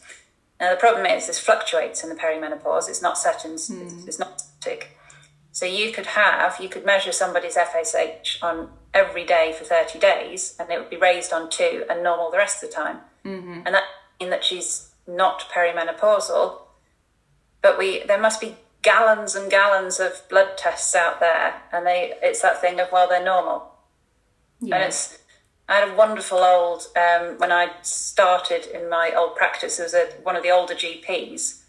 Now, 0.60 0.72
the 0.72 0.80
problem 0.80 1.06
is 1.06 1.28
this 1.28 1.40
fluctuates 1.40 2.04
in 2.04 2.10
the 2.10 2.16
perimenopause, 2.16 2.90
it's 2.90 3.02
not 3.02 3.18
set 3.18 3.46
in, 3.46 3.52
hmm. 3.52 3.82
it's, 3.82 4.06
it's 4.08 4.20
not 4.20 4.42
static. 4.42 4.98
So 5.52 5.66
you 5.66 5.92
could 5.92 6.08
have, 6.08 6.60
you 6.62 6.70
could 6.70 6.86
measure 6.86 7.12
somebody's 7.12 7.56
FSH 7.56 8.44
on 8.44 8.70
every 8.94 9.26
day 9.26 9.56
for 9.58 9.63
30 9.63 9.98
days, 9.98 10.56
and 10.60 10.70
it 10.70 10.80
would 10.80 10.90
be 10.90 10.98
raised 10.98 11.34
on 11.34 11.50
two 11.50 11.84
and 11.90 12.04
normal 12.04 12.30
the 12.30 12.38
rest 12.38 12.63
of 12.63 12.70
the 12.70 12.76
time. 12.76 12.98
Mm-hmm. 13.26 13.62
And 13.66 13.74
that 13.74 13.84
mean 14.20 14.30
that 14.30 14.44
she's 14.44 14.92
not 15.08 15.50
perimenopausal, 15.52 16.60
but 17.62 17.78
we 17.78 18.04
there 18.06 18.20
must 18.20 18.40
be 18.40 18.56
gallons 18.88 19.36
and 19.36 19.52
gallons 19.52 20.00
of 20.00 20.21
blood 20.30 20.58
tests 20.58 20.95
out 20.95 21.19
there, 21.19 21.62
and 21.73 21.86
they 21.86 22.13
it's 22.23 22.41
that 22.41 22.62
thing 22.62 22.80
of 22.80 22.89
well 22.89 23.10
they're 23.10 23.23
normal, 23.23 23.73
and 24.62 24.73
it's. 24.73 25.19
I 25.69 25.80
had 25.80 25.89
a 25.89 25.95
wonderful 25.95 26.38
old 26.38 26.88
um, 26.95 27.38
when 27.39 27.52
I 27.52 27.71
started 27.82 28.67
in 28.67 28.89
my 28.89 29.12
old 29.13 29.36
practice. 29.36 29.76
There 29.76 29.86
was 29.86 29.93
a, 29.93 30.06
one 30.23 30.38
of 30.38 30.43
the 30.43 30.50
older 30.50 30.73
GPs, 30.73 31.63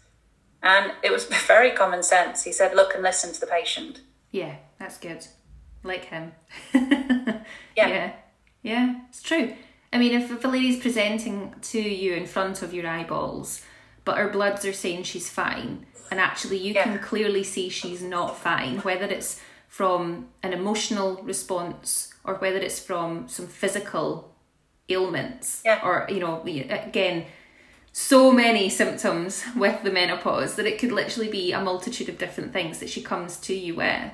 and 0.63 0.93
it 1.03 1.11
was 1.11 1.25
very 1.47 1.71
common 1.71 2.01
sense. 2.01 2.45
He 2.45 2.53
said, 2.53 2.73
"Look 2.73 2.93
and 2.93 3.03
listen 3.03 3.33
to 3.33 3.39
the 3.41 3.47
patient." 3.47 3.99
Yeah, 4.31 4.55
that's 4.79 4.97
good. 4.97 5.27
Like 5.83 6.05
him. 6.05 6.31
Yeah. 7.75 7.87
yeah. 7.87 8.11
Yeah, 8.61 8.95
it's 9.07 9.21
true. 9.21 9.53
I 9.93 9.97
mean, 9.97 10.11
if, 10.11 10.29
if 10.29 10.43
a 10.43 10.47
lady's 10.49 10.81
presenting 10.81 11.55
to 11.61 11.79
you 11.79 12.13
in 12.13 12.25
front 12.25 12.61
of 12.61 12.73
your 12.73 12.85
eyeballs, 12.85 13.61
but 14.09 14.17
her 14.17 14.27
bloods 14.27 14.65
are 14.65 14.73
saying 14.73 15.03
she's 15.03 15.29
fine, 15.29 15.85
and 16.09 16.19
actually 16.19 16.57
you 16.57 16.73
Yeah. 16.73 16.81
can 16.85 16.97
clearly 16.97 17.43
see 17.43 17.69
she's 17.69 18.01
not 18.01 18.35
fine, 18.39 18.79
whether 18.79 19.05
it's 19.05 19.39
from 19.67 20.29
an 20.41 20.51
emotional 20.51 21.21
response 21.21 22.11
or 22.23 22.33
whether 22.43 22.57
it's 22.57 22.79
from 22.79 23.27
some 23.27 23.45
physical 23.45 24.33
ailments, 24.89 25.61
Yeah. 25.63 25.79
or, 25.83 26.07
you 26.09 26.19
know, 26.19 26.41
again, 26.43 27.27
so 27.91 28.31
many 28.31 28.67
symptoms 28.67 29.43
with 29.55 29.83
the 29.83 29.91
menopause 29.91 30.55
that 30.55 30.65
it 30.65 30.79
could 30.79 30.91
literally 30.91 31.29
be 31.29 31.51
a 31.51 31.61
multitude 31.61 32.09
of 32.09 32.17
different 32.17 32.51
things 32.51 32.79
that 32.79 32.89
she 32.89 33.03
comes 33.03 33.37
to 33.41 33.53
you 33.53 33.75
with. 33.75 34.11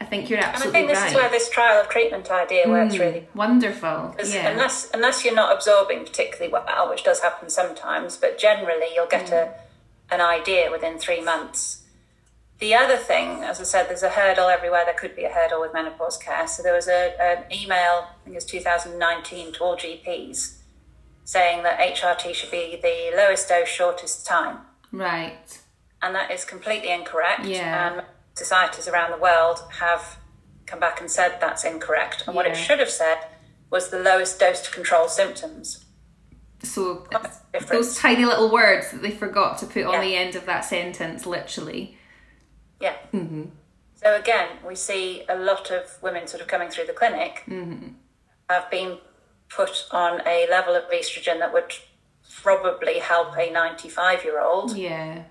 I 0.00 0.04
think 0.04 0.28
you're 0.28 0.40
absolutely 0.40 0.80
And 0.80 0.90
I 0.90 0.92
think 0.92 0.98
this 0.98 1.00
right. 1.00 1.10
is 1.10 1.14
where 1.14 1.30
this 1.30 1.50
trial 1.50 1.80
of 1.80 1.88
treatment 1.88 2.30
idea 2.30 2.68
works 2.68 2.96
hmm, 2.96 3.00
really 3.00 3.28
wonderful. 3.34 4.16
Yeah. 4.24 4.50
Unless 4.50 4.90
unless 4.92 5.24
you're 5.24 5.34
not 5.34 5.54
absorbing 5.54 6.04
particularly 6.04 6.52
well, 6.52 6.90
which 6.90 7.04
does 7.04 7.20
happen 7.20 7.48
sometimes, 7.48 8.16
but 8.16 8.38
generally 8.38 8.88
you'll 8.94 9.06
get 9.06 9.28
hmm. 9.28 9.34
a 9.34 9.54
an 10.10 10.20
idea 10.20 10.70
within 10.70 10.98
three 10.98 11.22
months. 11.22 11.82
The 12.58 12.74
other 12.74 12.96
thing, 12.96 13.42
as 13.42 13.60
I 13.60 13.64
said, 13.64 13.88
there's 13.88 14.02
a 14.02 14.10
hurdle 14.10 14.48
everywhere. 14.48 14.84
There 14.84 14.94
could 14.94 15.16
be 15.16 15.24
a 15.24 15.30
hurdle 15.30 15.60
with 15.60 15.72
menopause 15.72 16.16
care. 16.16 16.46
So 16.46 16.62
there 16.62 16.74
was 16.74 16.86
a, 16.86 17.20
an 17.20 17.44
email, 17.52 18.06
I 18.08 18.24
think 18.24 18.34
it 18.34 18.36
was 18.36 18.44
2019, 18.44 19.54
to 19.54 19.64
all 19.64 19.76
GPs 19.76 20.58
saying 21.24 21.62
that 21.62 21.78
HRT 21.78 22.34
should 22.34 22.50
be 22.50 22.78
the 22.80 23.16
lowest 23.16 23.48
dose, 23.48 23.68
shortest 23.68 24.26
time, 24.26 24.58
right. 24.92 25.58
and 26.02 26.14
that 26.14 26.30
is 26.30 26.44
completely 26.44 26.90
incorrect. 26.90 27.44
Yeah. 27.46 27.94
And 27.94 28.04
societies 28.34 28.88
around 28.88 29.10
the 29.12 29.18
world 29.18 29.60
have 29.80 30.18
come 30.66 30.80
back 30.80 31.00
and 31.00 31.10
said 31.10 31.38
that's 31.40 31.64
incorrect. 31.64 32.24
And 32.26 32.34
what 32.34 32.46
it 32.46 32.56
should 32.56 32.78
have 32.78 32.90
said 32.90 33.18
was 33.70 33.90
the 33.90 33.98
lowest 33.98 34.38
dose 34.40 34.60
to 34.62 34.70
control 34.70 35.08
symptoms. 35.08 35.84
So 36.62 37.06
That's 37.10 37.38
the 37.38 37.58
difference. 37.58 37.70
those 37.88 37.98
tiny 37.98 38.24
little 38.24 38.50
words 38.50 38.90
that 38.90 39.02
they 39.02 39.10
forgot 39.10 39.58
to 39.58 39.66
put 39.66 39.84
on 39.84 40.00
the 40.00 40.16
end 40.16 40.34
of 40.34 40.46
that 40.46 40.64
sentence, 40.64 41.26
literally. 41.26 41.98
Yeah. 42.80 42.94
Mm-hmm. 43.12 43.44
So 43.96 44.14
again, 44.16 44.48
we 44.66 44.74
see 44.74 45.24
a 45.28 45.36
lot 45.36 45.70
of 45.70 45.98
women 46.02 46.26
sort 46.26 46.40
of 46.40 46.46
coming 46.48 46.70
through 46.70 46.86
the 46.86 46.92
clinic 46.94 47.42
Mm-hmm. 47.46 47.88
have 48.48 48.70
been 48.70 48.98
put 49.50 49.86
on 49.90 50.22
a 50.26 50.46
level 50.50 50.74
of 50.74 50.84
estrogen 50.90 51.38
that 51.40 51.52
would 51.52 51.74
probably 52.42 52.98
help 52.98 53.36
a 53.36 53.50
95 53.50 54.24
year 54.24 54.40
old, 54.40 54.74
Yeah. 54.76 55.24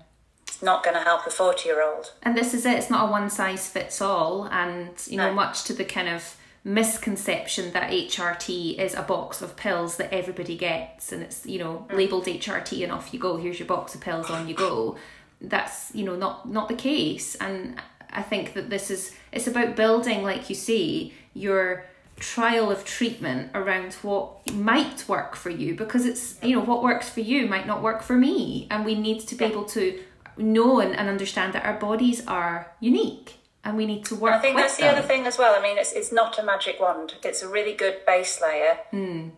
Not 0.62 0.84
going 0.84 0.96
to 0.96 1.02
help 1.02 1.26
a 1.26 1.30
40 1.30 1.68
year 1.68 1.82
old. 1.82 2.12
And 2.22 2.36
this 2.36 2.54
is 2.54 2.66
it, 2.66 2.78
it's 2.78 2.90
not 2.90 3.08
a 3.08 3.10
one 3.10 3.30
size 3.30 3.68
fits 3.68 4.00
all. 4.00 4.44
And, 4.50 4.90
you 5.06 5.16
know, 5.16 5.28
No. 5.28 5.34
much 5.34 5.64
to 5.64 5.72
the 5.72 5.84
kind 5.84 6.08
of 6.08 6.36
misconception 6.64 7.72
that 7.72 7.90
HRT 7.90 8.78
is 8.78 8.94
a 8.94 9.02
box 9.02 9.42
of 9.42 9.54
pills 9.56 9.96
that 9.98 10.12
everybody 10.12 10.56
gets 10.56 11.12
and 11.12 11.22
it's, 11.22 11.44
you 11.44 11.58
know, 11.58 11.86
mm. 11.88 11.96
labeled 11.96 12.26
HRT 12.26 12.82
and 12.82 12.90
off 12.90 13.12
you 13.12 13.20
go, 13.20 13.36
here's 13.36 13.58
your 13.58 13.68
box 13.68 13.94
of 13.94 14.00
pills, 14.00 14.30
on 14.30 14.48
you 14.48 14.54
go. 14.54 14.96
That's, 15.40 15.94
you 15.94 16.04
know, 16.04 16.16
not 16.16 16.48
not 16.48 16.68
the 16.68 16.74
case. 16.74 17.34
And 17.36 17.80
I 18.10 18.22
think 18.22 18.54
that 18.54 18.70
this 18.70 18.90
is 18.90 19.12
it's 19.30 19.46
about 19.46 19.76
building, 19.76 20.22
like 20.22 20.48
you 20.48 20.54
say, 20.54 21.12
your 21.34 21.84
trial 22.16 22.70
of 22.70 22.84
treatment 22.84 23.50
around 23.54 23.94
what 23.94 24.52
might 24.54 25.06
work 25.08 25.34
for 25.34 25.50
you 25.50 25.74
because 25.74 26.06
it's 26.06 26.38
you 26.42 26.54
know 26.54 26.62
what 26.62 26.82
works 26.82 27.08
for 27.10 27.20
you 27.20 27.44
might 27.46 27.66
not 27.66 27.82
work 27.82 28.02
for 28.02 28.14
me 28.14 28.68
and 28.70 28.84
we 28.84 28.94
need 28.94 29.18
to 29.18 29.34
be 29.34 29.44
able 29.44 29.64
to 29.64 30.00
know 30.36 30.80
and, 30.80 30.94
and 30.96 31.08
understand 31.08 31.52
that 31.54 31.64
our 31.64 31.78
bodies 31.78 32.26
are 32.26 32.72
unique 32.80 33.34
and 33.64 33.76
we 33.76 33.86
need 33.86 34.04
to 34.06 34.14
work 34.14 34.34
I 34.34 34.38
think 34.40 34.56
that's 34.56 34.76
the 34.76 34.86
other 34.86 35.00
thing 35.02 35.26
as 35.26 35.38
well. 35.38 35.54
I 35.58 35.62
mean, 35.62 35.78
it's, 35.78 35.92
it's 35.92 36.12
not 36.12 36.38
a 36.38 36.42
magic 36.42 36.78
wand, 36.80 37.14
it's 37.22 37.42
a 37.42 37.48
really 37.48 37.74
good 37.74 38.04
base 38.06 38.40
layer. 38.42 38.78
Hmm. 38.90 39.28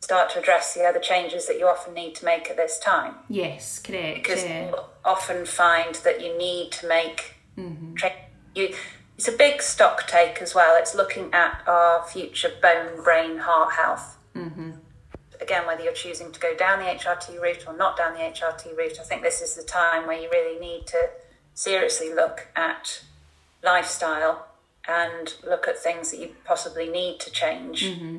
Start 0.00 0.30
to 0.30 0.38
address 0.38 0.74
the 0.74 0.84
other 0.84 1.00
changes 1.00 1.46
that 1.48 1.58
you 1.58 1.66
often 1.66 1.92
need 1.94 2.14
to 2.16 2.24
make 2.24 2.48
at 2.50 2.56
this 2.56 2.78
time. 2.78 3.14
yes 3.28 3.78
correct 3.80 4.22
because 4.22 4.44
yeah. 4.44 4.68
you 4.70 4.76
often 5.04 5.44
find 5.44 5.94
that 5.96 6.20
you 6.22 6.36
need 6.38 6.70
to 6.72 6.86
make 6.88 7.34
Mm-hmm. 7.58 7.94
tra- 7.94 8.12
you 8.54 8.72
it's 9.16 9.26
a 9.26 9.32
big 9.32 9.60
stock 9.60 10.06
take 10.06 10.40
as 10.40 10.54
well 10.54 10.76
it's 10.78 10.94
looking 10.94 11.34
at 11.34 11.60
our 11.66 12.04
future 12.06 12.52
bone 12.62 13.02
brain 13.02 13.38
heart 13.38 13.72
health 13.72 14.16
Mm-hmm. 14.36 14.70
Again 15.40 15.66
whether 15.66 15.82
you're 15.82 15.92
choosing 15.92 16.30
to 16.32 16.40
go 16.40 16.54
down 16.56 16.78
the 16.78 16.84
hrt 16.86 17.40
route 17.40 17.64
or 17.66 17.76
not 17.76 17.96
down 17.96 18.12
the 18.14 18.20
hrt 18.20 18.76
route 18.76 18.98
i 19.00 19.02
think 19.02 19.22
this 19.22 19.40
is 19.40 19.54
the 19.54 19.62
time 19.62 20.06
where 20.06 20.18
you 20.20 20.28
really 20.30 20.58
need 20.58 20.86
to 20.86 21.08
seriously 21.54 22.12
look 22.14 22.48
at 22.56 23.02
lifestyle 23.62 24.46
and 24.86 25.34
look 25.46 25.68
at 25.68 25.78
things 25.78 26.10
that 26.10 26.18
you 26.20 26.28
possibly 26.44 26.88
need 26.88 27.18
to 27.20 27.30
change 27.30 27.84
Mm-hmm. 27.84 28.18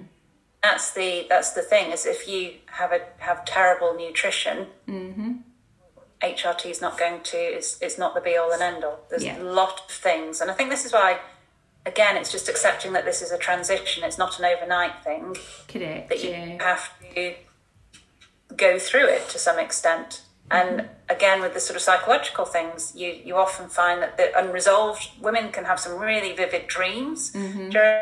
that's 0.61 0.91
the 0.93 1.25
that's 1.29 1.51
the 1.53 1.61
thing 1.61 1.91
is 1.91 2.05
if 2.05 2.27
you 2.27 2.53
have 2.67 2.91
a 2.91 3.01
have 3.19 3.45
terrible 3.45 3.93
nutrition 3.95 4.67
HRT 6.21 6.65
is 6.69 6.81
not 6.81 6.97
going 6.97 7.21
to 7.21 7.37
it's 7.37 7.81
it's 7.81 7.97
not 7.97 8.13
the 8.13 8.19
be 8.19 8.35
all 8.35 8.51
and 8.51 8.61
end 8.61 8.83
all. 8.83 8.99
There's 9.09 9.23
Yeah. 9.23 9.41
a 9.41 9.43
lot 9.43 9.79
of 9.85 9.91
things, 9.91 10.41
and 10.41 10.51
I 10.51 10.53
think 10.53 10.69
this 10.69 10.83
is 10.85 10.91
why, 10.91 11.19
again, 11.85 12.17
it's 12.17 12.31
just 12.31 12.49
accepting 12.49 12.93
that 12.93 13.05
this 13.05 13.21
is 13.21 13.31
a 13.31 13.37
transition. 13.37 14.03
It's 14.03 14.17
not 14.17 14.39
an 14.39 14.45
overnight 14.45 15.03
thing. 15.03 15.35
correct 15.67 16.09
That 16.09 16.23
you 16.23 16.29
yeah 16.31 16.63
have 16.63 16.91
to 17.15 17.35
go 18.55 18.79
through 18.79 19.07
it 19.07 19.29
to 19.29 19.39
some 19.39 19.59
extent. 19.59 20.23
And 20.51 20.79
mm-hmm. 20.79 20.87
again, 21.09 21.41
with 21.41 21.53
the 21.53 21.59
sort 21.59 21.75
of 21.75 21.81
psychological 21.81 22.45
things, 22.45 22.93
you 22.95 23.09
you 23.23 23.35
often 23.35 23.69
find 23.69 24.01
that 24.01 24.17
the 24.17 24.37
unresolved 24.37 25.09
women 25.21 25.51
can 25.51 25.65
have 25.65 25.79
some 25.79 25.99
really 25.99 26.33
vivid 26.33 26.67
dreams 26.67 27.31
mm-hmm. 27.31 27.69
during 27.69 28.01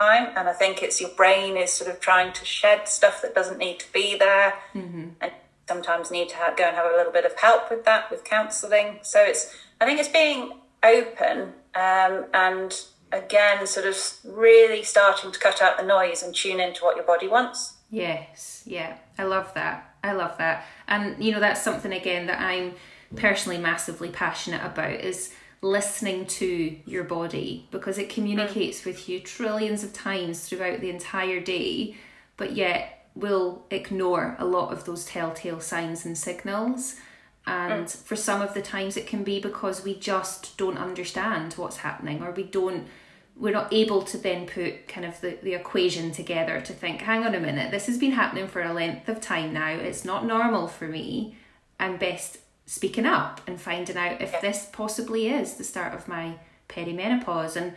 time, 0.00 0.32
and 0.36 0.48
I 0.48 0.52
think 0.52 0.82
it's 0.82 1.00
your 1.00 1.10
brain 1.10 1.56
is 1.56 1.72
sort 1.72 1.90
of 1.90 2.00
trying 2.00 2.32
to 2.32 2.44
shed 2.44 2.88
stuff 2.88 3.20
that 3.22 3.34
doesn't 3.34 3.58
need 3.58 3.78
to 3.80 3.92
be 3.92 4.16
there, 4.16 4.54
mm-hmm. 4.74 5.08
and 5.20 5.32
sometimes 5.68 6.10
need 6.10 6.30
to 6.30 6.36
ha- 6.36 6.54
go 6.56 6.64
and 6.64 6.76
have 6.76 6.86
a 6.86 6.96
little 6.96 7.12
bit 7.12 7.24
of 7.24 7.38
help 7.38 7.70
with 7.70 7.84
that 7.84 8.10
with 8.10 8.24
counselling. 8.24 8.98
So 9.02 9.22
it's 9.22 9.54
I 9.80 9.84
think 9.84 10.00
it's 10.00 10.08
being 10.08 10.52
open 10.82 11.52
um, 11.74 12.24
and 12.32 12.74
again, 13.12 13.66
sort 13.66 13.86
of 13.86 13.96
really 14.24 14.82
starting 14.82 15.30
to 15.30 15.38
cut 15.38 15.62
out 15.62 15.76
the 15.76 15.84
noise 15.84 16.22
and 16.22 16.34
tune 16.34 16.60
into 16.60 16.84
what 16.84 16.96
your 16.96 17.04
body 17.04 17.28
wants. 17.28 17.74
Yes, 17.90 18.62
yeah, 18.66 18.96
I 19.18 19.24
love 19.24 19.52
that. 19.54 19.94
I 20.02 20.12
love 20.12 20.38
that. 20.38 20.64
And 20.88 21.22
you 21.22 21.32
know, 21.32 21.40
that's 21.40 21.62
something 21.62 21.92
again 21.92 22.26
that 22.26 22.40
I'm 22.40 22.74
personally 23.14 23.58
massively 23.58 24.08
passionate 24.08 24.64
about 24.64 24.92
is 24.92 25.34
listening 25.60 26.26
to 26.26 26.76
your 26.86 27.04
body 27.04 27.68
because 27.70 27.96
it 27.96 28.08
communicates 28.08 28.80
mm. 28.80 28.86
with 28.86 29.08
you 29.08 29.20
trillions 29.20 29.84
of 29.84 29.92
times 29.92 30.48
throughout 30.48 30.80
the 30.80 30.90
entire 30.90 31.40
day, 31.40 31.96
but 32.36 32.52
yet 32.52 33.08
will 33.14 33.64
ignore 33.70 34.36
a 34.38 34.44
lot 34.44 34.72
of 34.72 34.84
those 34.84 35.04
telltale 35.04 35.60
signs 35.60 36.04
and 36.04 36.18
signals. 36.18 36.96
And 37.46 37.86
mm. 37.86 37.96
for 37.96 38.16
some 38.16 38.40
of 38.42 38.54
the 38.54 38.62
times, 38.62 38.96
it 38.96 39.06
can 39.06 39.22
be 39.22 39.40
because 39.40 39.84
we 39.84 39.94
just 39.94 40.56
don't 40.56 40.78
understand 40.78 41.54
what's 41.54 41.78
happening, 41.78 42.22
or 42.22 42.30
we 42.30 42.44
don't, 42.44 42.88
we're 43.36 43.52
not 43.52 43.72
able 43.72 44.02
to 44.02 44.18
then 44.18 44.46
put 44.46 44.88
kind 44.88 45.06
of 45.06 45.20
the, 45.20 45.38
the 45.42 45.54
equation 45.54 46.12
together 46.12 46.60
to 46.60 46.72
think, 46.72 47.00
hang 47.00 47.24
on 47.24 47.34
a 47.34 47.40
minute, 47.40 47.70
this 47.70 47.86
has 47.86 47.98
been 47.98 48.12
happening 48.12 48.46
for 48.46 48.62
a 48.62 48.72
length 48.72 49.08
of 49.08 49.20
time 49.20 49.52
now. 49.52 49.70
It's 49.70 50.04
not 50.04 50.26
normal 50.26 50.68
for 50.68 50.86
me. 50.86 51.36
I'm 51.80 51.96
best 51.96 52.38
speaking 52.66 53.06
up 53.06 53.40
and 53.46 53.60
finding 53.60 53.96
out 53.96 54.20
if 54.20 54.40
this 54.40 54.68
possibly 54.72 55.28
is 55.28 55.54
the 55.54 55.64
start 55.64 55.94
of 55.94 56.08
my 56.08 56.34
perimenopause. 56.68 57.56
And 57.56 57.74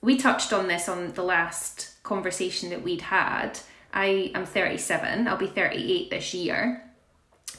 we 0.00 0.16
touched 0.16 0.52
on 0.52 0.68
this 0.68 0.88
on 0.88 1.12
the 1.14 1.22
last 1.22 2.02
conversation 2.02 2.70
that 2.70 2.82
we'd 2.82 3.02
had. 3.02 3.58
I 3.92 4.30
am 4.34 4.46
37, 4.46 5.28
I'll 5.28 5.36
be 5.36 5.46
38 5.46 6.10
this 6.10 6.34
year. 6.34 6.84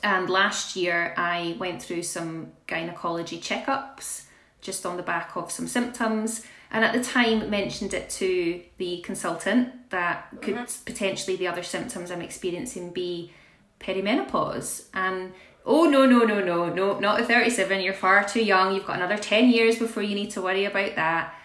And 0.03 0.29
last 0.29 0.75
year, 0.75 1.13
I 1.15 1.55
went 1.59 1.81
through 1.81 2.03
some 2.03 2.51
gynecology 2.67 3.39
checkups 3.39 4.25
just 4.59 4.85
on 4.85 4.97
the 4.97 5.03
back 5.03 5.35
of 5.35 5.51
some 5.51 5.67
symptoms. 5.67 6.45
And 6.73 6.83
at 6.83 6.91
the 6.91 7.03
time, 7.03 7.51
mentioned 7.51 7.93
it 7.93 8.09
to 8.11 8.61
the 8.77 9.01
consultant 9.01 9.91
that 9.91 10.27
could 10.41 10.55
mm-hmm. 10.55 10.83
potentially 10.85 11.37
the 11.37 11.47
other 11.47 11.61
symptoms 11.61 12.09
I'm 12.09 12.23
experiencing 12.23 12.91
be 12.91 13.31
perimenopause. 13.79 14.85
And 14.91 15.33
oh, 15.67 15.85
no, 15.85 16.07
no, 16.07 16.25
no, 16.25 16.43
no, 16.43 16.73
no, 16.73 16.99
not 16.99 17.21
at 17.21 17.27
37. 17.27 17.79
You're 17.81 17.93
far 17.93 18.23
too 18.23 18.43
young. 18.43 18.73
You've 18.73 18.87
got 18.87 18.95
another 18.95 19.17
10 19.17 19.49
years 19.49 19.77
before 19.77 20.01
you 20.01 20.15
need 20.15 20.31
to 20.31 20.41
worry 20.41 20.65
about 20.65 20.95
that. 20.95 21.35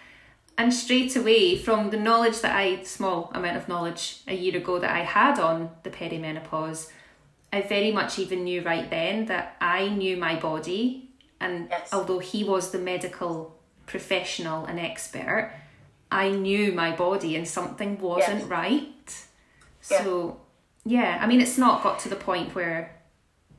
And 0.57 0.73
straight 0.73 1.15
away, 1.15 1.57
from 1.57 1.91
the 1.91 1.97
knowledge 1.97 2.41
that 2.41 2.55
I, 2.55 2.81
small 2.83 3.31
amount 3.35 3.55
of 3.55 3.69
knowledge 3.69 4.21
a 4.27 4.35
year 4.35 4.57
ago 4.57 4.79
that 4.79 4.91
I 4.91 5.03
had 5.03 5.39
on 5.39 5.69
the 5.83 5.91
perimenopause, 5.91 6.89
I 7.53 7.61
very 7.61 7.91
much 7.91 8.17
even 8.17 8.43
knew 8.43 8.63
right 8.63 8.89
then 8.89 9.25
that 9.27 9.57
I 9.61 9.89
knew 9.89 10.17
my 10.17 10.39
body. 10.39 11.11
And 11.39 11.67
Yes. 11.69 11.93
although 11.93 12.19
he 12.19 12.43
was 12.43 12.71
the 12.71 12.79
medical 12.79 13.58
professional 13.89 14.65
and 14.65 14.79
expert, 14.79 15.51
I 16.11 16.29
knew 16.29 16.71
my 16.71 16.95
body 16.95 17.35
and 17.35 17.47
something 17.47 17.99
wasn't 17.99 18.41
Yes. 18.41 18.49
right. 18.49 19.25
So, 19.81 20.39
yeah, 20.85 21.17
I 21.21 21.27
mean, 21.27 21.41
it's 21.41 21.57
not 21.57 21.83
got 21.83 21.99
to 21.99 22.09
the 22.09 22.15
point 22.15 22.55
where 22.55 22.95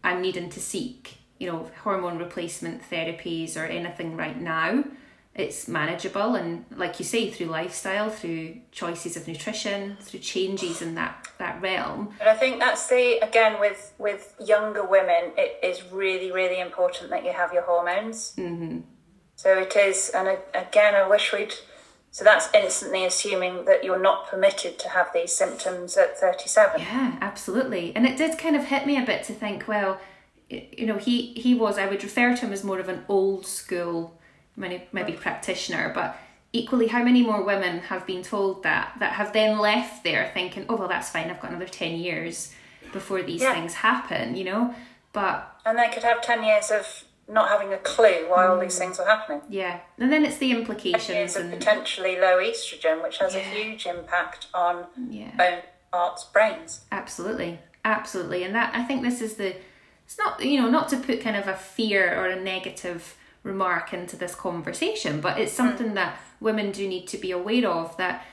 I'm 0.02 0.20
needing 0.22 0.48
to 0.50 0.60
seek, 0.60 1.18
you 1.38 1.50
know, 1.50 1.70
hormone 1.82 2.18
replacement 2.18 2.82
therapies 2.90 3.56
or 3.56 3.64
anything 3.64 4.16
right 4.16 4.40
now. 4.40 4.84
It's 5.34 5.68
manageable, 5.68 6.34
and 6.34 6.64
like 6.74 6.98
you 6.98 7.04
say, 7.04 7.30
through 7.30 7.46
lifestyle, 7.46 8.10
through 8.10 8.60
choices 8.72 9.16
of 9.16 9.28
nutrition, 9.28 9.96
through 10.00 10.20
changes 10.20 10.82
in 10.82 10.96
that 10.96 11.28
that 11.38 11.62
realm. 11.62 12.12
But 12.18 12.26
I 12.28 12.36
think 12.36 12.58
that's 12.58 12.88
the 12.88 13.18
again 13.22 13.60
with 13.60 13.94
with 13.98 14.34
younger 14.44 14.84
women, 14.84 15.32
it 15.38 15.52
is 15.62 15.84
really 15.92 16.32
really 16.32 16.60
important 16.60 17.10
that 17.10 17.24
you 17.24 17.32
have 17.32 17.52
your 17.52 17.62
hormones. 17.62 18.34
Mm-hmm. 18.36 18.80
So 19.42 19.56
it 19.58 19.74
is, 19.74 20.10
and 20.14 20.36
again, 20.52 20.94
I 20.94 21.08
wish 21.08 21.32
we'd. 21.32 21.54
So 22.10 22.24
that's 22.24 22.50
instantly 22.52 23.06
assuming 23.06 23.64
that 23.64 23.82
you're 23.84 23.98
not 23.98 24.28
permitted 24.28 24.78
to 24.80 24.90
have 24.90 25.08
these 25.14 25.32
symptoms 25.32 25.96
at 25.96 26.18
37. 26.18 26.78
Yeah, 26.80 27.16
absolutely. 27.22 27.96
And 27.96 28.04
it 28.04 28.18
did 28.18 28.36
kind 28.36 28.54
of 28.54 28.64
hit 28.66 28.84
me 28.84 29.00
a 29.02 29.06
bit 29.06 29.24
to 29.24 29.32
think, 29.32 29.66
well, 29.66 29.98
you 30.50 30.84
know, 30.84 30.98
he 30.98 31.32
he 31.44 31.54
was 31.54 31.78
I 31.78 31.86
would 31.86 32.02
refer 32.04 32.36
to 32.36 32.40
him 32.46 32.52
as 32.52 32.62
more 32.62 32.80
of 32.80 32.90
an 32.90 33.02
old 33.08 33.46
school 33.46 34.20
maybe, 34.56 34.82
maybe 34.92 35.12
practitioner, 35.14 35.90
but 35.94 36.18
equally 36.52 36.88
how 36.88 37.02
many 37.02 37.22
more 37.22 37.42
women 37.42 37.78
have 37.78 38.06
been 38.06 38.22
told 38.22 38.62
that 38.64 38.94
that 38.98 39.14
have 39.14 39.32
then 39.32 39.58
left 39.58 40.04
there 40.04 40.30
thinking, 40.34 40.66
oh 40.68 40.76
well 40.76 40.88
that's 40.88 41.08
fine, 41.08 41.30
I've 41.30 41.40
got 41.40 41.50
another 41.52 41.66
10 41.66 41.92
years 41.96 42.52
before 42.92 43.22
these 43.22 43.40
Yeah. 43.40 43.54
things 43.54 43.72
happen, 43.72 44.36
you 44.36 44.44
know? 44.44 44.74
But 45.14 45.50
And 45.64 45.78
they 45.78 45.88
could 45.88 46.02
have 46.02 46.20
10 46.20 46.42
years 46.44 46.70
of 46.70 47.04
not 47.30 47.48
having 47.48 47.72
a 47.72 47.78
clue 47.78 48.28
why 48.28 48.46
all 48.46 48.58
these 48.58 48.78
things 48.78 48.98
were 48.98 49.04
happening. 49.04 49.40
yeah, 49.48 49.80
and 49.98 50.12
then 50.12 50.24
it's 50.24 50.38
the 50.38 50.50
implications 50.52 51.36
of 51.36 51.44
and 51.44 51.52
potentially 51.52 52.16
low 52.16 52.38
estrogen, 52.38 53.02
which 53.02 53.18
has 53.18 53.34
Yeah. 53.34 53.40
a 53.40 53.44
huge 53.44 53.86
impact 53.86 54.48
on 54.52 54.86
yeah. 55.08 55.36
bone, 55.36 55.62
hearts, 55.92 56.24
brains. 56.24 56.80
Absolutely, 56.90 57.60
absolutely, 57.84 58.42
and 58.44 58.54
that 58.54 58.74
I 58.74 58.84
think 58.84 59.02
this 59.02 59.20
is 59.20 59.34
the. 59.34 59.54
It's 60.04 60.18
not 60.18 60.44
you 60.44 60.60
know 60.60 60.68
not 60.68 60.88
to 60.88 60.96
put 60.96 61.20
kind 61.20 61.36
of 61.36 61.46
a 61.46 61.54
fear 61.54 62.18
or 62.18 62.26
a 62.26 62.40
negative 62.40 63.16
remark 63.42 63.94
into 63.94 64.16
this 64.16 64.34
conversation, 64.34 65.20
but 65.20 65.38
it's 65.38 65.52
something 65.52 65.94
that 65.94 66.18
women 66.40 66.72
do 66.72 66.86
need 66.86 67.06
to 67.08 67.16
be 67.16 67.30
aware 67.30 67.68
of 67.68 67.96
that 67.96 68.26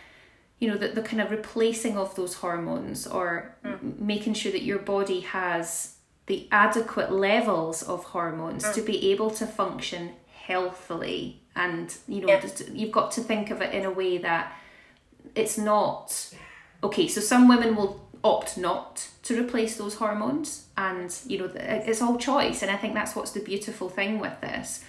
you 0.60 0.68
know, 0.68 0.78
the, 0.78 0.88
the 0.88 1.02
kind 1.02 1.22
of 1.22 1.32
replacing 1.32 1.98
of 1.98 2.16
those 2.16 2.36
hormones 2.36 3.06
or 3.06 3.56
mm. 3.64 4.00
making 4.00 4.34
sure 4.34 4.52
that 4.52 4.64
your 4.64 4.80
body 4.80 5.20
has 5.22 5.97
the 6.28 6.48
adequate 6.52 7.12
levels 7.12 7.84
of 7.84 8.04
hormones 8.06 8.64
mm. 8.64 8.74
to 8.74 8.82
be 8.82 9.12
able 9.12 9.32
to 9.32 9.48
function 9.48 10.12
healthily. 10.32 11.42
And, 11.56 11.96
you 12.08 12.22
know, 12.22 12.28
yeah. 12.28 12.46
you've 12.72 12.92
got 12.92 13.12
to 13.12 13.22
think 13.22 13.50
of 13.50 13.62
it 13.62 13.74
in 13.74 13.86
a 13.86 13.92
way 13.92 14.18
that 14.20 14.54
it's 15.36 15.58
not 15.58 16.34
okay. 16.84 17.08
So 17.08 17.20
some 17.22 17.48
women 17.48 17.76
will 17.76 18.08
opt 18.24 18.58
not 18.58 19.10
to 19.24 19.40
replace 19.40 19.78
those 19.78 19.96
hormones, 19.96 20.68
and, 20.78 21.14
you 21.26 21.40
know, 21.40 21.52
it's 21.56 22.02
all 22.02 22.18
choice. 22.18 22.62
And 22.62 22.70
I 22.70 22.78
think 22.78 22.94
that's 22.94 23.16
what's 23.16 23.32
the 23.32 23.40
beautiful 23.40 23.90
thing 23.90 24.20
with 24.20 24.40
this 24.42 24.84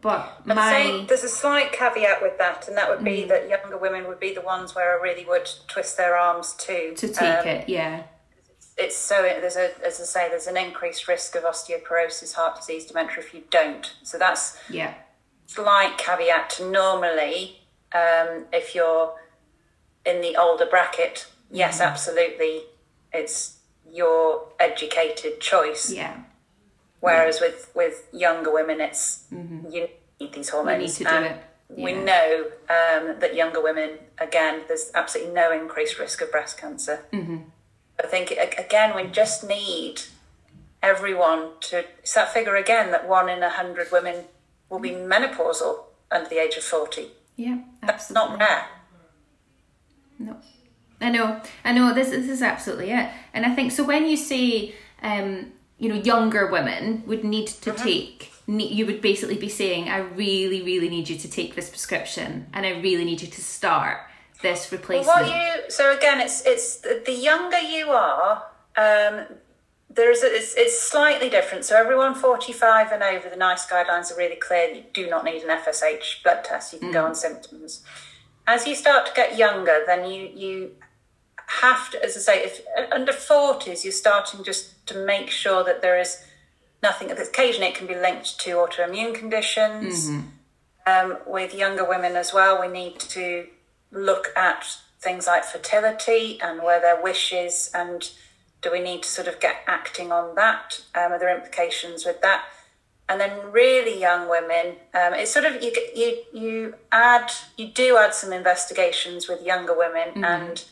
but 0.00 0.40
I'd 0.46 0.56
my 0.56 1.04
there's 1.08 1.24
a 1.24 1.28
slight 1.28 1.72
caveat 1.72 2.22
with 2.22 2.38
that, 2.38 2.68
and 2.68 2.76
that 2.76 2.88
would 2.88 3.04
be 3.04 3.22
mm. 3.22 3.28
that 3.28 3.48
younger 3.48 3.76
women 3.76 4.06
would 4.08 4.20
be 4.20 4.34
the 4.34 4.40
ones 4.40 4.74
where 4.74 4.98
I 4.98 5.02
really 5.02 5.24
would 5.26 5.48
twist 5.68 5.96
their 5.96 6.16
arms 6.16 6.54
to 6.60 6.94
to 6.94 7.08
take 7.08 7.40
um, 7.40 7.46
it. 7.46 7.68
Yeah, 7.68 8.04
it's, 8.76 8.96
so 8.96 9.22
there's 9.22 9.56
a 9.56 9.70
as 9.84 10.00
I 10.00 10.04
say 10.04 10.28
there's 10.28 10.46
an 10.46 10.56
increased 10.56 11.06
risk 11.08 11.34
of 11.36 11.44
osteoporosis, 11.44 12.34
heart 12.34 12.56
disease, 12.56 12.86
dementia 12.86 13.18
if 13.18 13.34
you 13.34 13.44
don't. 13.50 13.94
So 14.02 14.18
that's 14.18 14.58
yeah 14.68 14.94
slight 15.46 15.98
caveat 15.98 16.50
to 16.50 16.70
normally 16.70 17.60
um, 17.94 18.46
if 18.52 18.74
you're 18.74 19.14
in 20.04 20.20
the 20.20 20.36
older 20.36 20.66
bracket. 20.66 21.26
Yes, 21.50 21.80
mm. 21.80 21.86
absolutely, 21.86 22.62
it's 23.12 23.58
your 23.90 24.48
educated 24.58 25.40
choice. 25.40 25.92
Yeah 25.92 26.22
Whereas 27.04 27.38
with 27.38 27.70
with 27.74 28.08
younger 28.12 28.50
women, 28.50 28.80
it's 28.80 29.24
mm-hmm. 29.30 29.70
you 29.70 29.88
need 30.18 30.32
these 30.32 30.48
hormones. 30.48 30.78
We 30.78 30.84
need 30.84 30.92
to 30.92 31.04
do 31.04 31.26
it. 31.26 31.42
Yeah. 31.76 31.84
We 31.84 31.92
know 31.92 32.44
um, 32.70 33.20
that 33.20 33.34
younger 33.34 33.62
women, 33.62 33.98
again, 34.16 34.62
there's 34.68 34.90
absolutely 34.94 35.34
no 35.34 35.52
increased 35.52 35.98
risk 35.98 36.22
of 36.22 36.30
breast 36.30 36.56
cancer. 36.56 37.04
Mm-hmm. 37.12 37.36
I 38.02 38.06
think 38.06 38.32
again, 38.58 38.96
we 38.96 39.04
just 39.10 39.46
need 39.46 40.02
everyone 40.82 41.50
to. 41.62 41.84
It's 42.00 42.14
that 42.14 42.32
figure 42.32 42.56
again 42.56 42.90
that 42.92 43.08
one 43.08 43.28
in 43.28 43.42
a 43.42 43.50
hundred 43.50 43.88
women 43.92 44.24
will 44.68 44.80
be 44.80 44.90
menopausal 44.90 45.84
under 46.10 46.28
the 46.28 46.38
age 46.38 46.56
of 46.56 46.64
forty. 46.64 47.08
Yeah, 47.36 47.58
absolutely. 47.82 47.86
That's 47.86 48.10
not 48.10 48.38
rare. 48.38 48.66
No, 50.18 50.36
I 51.00 51.10
know, 51.10 51.40
I 51.64 51.72
know. 51.72 51.94
This 51.94 52.10
this 52.10 52.28
is 52.28 52.42
absolutely 52.42 52.90
it. 52.90 53.10
And 53.32 53.46
I 53.46 53.54
think 53.54 53.72
so. 53.72 53.84
When 53.84 54.06
you 54.06 54.16
say 54.16 54.74
um, 55.02 55.52
you 55.78 55.88
know 55.88 55.96
younger 55.96 56.50
women 56.50 57.02
would 57.06 57.24
need 57.24 57.46
to 57.46 57.72
uh-huh. 57.72 57.84
take 57.84 58.32
you 58.46 58.84
would 58.84 59.00
basically 59.00 59.36
be 59.36 59.48
saying 59.48 59.88
i 59.88 59.98
really 59.98 60.62
really 60.62 60.88
need 60.88 61.08
you 61.08 61.16
to 61.16 61.30
take 61.30 61.54
this 61.54 61.70
prescription 61.70 62.46
and 62.52 62.66
i 62.66 62.70
really 62.80 63.04
need 63.04 63.20
you 63.20 63.28
to 63.28 63.40
start 63.40 63.98
this 64.44 64.70
replacement 64.70 65.06
well, 65.08 65.28
what 65.28 65.64
you 65.64 65.70
so 65.70 65.96
again 65.96 66.20
it's 66.20 66.46
it's 66.46 66.76
the 66.76 67.12
younger 67.12 67.58
you 67.58 67.88
are 67.90 68.44
um, 68.76 69.26
there's 69.90 70.22
a, 70.22 70.26
it's, 70.26 70.54
it's 70.56 70.80
slightly 70.80 71.28
different 71.28 71.64
so 71.64 71.76
everyone 71.76 72.14
45 72.14 72.92
and 72.92 73.02
over 73.02 73.28
the 73.28 73.36
NICE 73.36 73.66
guidelines 73.66 74.12
are 74.12 74.16
really 74.16 74.36
clear 74.36 74.68
you 74.72 74.84
do 74.92 75.08
not 75.10 75.24
need 75.24 75.42
an 75.42 75.58
fsh 75.58 76.22
blood 76.22 76.44
test 76.44 76.72
you 76.72 76.78
can 76.78 76.90
mm. 76.90 76.92
go 76.92 77.04
on 77.04 77.14
symptoms 77.16 77.82
as 78.46 78.66
you 78.66 78.76
start 78.76 79.06
to 79.06 79.12
get 79.14 79.36
younger 79.36 79.82
then 79.86 80.08
you 80.08 80.30
you 80.34 80.70
have 81.46 81.90
to, 81.90 82.04
as 82.04 82.16
I 82.16 82.20
say, 82.20 82.44
if 82.44 82.60
under 82.92 83.12
40s, 83.12 83.84
you're 83.84 83.92
starting 83.92 84.44
just 84.44 84.86
to 84.86 85.04
make 85.04 85.30
sure 85.30 85.64
that 85.64 85.82
there 85.82 85.98
is 85.98 86.24
nothing. 86.82 87.10
Occasionally, 87.10 87.68
it 87.68 87.74
can 87.74 87.86
be 87.86 87.94
linked 87.94 88.38
to 88.40 88.50
autoimmune 88.56 89.14
conditions. 89.14 90.08
Mm-hmm. 90.08 90.28
Um, 90.86 91.16
with 91.26 91.54
younger 91.54 91.88
women 91.88 92.14
as 92.14 92.34
well, 92.34 92.60
we 92.60 92.68
need 92.68 93.00
to 93.00 93.46
look 93.94 94.28
at 94.36 94.78
things 95.00 95.26
like 95.26 95.44
fertility 95.44 96.40
and 96.42 96.62
where 96.62 96.80
their 96.80 97.00
wishes 97.02 97.70
and 97.74 98.10
do 98.62 98.72
we 98.72 98.80
need 98.80 99.02
to 99.02 99.08
sort 99.08 99.28
of 99.28 99.40
get 99.40 99.56
acting 99.66 100.10
on 100.10 100.34
that? 100.36 100.80
Um, 100.94 101.12
are 101.12 101.18
there 101.18 101.34
implications 101.34 102.06
with 102.06 102.22
that? 102.22 102.46
And 103.08 103.20
then 103.20 103.52
really 103.52 104.00
young 104.00 104.30
women, 104.30 104.76
um, 104.94 105.12
it's 105.12 105.30
sort 105.30 105.44
of 105.44 105.62
you 105.62 105.72
you 105.94 106.22
you 106.32 106.74
add 106.90 107.30
you 107.58 107.68
do 107.68 107.98
add 107.98 108.14
some 108.14 108.32
investigations 108.32 109.28
with 109.28 109.42
younger 109.42 109.76
women 109.76 110.08
mm-hmm. 110.08 110.24
and 110.24 110.64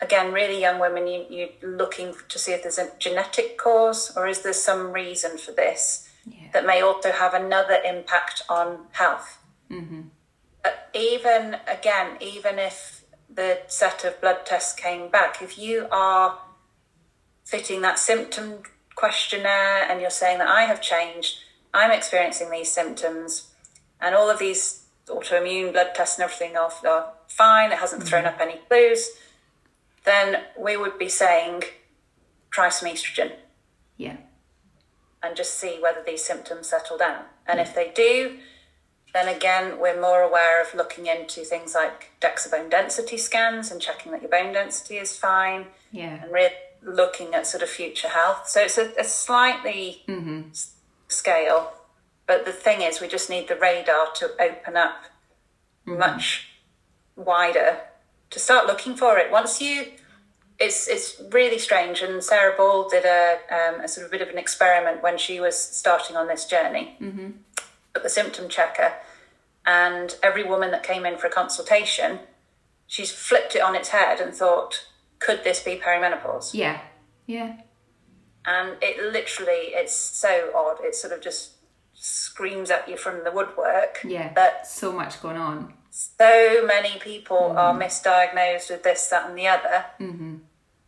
again, 0.00 0.32
really 0.32 0.60
young 0.60 0.78
women, 0.78 1.06
you, 1.06 1.24
you're 1.28 1.76
looking 1.76 2.14
to 2.28 2.38
see 2.38 2.52
if 2.52 2.62
there's 2.62 2.78
a 2.78 2.90
genetic 2.98 3.58
cause 3.58 4.12
or 4.16 4.28
is 4.28 4.42
there 4.42 4.52
some 4.52 4.92
reason 4.92 5.38
for 5.38 5.52
this 5.52 6.08
yeah. 6.26 6.48
that 6.52 6.66
may 6.66 6.80
also 6.82 7.10
have 7.10 7.34
another 7.34 7.78
impact 7.84 8.42
on 8.48 8.86
health. 8.92 9.38
Mm-hmm. 9.70 10.02
But 10.64 10.90
even, 10.94 11.58
again, 11.68 12.16
even 12.20 12.58
if 12.58 13.04
the 13.32 13.60
set 13.68 14.04
of 14.04 14.20
blood 14.20 14.44
tests 14.44 14.74
came 14.74 15.08
back, 15.08 15.40
if 15.40 15.56
you 15.56 15.86
are 15.92 16.40
fitting 17.44 17.82
that 17.82 18.00
symptom 18.00 18.64
questionnaire 18.96 19.88
and 19.88 20.00
you're 20.00 20.10
saying 20.10 20.38
that 20.38 20.48
I 20.48 20.62
have 20.62 20.82
changed, 20.82 21.38
I'm 21.72 21.92
experiencing 21.92 22.50
these 22.50 22.72
symptoms, 22.72 23.52
and 24.00 24.16
all 24.16 24.28
of 24.28 24.40
these 24.40 24.86
autoimmune 25.06 25.72
blood 25.72 25.94
tests 25.94 26.18
and 26.18 26.24
everything 26.24 26.56
are, 26.56 26.72
are 26.88 27.12
fine, 27.28 27.70
it 27.70 27.78
hasn't 27.78 28.02
mm-hmm. 28.02 28.08
thrown 28.08 28.24
up 28.24 28.40
any 28.40 28.58
clues 28.68 29.10
then 30.04 30.42
we 30.58 30.76
would 30.76 30.98
be 30.98 31.08
saying 31.08 31.62
try 32.50 32.68
some 32.68 32.88
estrogen. 32.88 33.32
Yeah. 33.96 34.16
And 35.22 35.34
just 35.34 35.58
see 35.58 35.78
whether 35.80 36.02
these 36.06 36.22
symptoms 36.22 36.68
settle 36.68 36.98
down. 36.98 37.24
And 37.46 37.58
if 37.58 37.74
they 37.74 37.90
do, 37.94 38.38
then 39.14 39.34
again, 39.34 39.78
we're 39.78 40.00
more 40.00 40.22
aware 40.22 40.60
of 40.60 40.74
looking 40.74 41.06
into 41.06 41.44
things 41.44 41.74
like 41.74 42.10
DEXA 42.20 42.50
bone 42.50 42.68
density 42.68 43.16
scans 43.16 43.70
and 43.70 43.80
checking 43.80 44.12
that 44.12 44.20
your 44.20 44.30
bone 44.30 44.52
density 44.52 44.96
is 44.96 45.16
fine. 45.16 45.66
Yeah. 45.92 46.22
And 46.22 46.32
really 46.32 46.52
looking 46.82 47.34
at 47.34 47.46
sort 47.46 47.62
of 47.62 47.68
future 47.68 48.08
health. 48.08 48.48
So 48.48 48.60
it's 48.60 48.76
a, 48.76 48.92
a 48.98 49.04
slightly 49.04 50.02
mm-hmm. 50.08 50.48
scale. 51.08 51.72
But 52.26 52.44
the 52.44 52.52
thing 52.52 52.82
is, 52.82 53.00
we 53.00 53.08
just 53.08 53.30
need 53.30 53.48
the 53.48 53.56
radar 53.56 54.08
to 54.16 54.30
open 54.40 54.76
up 54.76 55.04
mm-hmm. 55.86 55.98
much 55.98 56.48
wider 57.16 57.78
to 58.30 58.38
start 58.38 58.66
looking 58.66 58.96
for 58.96 59.16
it. 59.18 59.30
Once 59.30 59.60
you, 59.60 59.92
it's 60.58 60.88
it's 60.88 61.22
really 61.30 61.58
strange. 61.58 62.02
And 62.02 62.22
Sarah 62.22 62.56
Ball 62.56 62.88
did 62.88 63.04
a, 63.04 63.38
um, 63.50 63.80
a 63.80 63.88
sort 63.88 64.06
of 64.06 64.10
bit 64.10 64.22
of 64.22 64.28
an 64.28 64.38
experiment 64.38 65.02
when 65.02 65.18
she 65.18 65.38
was 65.38 65.56
starting 65.56 66.16
on 66.16 66.26
this 66.26 66.46
journey. 66.46 66.96
Mm-hmm. 67.00 67.30
At 67.94 68.02
the 68.02 68.08
symptom 68.08 68.48
checker, 68.48 68.92
and 69.66 70.16
every 70.22 70.44
woman 70.44 70.70
that 70.70 70.82
came 70.82 71.06
in 71.06 71.18
for 71.18 71.26
a 71.26 71.30
consultation, 71.30 72.20
she's 72.86 73.10
flipped 73.10 73.54
it 73.56 73.62
on 73.62 73.74
its 73.74 73.88
head 73.88 74.20
and 74.20 74.34
thought, 74.34 74.86
could 75.18 75.44
this 75.44 75.62
be 75.62 75.76
perimenopause? 75.76 76.54
Yeah, 76.54 76.80
yeah. 77.26 77.60
And 78.46 78.76
it 78.82 79.12
literally, 79.12 79.72
it's 79.72 79.94
so 79.94 80.50
odd. 80.54 80.84
It 80.84 80.94
sort 80.94 81.14
of 81.14 81.22
just 81.22 81.52
screams 81.94 82.70
at 82.70 82.88
you 82.88 82.96
from 82.98 83.24
the 83.24 83.32
woodwork. 83.32 84.00
Yeah, 84.04 84.32
that 84.34 84.66
so 84.66 84.92
much 84.92 85.22
going 85.22 85.38
on 85.38 85.72
so 85.94 86.66
many 86.66 86.98
people 86.98 87.36
mm 87.36 87.56
are 87.56 87.72
misdiagnosed 87.72 88.70
with 88.70 88.82
this, 88.82 89.06
that, 89.08 89.28
and 89.28 89.38
the 89.38 89.46
other. 89.46 89.84
Mm-hmm. 90.00 90.36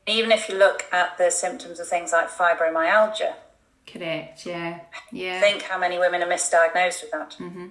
Even 0.09 0.33
if 0.33 0.49
you 0.49 0.57
look 0.59 0.85
at 0.93 1.17
the 1.17 1.31
symptoms 1.31 1.79
of 1.79 1.87
things 1.87 2.13
like 2.13 2.29
fibromyalgia. 2.29 3.35
Correct, 3.87 4.45
yeah. 4.47 4.81
Yeah. 5.13 5.41
Think 5.41 5.63
how 5.63 5.79
many 5.79 5.99
women 5.99 6.23
are 6.23 6.29
misdiagnosed 6.29 7.03
with 7.03 7.13
that. 7.13 7.37
Mm-hmm. 7.39 7.69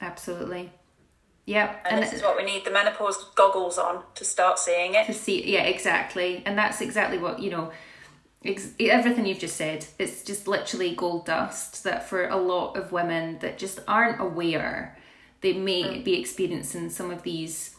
Absolutely. 0.00 0.72
Yeah. 1.46 1.76
And, 1.84 1.94
and 1.94 2.02
this 2.02 2.12
is 2.12 2.22
what 2.22 2.36
we 2.36 2.44
need 2.44 2.64
the 2.64 2.70
menopause 2.70 3.30
goggles 3.34 3.78
on 3.78 4.02
to 4.16 4.24
start 4.24 4.58
seeing 4.58 4.94
it. 4.94 5.06
To 5.06 5.14
see, 5.14 5.50
yeah, 5.50 5.62
exactly. 5.62 6.42
And 6.44 6.58
that's 6.58 6.80
exactly 6.80 7.18
what, 7.18 7.38
you 7.38 7.50
know, 7.50 7.70
ex- 8.44 8.72
everything 8.80 9.26
you've 9.26 9.38
just 9.38 9.56
said, 9.56 9.86
it's 9.98 10.24
just 10.24 10.48
literally 10.48 10.94
gold 10.94 11.26
dust 11.26 11.84
that 11.84 12.08
for 12.08 12.28
a 12.28 12.36
lot 12.36 12.76
of 12.76 12.92
women 12.92 13.38
that 13.38 13.58
just 13.58 13.78
aren't 13.86 14.20
aware 14.20 14.96
they 15.40 15.52
may 15.52 15.82
mm. 15.82 16.04
be 16.04 16.18
experiencing 16.18 16.90
some 16.90 17.10
of 17.10 17.22
these, 17.22 17.76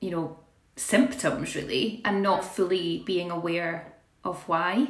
you 0.00 0.10
know, 0.10 0.38
symptoms 0.76 1.54
really, 1.54 2.00
and 2.04 2.22
not 2.22 2.42
mm. 2.42 2.44
fully 2.44 3.02
being 3.04 3.30
aware 3.30 3.94
of 4.24 4.48
why. 4.48 4.88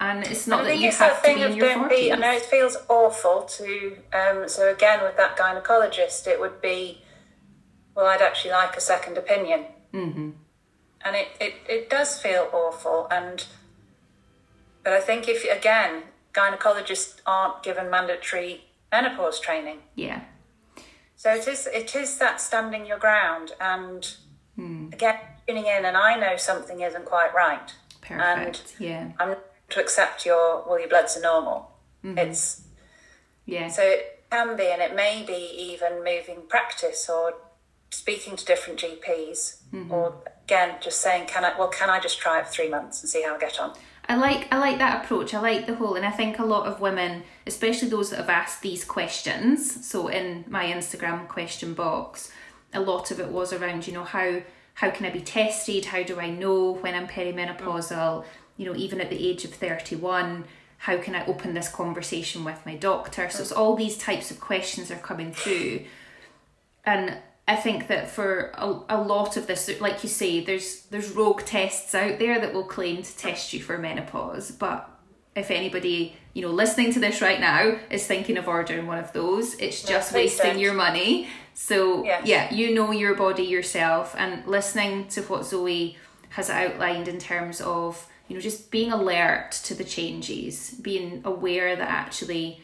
And 0.00 0.26
it's 0.26 0.46
not 0.46 0.64
that 0.64 0.78
you 0.78 0.90
have 0.90 1.22
to 1.22 1.34
be 1.34 1.42
in 1.42 1.56
your 1.56 1.74
forties. 1.74 2.10
I 2.10 2.16
know 2.16 2.32
it 2.32 2.46
feels 2.46 2.76
awful 2.88 3.42
to. 3.42 3.98
Um, 4.14 4.48
so 4.48 4.72
again, 4.72 5.02
with 5.02 5.18
that 5.18 5.36
gynecologist, 5.36 6.26
it 6.26 6.40
would 6.40 6.62
be, 6.62 7.02
well, 7.94 8.06
I'd 8.06 8.22
actually 8.22 8.52
like 8.52 8.74
a 8.76 8.80
second 8.80 9.18
opinion. 9.18 9.66
Mm-hmm. 9.92 10.30
And 11.02 11.16
it, 11.16 11.28
it, 11.38 11.54
it 11.68 11.90
does 11.90 12.18
feel 12.18 12.48
awful. 12.50 13.08
And 13.10 13.44
but 14.82 14.94
I 14.94 15.00
think 15.00 15.28
if 15.28 15.44
again, 15.44 16.04
gynecologists 16.32 17.20
aren't 17.26 17.62
given 17.62 17.90
mandatory 17.90 18.64
menopause 18.90 19.38
training. 19.38 19.80
Yeah. 19.96 20.22
So 21.16 21.34
it 21.34 21.46
is 21.46 21.66
it 21.66 21.94
is 21.94 22.16
that 22.16 22.40
standing 22.40 22.86
your 22.86 22.98
ground 22.98 23.52
and 23.60 24.14
hmm. 24.56 24.88
again 24.94 25.18
tuning 25.46 25.66
in 25.66 25.84
and 25.84 25.96
I 25.96 26.18
know 26.18 26.36
something 26.38 26.80
isn't 26.80 27.04
quite 27.04 27.34
right. 27.34 27.74
Perfect. 28.00 28.74
And 28.78 28.86
yeah. 28.88 29.12
I'm 29.18 29.36
to 29.70 29.80
accept 29.80 30.26
your 30.26 30.64
well 30.66 30.78
your 30.78 30.88
bloods 30.88 31.16
are 31.16 31.22
normal. 31.22 31.70
Mm-hmm. 32.04 32.18
It's 32.18 32.62
yeah. 33.46 33.68
So 33.68 33.82
it 33.82 34.24
can 34.30 34.56
be, 34.56 34.66
and 34.66 34.80
it 34.80 34.94
may 34.94 35.24
be 35.26 35.50
even 35.72 36.04
moving 36.04 36.42
practice 36.48 37.08
or 37.08 37.34
speaking 37.90 38.36
to 38.36 38.44
different 38.44 38.80
GPs, 38.80 39.62
mm-hmm. 39.72 39.90
or 39.90 40.14
again, 40.44 40.76
just 40.80 41.00
saying, 41.00 41.26
"Can 41.26 41.44
I? 41.44 41.58
Well, 41.58 41.68
can 41.68 41.90
I 41.90 42.00
just 42.00 42.20
try 42.20 42.38
it 42.40 42.46
for 42.46 42.52
three 42.52 42.68
months 42.68 43.02
and 43.02 43.10
see 43.10 43.22
how 43.22 43.34
I 43.34 43.38
get 43.38 43.58
on?" 43.58 43.74
I 44.08 44.16
like 44.16 44.48
I 44.52 44.58
like 44.58 44.78
that 44.78 45.04
approach. 45.04 45.34
I 45.34 45.40
like 45.40 45.66
the 45.66 45.74
whole, 45.74 45.94
and 45.94 46.06
I 46.06 46.10
think 46.10 46.38
a 46.38 46.44
lot 46.44 46.66
of 46.66 46.80
women, 46.80 47.22
especially 47.46 47.88
those 47.88 48.10
that 48.10 48.16
have 48.16 48.28
asked 48.28 48.62
these 48.62 48.84
questions. 48.84 49.86
So 49.86 50.08
in 50.08 50.44
my 50.48 50.66
Instagram 50.66 51.28
question 51.28 51.74
box, 51.74 52.32
a 52.72 52.80
lot 52.80 53.10
of 53.10 53.20
it 53.20 53.28
was 53.28 53.52
around, 53.52 53.86
you 53.86 53.92
know, 53.92 54.04
how 54.04 54.42
how 54.74 54.90
can 54.90 55.06
I 55.06 55.10
be 55.10 55.20
tested? 55.20 55.84
How 55.86 56.02
do 56.02 56.18
I 56.18 56.30
know 56.30 56.72
when 56.72 56.94
I'm 56.94 57.06
perimenopausal? 57.06 58.24
You 58.60 58.66
know, 58.66 58.76
even 58.76 59.00
at 59.00 59.08
the 59.08 59.28
age 59.28 59.44
of 59.44 59.52
thirty 59.54 59.96
one 59.96 60.44
how 60.80 60.96
can 60.96 61.14
I 61.14 61.26
open 61.26 61.52
this 61.52 61.68
conversation 61.68 62.42
with 62.42 62.64
my 62.64 62.74
doctor? 62.74 63.28
So 63.28 63.42
it's 63.42 63.52
all 63.52 63.76
these 63.76 63.98
types 63.98 64.30
of 64.30 64.40
questions 64.40 64.90
are 64.90 64.96
coming 64.96 65.30
through. 65.30 65.82
And 66.86 67.18
I 67.46 67.56
think 67.56 67.88
that 67.88 68.08
for 68.08 68.50
a, 68.54 68.80
a 68.88 69.00
lot 69.02 69.36
of 69.36 69.46
this, 69.46 69.70
like 69.78 70.02
you 70.02 70.08
say, 70.08 70.42
there's 70.42 70.84
there's 70.84 71.10
rogue 71.10 71.42
tests 71.44 71.94
out 71.94 72.18
there 72.18 72.40
that 72.40 72.54
will 72.54 72.64
claim 72.64 73.02
to 73.02 73.16
test 73.18 73.52
you 73.52 73.60
for 73.60 73.76
menopause. 73.76 74.52
But 74.52 74.88
if 75.36 75.50
anybody, 75.50 76.16
you 76.32 76.40
know, 76.40 76.50
listening 76.50 76.94
to 76.94 76.98
this 76.98 77.20
right 77.20 77.40
now 77.40 77.78
is 77.90 78.06
thinking 78.06 78.38
of 78.38 78.48
ordering 78.48 78.86
one 78.86 78.98
of 78.98 79.12
those, 79.12 79.56
it's 79.56 79.82
just 79.82 80.14
wasting 80.14 80.58
your 80.58 80.72
money. 80.72 81.28
So 81.52 82.04
yes. 82.06 82.26
yeah, 82.26 82.54
you 82.54 82.74
know 82.74 82.90
your 82.90 83.14
body 83.14 83.42
yourself 83.42 84.14
and 84.16 84.46
listening 84.46 85.08
to 85.08 85.20
what 85.24 85.44
Zoe 85.44 85.98
has 86.30 86.48
outlined 86.48 87.06
in 87.06 87.18
terms 87.18 87.60
of 87.60 88.06
you 88.30 88.36
know 88.36 88.40
just 88.40 88.70
being 88.70 88.92
alert 88.92 89.50
to 89.50 89.74
the 89.74 89.82
changes 89.82 90.70
being 90.80 91.20
aware 91.24 91.74
that 91.74 91.88
actually 91.88 92.62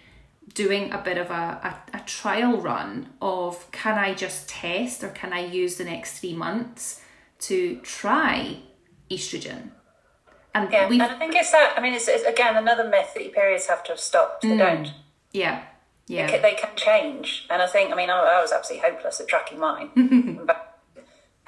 doing 0.54 0.92
a 0.92 0.98
bit 0.98 1.18
of 1.18 1.28
a, 1.30 1.34
a, 1.92 1.96
a, 1.96 2.00
trial 2.06 2.56
run 2.58 3.08
of 3.20 3.68
can 3.72 3.98
i 3.98 4.14
just 4.14 4.48
test 4.48 5.02
or 5.02 5.08
can 5.08 5.32
i 5.32 5.44
use 5.44 5.74
the 5.76 5.84
next 5.84 6.20
three 6.20 6.32
months 6.32 7.02
to 7.38 7.76
try 7.80 8.56
estrogen? 9.10 9.70
And 10.54 10.70
yeah 10.70 10.88
and 10.88 11.02
i 11.02 11.18
think 11.18 11.34
it's 11.34 11.50
that 11.50 11.74
i 11.76 11.82
mean 11.82 11.94
it's, 11.94 12.06
it's, 12.06 12.24
again 12.24 12.56
another 12.56 12.88
myth 12.88 13.12
that 13.14 13.24
your 13.24 13.32
periods 13.32 13.66
have 13.66 13.82
to 13.84 13.92
have 13.92 14.00
stopped. 14.00 14.42
They 14.42 14.50
mm, 14.50 14.58
don't. 14.58 14.92
Yeah 15.32 15.64
yeah. 16.06 16.26
they 16.26 16.32
can, 16.32 16.42
they 16.42 16.54
can, 16.54 16.76
change. 16.76 17.46
And 17.50 17.60
i 17.60 17.66
think 17.66 17.92
i 17.92 17.96
mean 17.96 18.08
I, 18.08 18.20
I 18.20 18.40
was 18.40 18.52
absolutely 18.52 18.88
hopeless 18.88 19.20
at 19.20 19.26
tracking 19.26 19.58
mine. 19.58 19.90
But 20.46 20.65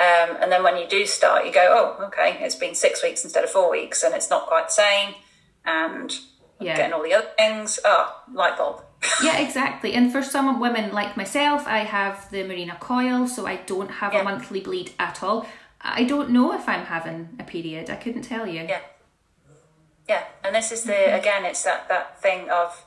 um, 0.01 0.37
and 0.41 0.53
then 0.53 0.63
when 0.63 0.77
you 0.77 0.87
do 0.87 1.05
start, 1.07 1.45
you 1.45 1.53
go, 1.53 1.67
oh, 1.99 2.05
okay, 2.07 2.39
it's 2.41 2.55
been 2.55 2.75
six 2.75 3.03
weeks 3.03 3.25
instead 3.25 3.43
of 3.43 3.51
four 3.51 3.69
weeks, 3.71 4.05
and 4.05 4.15
it's 4.15 4.31
not 4.31 4.47
quite 4.47 4.67
the 4.67 4.73
same. 4.73 5.15
And 5.65 6.17
yeah. 6.61 6.77
getting 6.77 6.93
all 6.93 7.03
the 7.03 7.15
other 7.15 7.31
things, 7.37 7.81
oh, 7.85 8.23
light 8.33 8.57
bulb. 8.57 8.83
yeah, 9.23 9.39
exactly. 9.39 9.95
And 9.95 10.13
for 10.13 10.23
some 10.23 10.61
women 10.61 10.93
like 10.93 11.17
myself, 11.17 11.67
I 11.67 11.79
have 11.79 12.31
the 12.31 12.39
Mirena 12.39 12.79
coil, 12.79 13.27
so 13.27 13.47
I 13.47 13.57
don't 13.57 13.91
have 13.91 14.13
yeah. 14.13 14.21
a 14.21 14.25
monthly 14.25 14.61
bleed 14.61 14.93
at 15.01 15.23
all. 15.23 15.47
I 15.81 16.05
don't 16.05 16.31
know 16.31 16.53
if 16.53 16.69
I'm 16.69 16.85
having 16.85 17.31
a 17.41 17.45
period. 17.45 17.91
I 17.91 17.97
couldn't 17.97 18.23
tell 18.23 18.47
you. 18.47 18.63
Yeah. 18.69 18.81
Yeah, 20.09 20.25
and 20.43 20.55
this 20.55 20.73
is 20.73 20.85
the 20.85 20.93
mm-hmm. 20.93 21.17
again, 21.17 21.45
it's 21.45 21.65
that 21.65 21.89
that 21.89 22.23
thing 22.23 22.49
of 22.49 22.83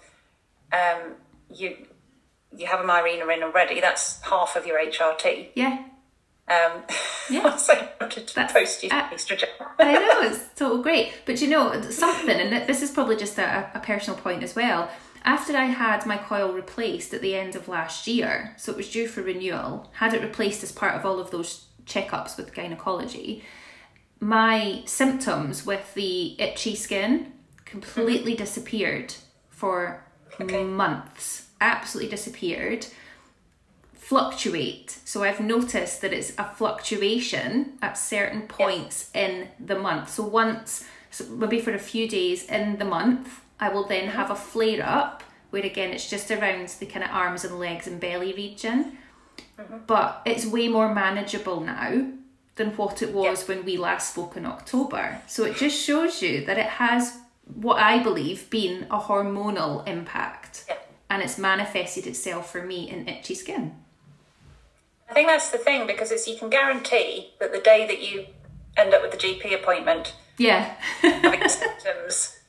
um, 0.74 1.14
you 1.54 1.78
you 2.56 2.66
have 2.66 2.80
a 2.80 2.84
Mirena 2.84 3.36
in 3.36 3.44
already. 3.44 3.80
That's 3.80 4.22
half 4.22 4.56
of 4.56 4.66
your 4.66 4.80
HRT. 4.80 5.50
Yeah. 5.56 5.84
Um, 6.52 6.84
yeah. 7.30 7.56
so 7.56 7.74
I 7.74 7.90
wanted 8.00 8.28
to 8.28 8.36
That's, 8.36 8.54
post 8.54 8.84
you 8.84 8.90
uh, 8.90 9.10
estrogen. 9.12 9.48
I 9.80 9.94
know, 9.94 10.30
it's 10.30 10.46
so 10.56 10.82
great. 10.82 11.14
But 11.26 11.42
you 11.42 11.48
know, 11.48 11.82
something, 11.90 12.40
and 12.40 12.68
this 12.68 12.82
is 12.82 12.92
probably 12.92 13.16
just 13.16 13.38
a, 13.38 13.72
a 13.74 13.80
personal 13.80 14.20
point 14.20 14.44
as 14.44 14.56
well. 14.56 14.90
After 15.24 15.56
I 15.56 15.66
had 15.66 16.06
my 16.06 16.18
coil 16.18 16.52
replaced 16.52 17.14
at 17.14 17.22
the 17.22 17.36
end 17.36 17.56
of 17.56 17.68
last 17.68 18.08
year, 18.08 18.56
so 18.58 18.72
it 18.72 18.78
was 18.78 18.90
due 18.90 19.08
for 19.08 19.22
renewal, 19.22 19.90
had 19.94 20.14
it 20.14 20.22
replaced 20.22 20.64
as 20.64 20.72
part 20.72 20.96
of 20.96 21.06
all 21.06 21.20
of 21.20 21.32
those 21.32 21.68
checkups 21.86 22.38
with 22.38 22.54
gynecology, 22.54 23.44
my 24.20 24.82
symptoms 24.86 25.66
with 25.66 25.94
the 25.94 26.40
itchy 26.42 26.76
skin 26.76 27.34
completely 27.66 28.34
mm-hmm. 28.34 28.44
disappeared 28.44 29.14
for 29.50 30.04
okay. 30.40 30.64
months. 30.64 31.48
Absolutely 31.60 32.10
disappeared 32.10 32.88
fluctuate. 34.12 35.00
So 35.06 35.24
I've 35.24 35.40
noticed 35.40 36.02
that 36.02 36.12
it's 36.12 36.34
a 36.38 36.44
fluctuation 36.44 37.78
at 37.82 37.98
certain 37.98 38.42
points 38.42 39.10
in 39.14 39.48
the 39.58 39.80
month. 39.80 40.10
So 40.10 40.24
once, 40.24 40.84
so 41.12 41.24
maybe 41.30 41.62
for 41.62 41.74
a 41.74 41.80
few 41.80 42.10
days 42.10 42.44
in 42.44 42.78
the 42.78 42.84
month, 42.84 43.40
I 43.58 43.70
will 43.70 43.88
then 43.88 44.10
have 44.10 44.30
a 44.30 44.36
flare 44.36 44.86
up 44.86 45.24
where 45.52 45.66
again 45.66 45.92
it's 45.94 46.10
just 46.10 46.30
around 46.30 46.68
the 46.68 46.88
kind 46.88 47.06
of 47.06 47.12
arms 47.12 47.46
and 47.46 47.58
legs 47.58 47.88
and 47.88 48.02
belly 48.02 48.34
region. 48.34 48.98
Mm-hmm. 49.58 49.78
But 49.88 50.22
it's 50.26 50.46
way 50.46 50.68
more 50.68 50.94
manageable 50.94 51.62
now 51.62 52.12
than 52.56 52.72
what 52.72 53.02
it 53.02 53.14
was 53.14 53.48
when 53.48 53.64
we 53.64 53.78
last 53.78 54.12
spoke 54.12 54.36
in 54.36 54.46
October. 54.46 55.22
So 55.28 55.46
it 55.46 55.56
just 55.56 55.82
shows 55.82 56.22
you 56.22 56.46
that 56.48 56.58
it 56.58 56.72
has 56.82 57.18
what 57.46 57.78
I 57.78 58.04
believe 58.04 58.50
been 58.50 58.88
a 58.92 59.00
hormonal 59.00 59.88
impact. 59.88 60.66
And 61.10 61.22
it's 61.22 61.38
manifested 61.38 62.08
itself 62.08 62.52
for 62.52 62.62
me 62.62 62.90
in 62.90 63.08
itchy 63.08 63.36
skin. 63.36 63.76
I 65.12 65.14
think 65.14 65.28
that's 65.28 65.50
the 65.50 65.58
thing 65.58 65.86
because 65.88 66.10
it's 66.10 66.26
you 66.26 66.38
can 66.38 66.50
guarantee 66.50 67.34
that 67.40 67.52
the 67.52 67.60
day 67.60 67.86
that 67.86 68.02
you 68.02 68.28
end 68.78 68.94
up 68.94 69.02
with 69.02 69.12
the 69.12 69.18
GP 69.18 69.54
appointment, 69.54 70.16
yeah, 70.38 70.76
having 71.02 71.48
symptoms, 71.50 72.40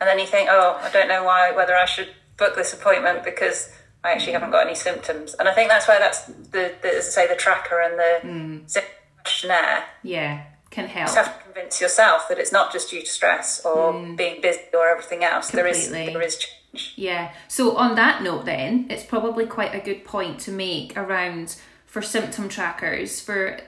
and 0.00 0.08
then 0.08 0.20
you 0.20 0.26
think, 0.26 0.48
oh, 0.48 0.78
I 0.80 0.90
don't 0.90 1.08
know 1.08 1.24
why 1.24 1.50
whether 1.50 1.74
I 1.74 1.86
should 1.86 2.10
book 2.36 2.54
this 2.54 2.72
appointment 2.72 3.24
because 3.24 3.72
I 4.04 4.12
actually 4.12 4.32
haven't 4.32 4.52
got 4.52 4.64
any 4.64 4.76
symptoms. 4.76 5.34
And 5.34 5.48
I 5.48 5.54
think 5.54 5.70
that's 5.70 5.88
where 5.88 5.98
that's 5.98 6.26
the, 6.26 6.72
the 6.82 6.98
as 6.98 7.08
I 7.08 7.22
say, 7.22 7.26
the 7.26 7.34
tracker 7.34 7.80
and 7.80 7.98
the 7.98 8.28
mm. 8.28 8.84
questionnaire. 9.16 9.84
Yeah, 10.04 10.44
can 10.70 10.86
help. 10.86 11.08
You 11.08 11.16
have 11.16 11.36
to 11.36 11.44
convince 11.44 11.80
yourself 11.80 12.28
that 12.28 12.38
it's 12.38 12.52
not 12.52 12.72
just 12.72 12.90
due 12.90 13.00
to 13.00 13.10
stress 13.10 13.60
or 13.64 13.92
mm. 13.92 14.16
being 14.16 14.40
busy 14.40 14.60
or 14.72 14.86
everything 14.86 15.24
else. 15.24 15.50
Completely. 15.50 15.72
There 15.90 16.06
is 16.06 16.12
there 16.12 16.22
is 16.22 16.38
change. 16.38 16.92
Yeah. 16.94 17.32
So 17.48 17.76
on 17.76 17.96
that 17.96 18.22
note, 18.22 18.44
then 18.44 18.86
it's 18.88 19.04
probably 19.04 19.46
quite 19.46 19.74
a 19.74 19.80
good 19.80 20.04
point 20.04 20.38
to 20.42 20.52
make 20.52 20.96
around 20.96 21.56
for 21.94 22.02
symptom 22.02 22.48
trackers, 22.48 23.20
for 23.20 23.60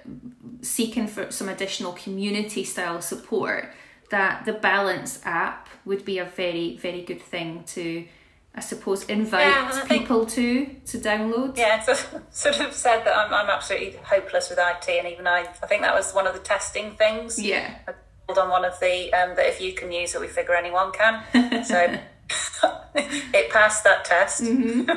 seeking 0.60 1.06
for 1.06 1.30
some 1.30 1.48
additional 1.48 1.92
community 1.92 2.64
style 2.64 3.00
support, 3.00 3.72
that 4.10 4.44
the 4.44 4.52
Balance 4.52 5.20
app 5.24 5.68
would 5.84 6.04
be 6.04 6.18
a 6.18 6.24
very, 6.24 6.76
very 6.76 7.02
good 7.02 7.22
thing 7.22 7.62
to, 7.68 8.04
I 8.52 8.62
suppose, 8.62 9.04
invite 9.04 9.46
yeah, 9.46 9.84
people 9.86 10.26
think, 10.26 10.80
to 10.90 10.98
to 10.98 11.08
download. 11.08 11.56
Yeah, 11.56 11.80
so, 11.80 11.94
sort 12.32 12.58
of 12.58 12.72
said 12.72 13.04
that 13.04 13.16
I'm, 13.16 13.32
I'm 13.32 13.48
absolutely 13.48 13.96
hopeless 14.02 14.50
with 14.50 14.58
IT, 14.58 14.88
and 14.88 15.06
even 15.06 15.28
I, 15.28 15.42
I 15.62 15.66
think 15.68 15.82
that 15.82 15.94
was 15.94 16.12
one 16.12 16.26
of 16.26 16.34
the 16.34 16.40
testing 16.40 16.96
things. 16.96 17.40
Yeah. 17.40 17.76
I 17.86 17.92
pulled 18.26 18.38
on 18.38 18.50
one 18.50 18.64
of 18.64 18.80
the 18.80 19.14
um, 19.14 19.36
that 19.36 19.46
if 19.46 19.60
you 19.60 19.72
can 19.72 19.92
use 19.92 20.16
it, 20.16 20.20
we 20.20 20.26
figure 20.26 20.56
anyone 20.56 20.90
can. 20.90 21.64
So 21.64 21.78
it 22.96 23.50
passed 23.50 23.84
that 23.84 24.04
test. 24.04 24.42
Mm-hmm. 24.42 24.90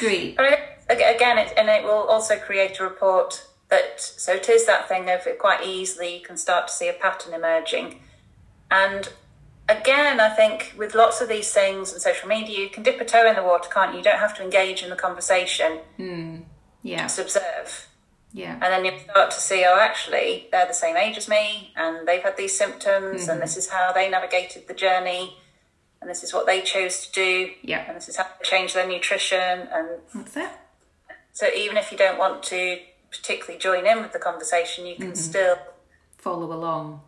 Great 0.00 0.71
again, 0.88 1.38
it, 1.38 1.52
and 1.56 1.68
it 1.68 1.84
will 1.84 2.06
also 2.08 2.36
create 2.36 2.78
a 2.80 2.84
report 2.84 3.46
that, 3.68 4.00
so 4.00 4.32
it 4.34 4.48
is 4.48 4.66
that 4.66 4.88
thing 4.88 5.08
of 5.08 5.26
it 5.26 5.38
quite 5.38 5.66
easily 5.66 6.18
you 6.18 6.22
can 6.22 6.36
start 6.36 6.68
to 6.68 6.72
see 6.72 6.88
a 6.88 6.92
pattern 6.92 7.34
emerging. 7.34 8.00
And 8.70 9.08
again, 9.68 10.20
I 10.20 10.28
think 10.28 10.74
with 10.76 10.94
lots 10.94 11.20
of 11.20 11.28
these 11.28 11.52
things 11.52 11.92
and 11.92 12.00
social 12.00 12.28
media, 12.28 12.58
you 12.58 12.68
can 12.68 12.82
dip 12.82 13.00
a 13.00 13.04
toe 13.04 13.26
in 13.26 13.36
the 13.36 13.42
water, 13.42 13.70
can't 13.72 13.92
you? 13.92 13.98
You 13.98 14.04
don't 14.04 14.18
have 14.18 14.36
to 14.36 14.42
engage 14.42 14.82
in 14.82 14.90
the 14.90 14.96
conversation. 14.96 15.80
Mm. 15.98 16.42
Yeah. 16.82 17.02
Just 17.02 17.18
observe. 17.18 17.88
Yeah. 18.34 18.54
And 18.54 18.62
then 18.62 18.84
you 18.84 18.92
start 19.10 19.30
to 19.30 19.40
see, 19.40 19.64
oh, 19.66 19.78
actually, 19.78 20.48
they're 20.50 20.66
the 20.66 20.72
same 20.74 20.96
age 20.96 21.16
as 21.18 21.28
me, 21.28 21.72
and 21.76 22.08
they've 22.08 22.22
had 22.22 22.36
these 22.36 22.56
symptoms, 22.56 23.22
mm-hmm. 23.22 23.30
and 23.30 23.42
this 23.42 23.56
is 23.56 23.68
how 23.68 23.92
they 23.92 24.08
navigated 24.08 24.68
the 24.68 24.74
journey, 24.74 25.36
and 26.00 26.08
this 26.08 26.22
is 26.22 26.32
what 26.32 26.46
they 26.46 26.62
chose 26.62 27.06
to 27.06 27.12
do. 27.12 27.50
Yeah. 27.62 27.84
And 27.86 27.96
this 27.96 28.08
is 28.08 28.16
how 28.16 28.24
they 28.24 28.48
changed 28.48 28.74
their 28.74 28.88
nutrition, 28.88 29.68
and 29.72 29.88
that's 30.14 30.36
it. 30.36 30.50
So 31.32 31.46
even 31.54 31.76
if 31.76 31.90
you 31.90 31.98
don't 31.98 32.18
want 32.18 32.42
to 32.44 32.78
particularly 33.10 33.58
join 33.58 33.86
in 33.86 34.02
with 34.02 34.12
the 34.12 34.18
conversation, 34.18 34.86
you 34.86 34.96
can 34.96 35.08
mm-hmm. 35.08 35.14
still 35.14 35.56
follow 36.18 36.52
along. 36.52 37.00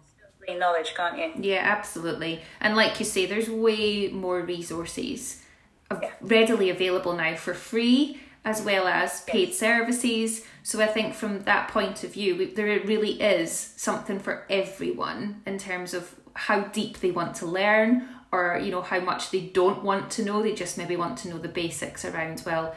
Knowledge, 0.47 0.95
can't 0.95 1.17
you? 1.17 1.33
Yeah, 1.41 1.63
absolutely. 1.65 2.43
And 2.61 2.77
like 2.77 2.99
you 2.99 3.07
say, 3.07 3.25
there's 3.25 3.49
way 3.49 4.09
more 4.09 4.43
resources 4.43 5.43
yeah. 5.91 6.11
readily 6.21 6.69
available 6.69 7.15
now 7.15 7.35
for 7.35 7.55
free 7.55 8.21
as 8.45 8.61
well 8.63 8.87
as 8.87 9.23
paid 9.23 9.49
yes. 9.49 9.59
services. 9.59 10.45
So 10.63 10.83
I 10.83 10.87
think 10.87 11.15
from 11.15 11.45
that 11.45 11.69
point 11.69 12.05
of 12.05 12.13
view, 12.13 12.37
we, 12.37 12.45
there 12.47 12.79
really 12.81 13.21
is 13.21 13.73
something 13.77 14.19
for 14.19 14.45
everyone 14.51 15.41
in 15.47 15.57
terms 15.57 15.95
of 15.95 16.15
how 16.35 16.65
deep 16.65 17.01
they 17.01 17.11
want 17.11 17.37
to 17.37 17.47
learn 17.47 18.07
or 18.33 18.61
you 18.63 18.71
know 18.71 18.83
how 18.83 18.99
much 18.99 19.31
they 19.31 19.41
don't 19.41 19.85
want 19.85 20.11
to 20.11 20.25
know 20.25 20.43
they 20.43 20.53
just 20.53 20.77
maybe 20.77 20.97
want 20.97 21.17
to 21.17 21.29
know 21.29 21.39
the 21.39 21.49
basics 21.49 22.05
around 22.05 22.43
well 22.45 22.75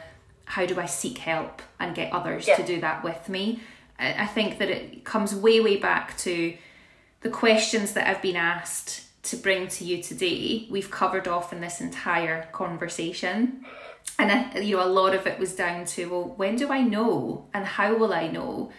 how 0.48 0.64
do 0.64 0.80
I 0.80 0.86
seek 0.86 1.18
help 1.18 1.60
and 1.78 1.94
get 1.94 2.12
others 2.12 2.48
yeah. 2.48 2.56
to 2.56 2.64
do 2.64 2.80
that 2.80 3.04
with 3.04 3.28
me? 3.28 3.60
I 3.98 4.26
think 4.26 4.58
that 4.58 4.70
it 4.70 5.04
comes 5.04 5.34
way, 5.34 5.60
way 5.60 5.76
back 5.76 6.16
to 6.18 6.56
the 7.20 7.30
questions 7.30 7.92
that 7.92 8.08
I've 8.08 8.22
been 8.22 8.36
asked 8.36 9.04
to 9.24 9.36
bring 9.36 9.68
to 9.68 9.84
you 9.84 10.02
today, 10.02 10.66
we've 10.70 10.90
covered 10.90 11.28
off 11.28 11.52
in 11.52 11.60
this 11.60 11.80
entire 11.80 12.44
conversation. 12.52 13.64
And 14.18 14.32
I, 14.32 14.60
you 14.60 14.76
know, 14.76 14.84
a 14.84 14.88
lot 14.88 15.14
of 15.14 15.26
it 15.26 15.38
was 15.38 15.54
down 15.54 15.84
to 15.86 16.08
well, 16.08 16.34
when 16.36 16.56
do 16.56 16.72
I 16.72 16.80
know, 16.80 17.46
and 17.52 17.66
how 17.66 17.94
will 17.96 18.14
I 18.14 18.28
know? 18.28 18.72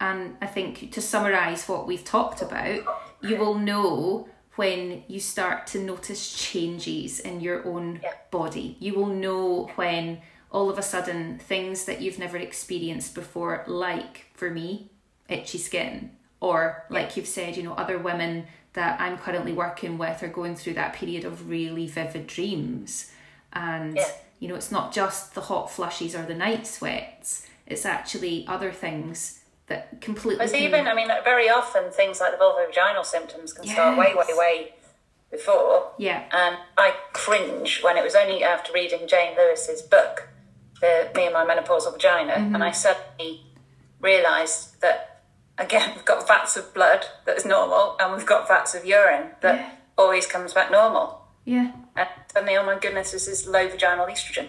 And 0.00 0.36
I 0.42 0.46
think 0.46 0.92
to 0.92 1.00
summarize 1.00 1.66
what 1.68 1.86
we've 1.86 2.04
talked 2.04 2.42
about, 2.42 2.80
you 3.22 3.36
will 3.36 3.54
know 3.54 4.28
when 4.56 5.04
you 5.08 5.20
start 5.20 5.66
to 5.68 5.78
notice 5.78 6.34
changes 6.34 7.20
in 7.20 7.40
your 7.40 7.66
own 7.66 8.00
Yeah. 8.02 8.12
body. 8.30 8.76
You 8.80 8.94
will 8.94 9.06
know 9.06 9.70
when 9.76 10.20
all 10.54 10.70
of 10.70 10.78
a 10.78 10.82
sudden 10.82 11.36
things 11.40 11.84
that 11.84 12.00
you've 12.00 12.18
never 12.18 12.38
experienced 12.38 13.12
before, 13.12 13.64
like 13.66 14.26
for 14.34 14.50
me, 14.50 14.88
itchy 15.28 15.58
skin, 15.58 16.12
or 16.40 16.84
like 16.88 17.16
you've 17.16 17.26
said, 17.26 17.56
you 17.56 17.62
know, 17.64 17.74
other 17.74 17.98
women 17.98 18.46
that 18.74 19.00
I'm 19.00 19.18
currently 19.18 19.52
working 19.52 19.98
with 19.98 20.22
are 20.22 20.28
going 20.28 20.54
through 20.54 20.74
that 20.74 20.92
period 20.94 21.24
of 21.24 21.48
really 21.50 21.88
vivid 21.88 22.28
dreams. 22.28 23.10
And, 23.52 23.96
Yeah. 23.96 24.08
you 24.38 24.46
know, 24.46 24.54
it's 24.54 24.70
not 24.70 24.92
just 24.92 25.34
the 25.34 25.40
hot 25.42 25.72
flushes 25.72 26.14
or 26.14 26.22
the 26.22 26.34
night 26.34 26.68
sweats, 26.68 27.46
it's 27.66 27.84
actually 27.84 28.44
other 28.46 28.70
things 28.70 29.40
that 29.66 30.00
completely. 30.00 30.46
Can- 30.46 30.56
even, 30.56 30.86
I 30.86 30.94
mean, 30.94 31.08
very 31.24 31.48
often 31.48 31.90
things 31.90 32.20
like 32.20 32.30
the 32.30 32.38
vulvovaginal 32.38 33.04
symptoms 33.04 33.52
can 33.52 33.66
start 33.66 33.98
way, 33.98 34.14
way, 34.14 34.34
way 34.34 34.74
before. 35.32 35.90
Yeah. 35.98 36.22
And 36.30 36.58
I 36.78 36.94
cringe 37.12 37.82
when 37.82 37.96
it 37.96 38.04
was 38.04 38.14
only 38.14 38.44
after 38.44 38.72
reading 38.72 39.08
Jane 39.08 39.36
Lewis's 39.36 39.82
book, 39.82 40.28
the 40.84 41.10
Me 41.16 41.24
and 41.26 41.34
My 41.34 41.44
Menopausal 41.44 41.92
Vagina, 41.92 42.32
Mm-hmm. 42.34 42.54
and 42.54 42.62
I 42.64 42.72
suddenly 42.72 43.32
realised 44.00 44.80
that 44.82 45.22
again 45.58 45.92
we've 45.94 46.04
got 46.04 46.26
vats 46.28 46.56
of 46.56 46.72
blood 46.74 47.02
that 47.24 47.36
is 47.36 47.44
normal, 47.44 47.96
and 48.00 48.12
we've 48.14 48.26
got 48.34 48.46
vats 48.48 48.74
of 48.74 48.84
urine 48.84 49.30
that 49.40 49.56
Yeah. 49.56 49.70
always 49.96 50.26
comes 50.26 50.52
back 50.54 50.70
normal. 50.70 51.06
Yeah. 51.44 51.72
And 51.96 52.08
suddenly, 52.32 52.56
oh 52.56 52.64
my 52.66 52.78
goodness, 52.78 53.12
this 53.12 53.28
is 53.28 53.46
low 53.46 53.68
vaginal 53.68 54.06
estrogen. 54.06 54.48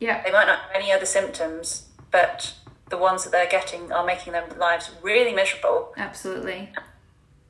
Yeah. 0.00 0.22
They 0.24 0.32
might 0.32 0.46
not 0.46 0.58
have 0.60 0.70
any 0.74 0.90
other 0.92 1.04
symptoms, 1.06 1.88
but 2.10 2.54
the 2.88 2.96
ones 2.98 3.22
that 3.24 3.30
they're 3.30 3.46
getting 3.58 3.92
are 3.92 4.04
making 4.04 4.32
their 4.32 4.46
lives 4.58 4.90
really 5.02 5.32
miserable. 5.34 5.92
Absolutely. 5.96 6.70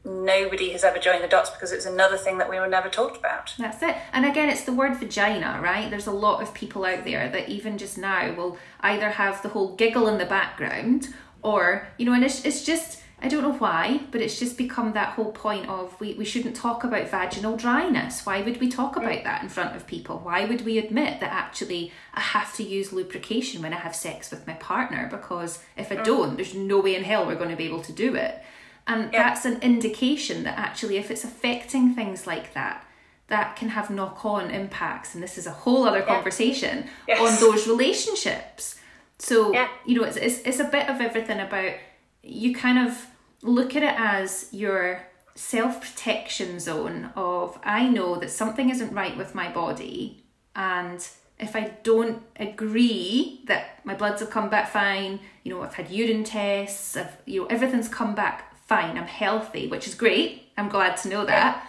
Nobody 0.03 0.71
has 0.71 0.83
ever 0.83 0.99
joined 0.99 1.23
the 1.23 1.29
dots 1.29 1.51
because 1.51 1.73
it's 1.73 1.85
another 1.85 2.17
thing 2.17 2.39
that 2.39 2.49
we 2.49 2.59
were 2.59 2.67
never 2.67 2.89
talked 2.89 3.19
about. 3.19 3.53
That's 3.59 3.83
it. 3.83 3.97
And 4.13 4.25
again, 4.25 4.49
it's 4.49 4.65
the 4.65 4.73
word 4.73 4.97
vagina, 4.97 5.61
right? 5.63 5.91
There's 5.91 6.07
a 6.07 6.13
lot 6.13 6.43
of 6.43 6.55
people 6.55 6.87
out 6.87 7.05
there 7.05 7.29
that 7.29 7.51
even 7.51 7.77
just 7.77 7.99
now 7.99 8.33
will 8.35 8.57
either 8.81 9.11
have 9.11 9.43
the 9.43 9.51
whole 9.51 9.77
giggle 9.77 10.09
in 10.09 10.17
the 10.17 10.25
background 10.25 11.09
or, 11.43 11.87
you 11.99 12.07
know, 12.07 12.15
and 12.15 12.25
it's, 12.25 12.47
it's 12.47 12.65
just, 12.65 13.03
I 13.23 13.29
don't 13.29 13.43
know 13.43 13.53
why, 13.53 14.01
but 14.11 14.23
it's 14.23 14.39
just 14.39 14.57
become 14.57 14.95
that 14.95 15.11
whole 15.11 15.33
point 15.33 15.69
of 15.69 15.99
we, 16.01 16.15
we 16.15 16.25
shouldn't 16.25 16.57
talk 16.57 16.83
about 16.83 17.11
vaginal 17.11 17.59
dryness. 17.59 18.25
Why 18.25 18.41
would 18.41 18.59
we 18.59 18.71
talk 18.71 18.97
about 18.97 19.13
mm. 19.13 19.25
that 19.25 19.43
in 19.43 19.51
front 19.51 19.77
of 19.77 19.87
people? 19.87 20.21
Why 20.21 20.47
would 20.47 20.65
we 20.65 20.79
admit 20.79 21.21
that 21.21 21.31
actually 21.31 21.93
I 22.15 22.21
have 22.21 22.55
to 22.57 22.63
use 22.63 22.95
lubrication 22.95 23.61
when 23.61 23.75
I 23.75 23.79
have 23.79 23.95
sex 23.95 24.31
with 24.31 24.47
my 24.47 24.55
partner? 24.55 25.09
Because 25.11 25.63
if 25.77 25.93
I 25.93 25.97
mm. 25.97 26.05
don't, 26.05 26.37
there's 26.37 26.55
no 26.55 26.81
way 26.81 26.97
in 26.97 27.05
hell 27.05 27.27
we're 27.27 27.35
going 27.35 27.51
to 27.51 27.57
be 27.57 27.67
able 27.67 27.83
to 27.83 27.93
do 27.93 28.15
it. 28.15 28.43
And 28.91 29.13
Yeah. 29.13 29.23
that's 29.23 29.45
an 29.45 29.59
indication 29.63 30.43
that 30.45 30.59
actually, 30.59 30.97
if 30.97 31.11
it's 31.11 31.23
affecting 31.25 31.95
things 31.95 32.27
like 32.27 32.55
that, 32.55 32.85
that 33.29 33.55
can 33.55 33.69
have 33.71 33.89
knock 33.91 34.25
on 34.25 34.51
impacts. 34.51 35.15
And 35.15 35.23
this 35.23 35.39
is 35.39 35.47
a 35.47 35.53
whole 35.53 35.87
other 35.87 36.03
conversation 36.03 36.91
Yes. 37.07 37.21
on 37.21 37.41
those 37.41 37.69
relationships. 37.69 38.81
So, 39.19 39.53
Yeah. 39.53 39.69
you 39.87 39.95
know, 39.97 40.05
it's, 40.05 40.17
it's, 40.17 40.39
it's 40.41 40.59
a 40.59 40.65
bit 40.65 40.89
of 40.89 41.01
everything 41.01 41.39
about 41.39 41.73
you 42.23 42.55
kind 42.55 42.79
of 42.79 43.07
look 43.43 43.77
at 43.77 43.83
it 43.83 43.95
as 43.97 44.49
your 44.51 45.03
self 45.37 45.81
protection 45.81 46.59
zone 46.61 47.11
of 47.17 47.59
I 47.65 47.89
know 47.89 48.17
that 48.17 48.31
something 48.31 48.69
isn't 48.69 48.93
right 48.93 49.17
with 49.17 49.35
my 49.35 49.49
body 49.49 50.25
and 50.57 51.07
if 51.39 51.57
I 51.57 51.73
don't 51.83 52.23
agree 52.39 53.41
that 53.47 53.81
my 53.85 53.95
bloods 53.95 54.21
have 54.21 54.29
come 54.31 54.51
back 54.51 54.69
fine, 54.71 55.21
you 55.45 55.55
know, 55.55 55.63
I've 55.63 55.73
had 55.75 55.91
urine 55.91 56.25
tests, 56.25 56.97
I've, 56.97 57.17
you 57.25 57.41
know, 57.43 57.47
everything's 57.47 57.89
come 57.89 58.15
back 58.15 58.50
fine, 58.71 58.97
I'm 58.97 59.09
healthy, 59.09 59.67
which 59.67 59.89
is 59.89 59.97
great. 59.97 60.45
I'm 60.57 60.69
glad 60.69 60.97
to 60.99 61.09
know 61.09 61.25
that. 61.27 61.67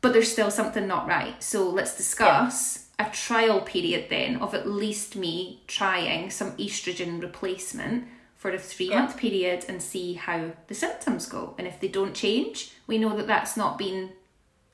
But 0.00 0.14
there's 0.14 0.32
still 0.32 0.50
something 0.50 0.86
not 0.86 1.06
right. 1.06 1.42
So 1.42 1.68
let's 1.68 1.94
discuss 1.94 2.88
a 2.98 3.04
trial 3.10 3.60
period 3.60 4.06
then 4.08 4.36
of 4.36 4.54
at 4.54 4.66
least 4.66 5.14
me 5.14 5.62
trying 5.66 6.30
some 6.30 6.52
estrogen 6.56 7.20
replacement 7.20 8.08
for 8.34 8.50
a 8.50 8.58
three 8.58 8.88
month 8.88 9.18
period 9.18 9.66
and 9.68 9.82
see 9.82 10.14
how 10.14 10.52
the 10.68 10.74
symptoms 10.74 11.26
go. 11.26 11.54
And 11.58 11.66
if 11.66 11.80
they 11.80 11.88
don't 11.88 12.14
change, 12.14 12.72
we 12.86 12.96
know 12.96 13.14
that 13.14 13.26
that's 13.26 13.54
not 13.54 13.76
been 13.76 14.12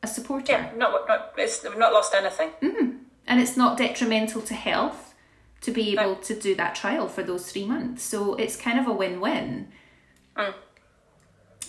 a 0.00 0.06
supporter. 0.06 0.52
Yeah, 0.52 0.70
not, 0.76 1.08
not 1.08 1.32
it's 1.36 1.64
we've 1.64 1.76
not 1.76 1.92
lost 1.92 2.14
anything. 2.14 2.50
Mm-hmm. 2.62 2.90
And 3.26 3.40
it's 3.40 3.56
not 3.56 3.78
detrimental 3.78 4.42
to 4.42 4.54
health 4.54 5.14
to 5.62 5.72
be 5.72 5.98
able 5.98 6.16
to 6.16 6.38
do 6.38 6.54
that 6.54 6.76
trial 6.76 7.08
for 7.08 7.24
those 7.24 7.50
three 7.50 7.66
months. 7.66 8.04
So 8.04 8.36
it's 8.36 8.56
kind 8.56 8.78
of 8.78 8.86
a 8.86 8.92
win 8.92 9.20
win. 9.20 9.72
Mm. 10.36 10.54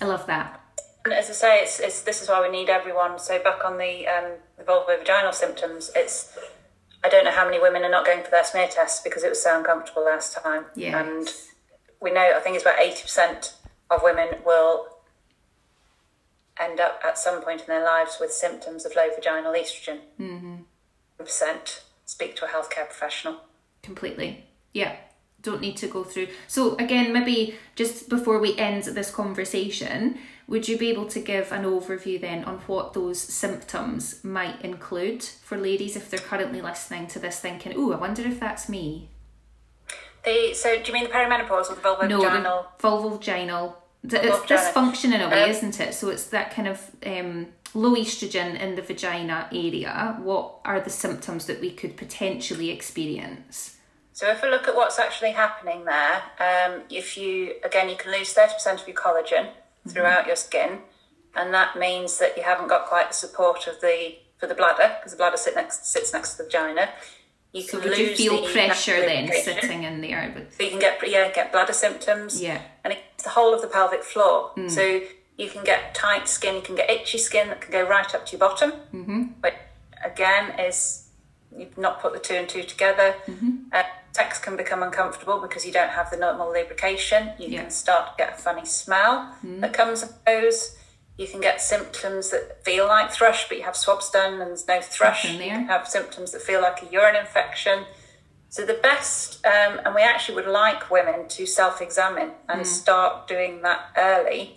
I 0.03 0.05
love 0.05 0.25
that. 0.27 0.59
And 1.05 1.13
as 1.13 1.29
I 1.29 1.33
say, 1.33 1.59
it's, 1.61 1.79
it's 1.79 2.01
this 2.01 2.21
is 2.21 2.27
why 2.29 2.41
we 2.41 2.49
need 2.49 2.69
everyone. 2.69 3.19
So 3.19 3.41
back 3.41 3.63
on 3.63 3.77
the 3.77 4.07
um, 4.07 4.31
the 4.57 4.63
vulvovaginal 4.63 5.33
symptoms, 5.33 5.91
it's 5.95 6.37
I 7.03 7.09
don't 7.09 7.23
know 7.25 7.31
how 7.31 7.45
many 7.45 7.59
women 7.59 7.83
are 7.83 7.89
not 7.89 8.05
going 8.05 8.23
for 8.23 8.29
their 8.29 8.43
smear 8.43 8.67
tests 8.67 9.01
because 9.01 9.23
it 9.23 9.29
was 9.29 9.41
so 9.41 9.57
uncomfortable 9.57 10.05
last 10.05 10.37
time. 10.37 10.65
Yes. 10.75 10.93
And 10.93 11.27
we 12.01 12.11
know 12.11 12.33
I 12.35 12.39
think 12.41 12.55
it's 12.55 12.65
about 12.65 12.79
eighty 12.79 13.01
percent 13.01 13.55
of 13.89 14.01
women 14.03 14.29
will 14.45 14.87
end 16.59 16.79
up 16.79 17.01
at 17.05 17.17
some 17.17 17.41
point 17.41 17.61
in 17.61 17.67
their 17.67 17.83
lives 17.83 18.17
with 18.19 18.31
symptoms 18.31 18.85
of 18.85 18.95
low 18.95 19.07
vaginal 19.15 19.53
estrogen. 19.53 19.99
Mm-hmm. 20.19 20.55
Percent 21.17 21.83
speak 22.05 22.35
to 22.35 22.45
a 22.45 22.49
healthcare 22.49 22.85
professional. 22.85 23.37
completely. 23.81 24.45
Yeah, 24.73 24.95
don't 25.43 25.61
need 25.61 25.77
to 25.77 25.87
go 25.87 26.03
through. 26.03 26.27
So, 26.47 26.75
again, 26.77 27.13
maybe 27.13 27.55
just 27.75 28.09
before 28.09 28.39
we 28.39 28.57
end 28.57 28.83
this 28.85 29.11
conversation, 29.11 30.17
would 30.47 30.67
you 30.67 30.77
be 30.77 30.89
able 30.89 31.05
to 31.07 31.19
give 31.19 31.51
an 31.51 31.63
overview 31.63 32.19
then 32.19 32.43
on 32.45 32.57
what 32.67 32.93
those 32.93 33.19
symptoms 33.19 34.23
might 34.23 34.61
include 34.61 35.23
for 35.23 35.57
ladies 35.57 35.95
if 35.95 36.09
they're 36.09 36.19
currently 36.19 36.61
listening 36.61 37.07
to 37.07 37.19
this 37.19 37.39
thinking, 37.39 37.73
oh, 37.75 37.93
I 37.93 37.97
wonder 37.97 38.23
if 38.23 38.39
that's 38.39 38.67
me? 38.67 39.09
The 40.25 40.53
so 40.53 40.77
do 40.77 40.83
you 40.87 40.93
mean 40.93 41.03
the 41.03 41.09
perimenopause 41.09 41.69
or 41.69 41.75
the 41.75 41.81
vulvovaginal? 41.81 42.43
No, 42.43 42.65
the 42.77 42.87
vulvovaginal. 42.87 43.73
It's 44.03 44.13
Vulvovaginal. 44.15 44.47
dysfunction 44.47 45.13
in 45.13 45.21
a 45.21 45.29
way, 45.29 45.43
Um, 45.43 45.49
isn't 45.49 45.79
it? 45.79 45.93
So 45.93 46.09
it's 46.09 46.25
that 46.27 46.53
kind 46.53 46.67
of 46.67 46.91
um, 47.05 47.47
low 47.73 47.95
estrogen 47.95 48.59
in 48.59 48.75
the 48.75 48.81
vagina 48.81 49.47
area. 49.51 50.17
What 50.21 50.59
are 50.65 50.79
the 50.81 50.89
symptoms 50.89 51.45
that 51.45 51.61
we 51.61 51.71
could 51.71 51.95
potentially 51.97 52.69
experience? 52.69 53.72
So 54.13 54.29
if 54.29 54.41
we 54.43 54.49
look 54.49 54.67
at 54.67 54.75
what's 54.75 54.99
actually 54.99 55.31
happening 55.31 55.85
there, 55.85 56.21
um, 56.39 56.81
if 56.89 57.17
you 57.17 57.55
again 57.63 57.89
you 57.89 57.95
can 57.95 58.11
lose 58.11 58.31
thirty 58.31 58.53
percent 58.53 58.81
of 58.81 58.87
your 58.87 58.95
collagen 58.95 59.49
throughout 59.87 60.27
your 60.27 60.35
skin, 60.35 60.79
and 61.35 61.53
that 61.53 61.77
means 61.77 62.19
that 62.19 62.37
you 62.37 62.43
haven't 62.43 62.67
got 62.69 62.85
quite 62.85 63.09
the 63.09 63.13
support 63.15 63.67
of 63.67 63.81
the 63.81 64.15
for 64.37 64.47
the 64.47 64.55
bladder 64.55 64.95
because 64.99 65.11
the 65.13 65.17
bladder 65.17 65.37
sit 65.37 65.55
next, 65.55 65.85
sits 65.85 66.13
next 66.13 66.31
to 66.31 66.37
the 66.37 66.43
vagina. 66.43 66.89
You 67.53 67.63
can 67.63 67.79
would 67.81 67.89
lose 67.89 67.99
you 67.99 68.15
feel 68.15 68.41
the 68.45 68.51
pressure 68.51 68.99
then 68.99 69.31
sitting 69.31 69.83
in 69.83 70.01
there? 70.01 70.31
But 70.33 70.53
So 70.53 70.63
you 70.63 70.69
can 70.71 70.79
get 70.79 70.99
yeah 71.07 71.31
get 71.31 71.51
bladder 71.51 71.73
symptoms. 71.73 72.41
Yeah. 72.41 72.61
and 72.83 72.93
it's 72.93 73.23
the 73.23 73.29
whole 73.31 73.53
of 73.53 73.61
the 73.61 73.67
pelvic 73.67 74.03
floor. 74.03 74.51
So 74.67 75.01
you 75.37 75.49
can 75.49 75.63
get 75.63 75.95
tight 75.95 76.27
skin, 76.27 76.55
you 76.55 76.61
can 76.61 76.75
get 76.75 76.89
itchy 76.89 77.17
skin 77.17 77.47
that 77.49 77.61
can 77.61 77.71
go 77.71 77.83
right 77.87 78.13
up 78.13 78.25
to 78.27 78.31
your 78.33 78.39
bottom. 78.39 78.71
Mm-hmm. 78.93 79.23
But 79.41 79.55
again, 80.03 80.59
is 80.59 81.07
you've 81.57 81.77
not 81.77 82.01
put 82.01 82.13
the 82.13 82.19
two 82.19 82.35
and 82.35 82.47
two 82.49 82.63
together. 82.63 83.15
Uh, 83.71 83.83
sex 84.13 84.39
can 84.39 84.55
become 84.55 84.83
uncomfortable 84.83 85.39
because 85.39 85.65
you 85.65 85.71
don't 85.71 85.89
have 85.89 86.09
the 86.11 86.17
normal 86.17 86.51
lubrication. 86.53 87.33
You 87.39 87.47
Yeah. 87.49 87.61
can 87.61 87.71
start 87.71 88.11
to 88.11 88.13
get 88.23 88.33
a 88.37 88.41
funny 88.41 88.65
smell 88.65 89.35
that 89.43 89.73
comes 89.73 90.03
and 90.03 90.13
goes. 90.25 90.77
You 91.17 91.27
can 91.27 91.41
get 91.41 91.61
symptoms 91.61 92.29
that 92.31 92.63
feel 92.65 92.87
like 92.87 93.11
thrush, 93.11 93.47
but 93.47 93.57
you 93.57 93.63
have 93.63 93.75
swabs 93.75 94.09
done 94.09 94.33
and 94.41 94.49
there's 94.51 94.67
no 94.67 94.81
thrush. 94.81 95.25
You 95.25 95.39
can 95.39 95.65
have 95.67 95.87
symptoms 95.87 96.31
that 96.31 96.41
feel 96.41 96.61
like 96.61 96.81
a 96.83 96.85
urine 96.87 97.15
infection. 97.15 97.85
So 98.49 98.65
the 98.65 98.75
best, 98.75 99.43
um, 99.45 99.79
and 99.83 99.95
we 99.95 100.01
actually 100.01 100.35
would 100.35 100.47
like 100.47 100.91
women 100.91 101.27
to 101.29 101.45
self-examine 101.47 102.31
and 102.47 102.65
start 102.67 103.27
doing 103.27 103.61
that 103.63 103.89
early. 103.97 104.55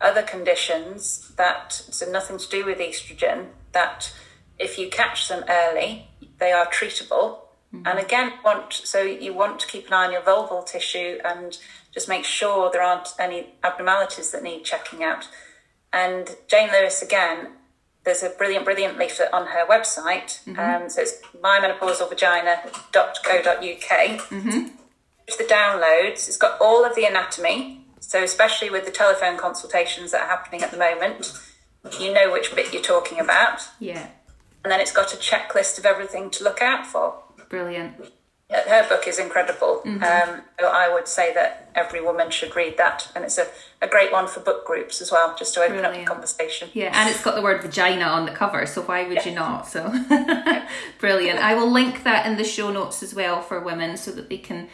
Other 0.00 0.22
conditions 0.22 1.32
that 1.36 1.72
so 1.72 2.10
nothing 2.10 2.38
to 2.38 2.48
do 2.48 2.64
with 2.64 2.78
estrogen 2.78 3.48
that 3.72 4.12
if 4.58 4.78
you 4.78 4.88
catch 4.88 5.28
them 5.28 5.44
early, 5.48 6.08
they 6.38 6.52
are 6.52 6.66
treatable. 6.66 7.40
And 7.84 7.98
again, 7.98 8.32
want 8.44 8.72
so 8.72 9.02
you 9.02 9.34
want 9.34 9.60
to 9.60 9.66
keep 9.66 9.88
an 9.88 9.92
eye 9.92 10.06
on 10.06 10.12
your 10.12 10.22
vulval 10.22 10.66
tissue 10.66 11.18
and 11.24 11.58
just 11.92 12.08
make 12.08 12.24
sure 12.24 12.70
there 12.70 12.82
aren't 12.82 13.08
any 13.18 13.54
abnormalities 13.62 14.30
that 14.32 14.42
need 14.42 14.64
checking 14.64 15.02
out. 15.02 15.28
And 15.92 16.36
Jane 16.48 16.70
Lewis 16.70 17.02
again 17.02 17.48
there's 18.04 18.22
a 18.22 18.30
brilliant, 18.30 18.64
brilliant 18.64 18.96
leaflet 18.98 19.28
on 19.32 19.48
her 19.48 19.66
website. 19.66 20.46
Um, 20.58 20.88
so 20.88 21.02
it's 21.02 21.20
mymenopausalvagina.co.uk. 21.42 24.20
Mm-hmm. 24.28 24.68
It's 25.26 25.38
the 25.38 25.44
downloads. 25.44 26.28
It's 26.28 26.36
got 26.36 26.60
all 26.60 26.84
of 26.84 26.94
the 26.94 27.06
anatomy. 27.06 27.80
So 28.00 28.22
especially 28.22 28.68
with 28.68 28.84
the 28.84 28.90
telephone 28.90 29.38
consultations 29.38 30.10
that 30.12 30.20
are 30.20 30.28
happening 30.28 30.62
at 30.62 30.70
the 30.70 30.76
moment, 30.76 31.32
you 31.98 32.12
know 32.12 32.30
which 32.30 32.54
bit 32.54 32.74
you're 32.74 32.82
talking 32.82 33.18
about. 33.18 33.66
Yeah. 33.80 34.08
And 34.62 34.70
then 34.70 34.80
it's 34.80 34.92
got 34.92 35.14
a 35.14 35.16
checklist 35.16 35.78
of 35.78 35.86
everything 35.86 36.28
to 36.30 36.44
look 36.44 36.60
out 36.60 36.86
for. 36.86 37.23
Brilliant. 37.54 37.94
Her 38.50 38.86
book 38.88 39.08
is 39.08 39.18
incredible. 39.18 39.82
Mm-hmm. 39.84 40.02
Um, 40.02 40.42
I 40.62 40.92
would 40.92 41.08
say 41.08 41.32
that 41.34 41.70
every 41.74 42.02
woman 42.02 42.30
should 42.30 42.54
read 42.54 42.76
that, 42.76 43.10
and 43.14 43.24
it's 43.24 43.38
a, 43.38 43.46
a 43.80 43.88
great 43.88 44.12
one 44.12 44.28
for 44.28 44.40
book 44.40 44.66
groups 44.66 45.00
as 45.00 45.10
well, 45.10 45.34
just 45.36 45.54
to 45.54 45.60
open 45.60 45.78
Brilliant. 45.78 45.96
up 45.96 46.04
the 46.04 46.12
conversation. 46.12 46.68
Yeah, 46.72 46.90
and 46.94 47.08
it's 47.08 47.22
got 47.22 47.36
the 47.36 47.42
word 47.42 47.62
vagina 47.62 48.04
on 48.04 48.26
the 48.26 48.32
cover, 48.32 48.66
so 48.66 48.82
why 48.82 49.04
would 49.04 49.14
yes. 49.14 49.26
you 49.26 49.32
not? 49.32 49.66
So 49.66 49.88
brilliant. 50.98 51.40
I 51.40 51.54
will 51.54 51.70
link 51.70 52.04
that 52.04 52.26
in 52.26 52.36
the 52.36 52.44
show 52.44 52.70
notes 52.70 53.02
as 53.02 53.14
well 53.14 53.40
for 53.40 53.60
women, 53.60 53.96
so 53.96 54.10
that 54.12 54.28
they 54.28 54.38
can 54.38 54.68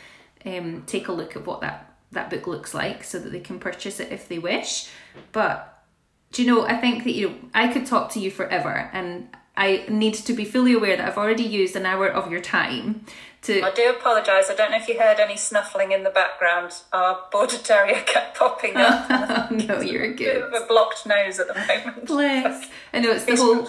um, 0.45 0.83
take 0.87 1.09
a 1.09 1.13
look 1.13 1.37
at 1.37 1.47
what 1.47 1.61
that 1.61 1.95
that 2.13 2.29
book 2.29 2.47
looks 2.49 2.75
like, 2.75 3.05
so 3.05 3.19
that 3.21 3.31
they 3.31 3.41
can 3.41 3.61
purchase 3.61 4.01
it 4.01 4.11
if 4.11 4.27
they 4.27 4.39
wish. 4.39 4.91
But 5.31 5.85
do 6.33 6.43
you 6.43 6.53
know? 6.53 6.67
I 6.67 6.77
think 6.77 7.05
that 7.05 7.13
you 7.13 7.29
know 7.29 7.35
I 7.55 7.69
could 7.69 7.87
talk 7.87 8.11
to 8.13 8.21
you 8.21 8.31
forever, 8.31 8.91
and 8.93 9.29
I 9.57 9.85
need 9.89 10.15
to 10.15 10.33
be 10.33 10.45
fully 10.45 10.73
aware 10.73 10.97
that 10.97 11.07
I've 11.07 11.19
already 11.19 11.43
used 11.43 11.77
an 11.77 11.85
hour 11.85 12.09
of 12.09 12.31
your 12.31 12.41
time 12.41 13.05
to. 13.43 13.63
I 13.63 13.71
do 13.73 13.91
apologise. 13.91 14.51
I 14.51 14.55
don't 14.55 14.71
know 14.71 14.77
if 14.77 14.89
you 14.89 14.99
heard 14.99 15.19
any 15.19 15.37
snuffling 15.37 15.93
in 15.93 16.03
the 16.03 16.11
background. 16.11 16.73
Our 16.93 17.21
border 17.33 17.59
terrier 17.59 18.01
kept 18.07 18.39
popping 18.39 18.77
up. 18.77 19.51
no, 19.51 19.81
you're 19.81 20.13
good. 20.13 20.43
a 20.55 20.67
blocked 20.67 21.07
nose 21.07 21.39
at 21.39 21.49
the 21.49 21.55
moment. 21.55 22.07
Bless. 22.07 22.69
I 22.93 23.01
know 23.01 23.11
it's 23.11 23.25
the 23.25 23.37
whole 23.37 23.69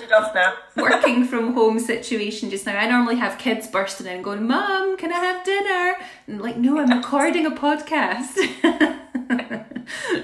working 0.75 1.25
from 1.25 1.53
home 1.53 1.79
situation 1.79 2.49
just 2.49 2.65
now. 2.65 2.77
I 2.77 2.87
normally 2.87 3.15
have 3.17 3.37
kids 3.37 3.67
bursting 3.67 4.07
in 4.07 4.21
going, 4.21 4.47
"Mom, 4.47 4.97
can 4.97 5.11
I 5.11 5.19
have 5.19 5.45
dinner?" 5.45 5.95
And 6.27 6.37
I'm 6.37 6.41
like, 6.41 6.57
no, 6.57 6.79
I'm 6.79 6.89
recording 6.89 7.45
a 7.45 7.51
podcast. 7.51 8.35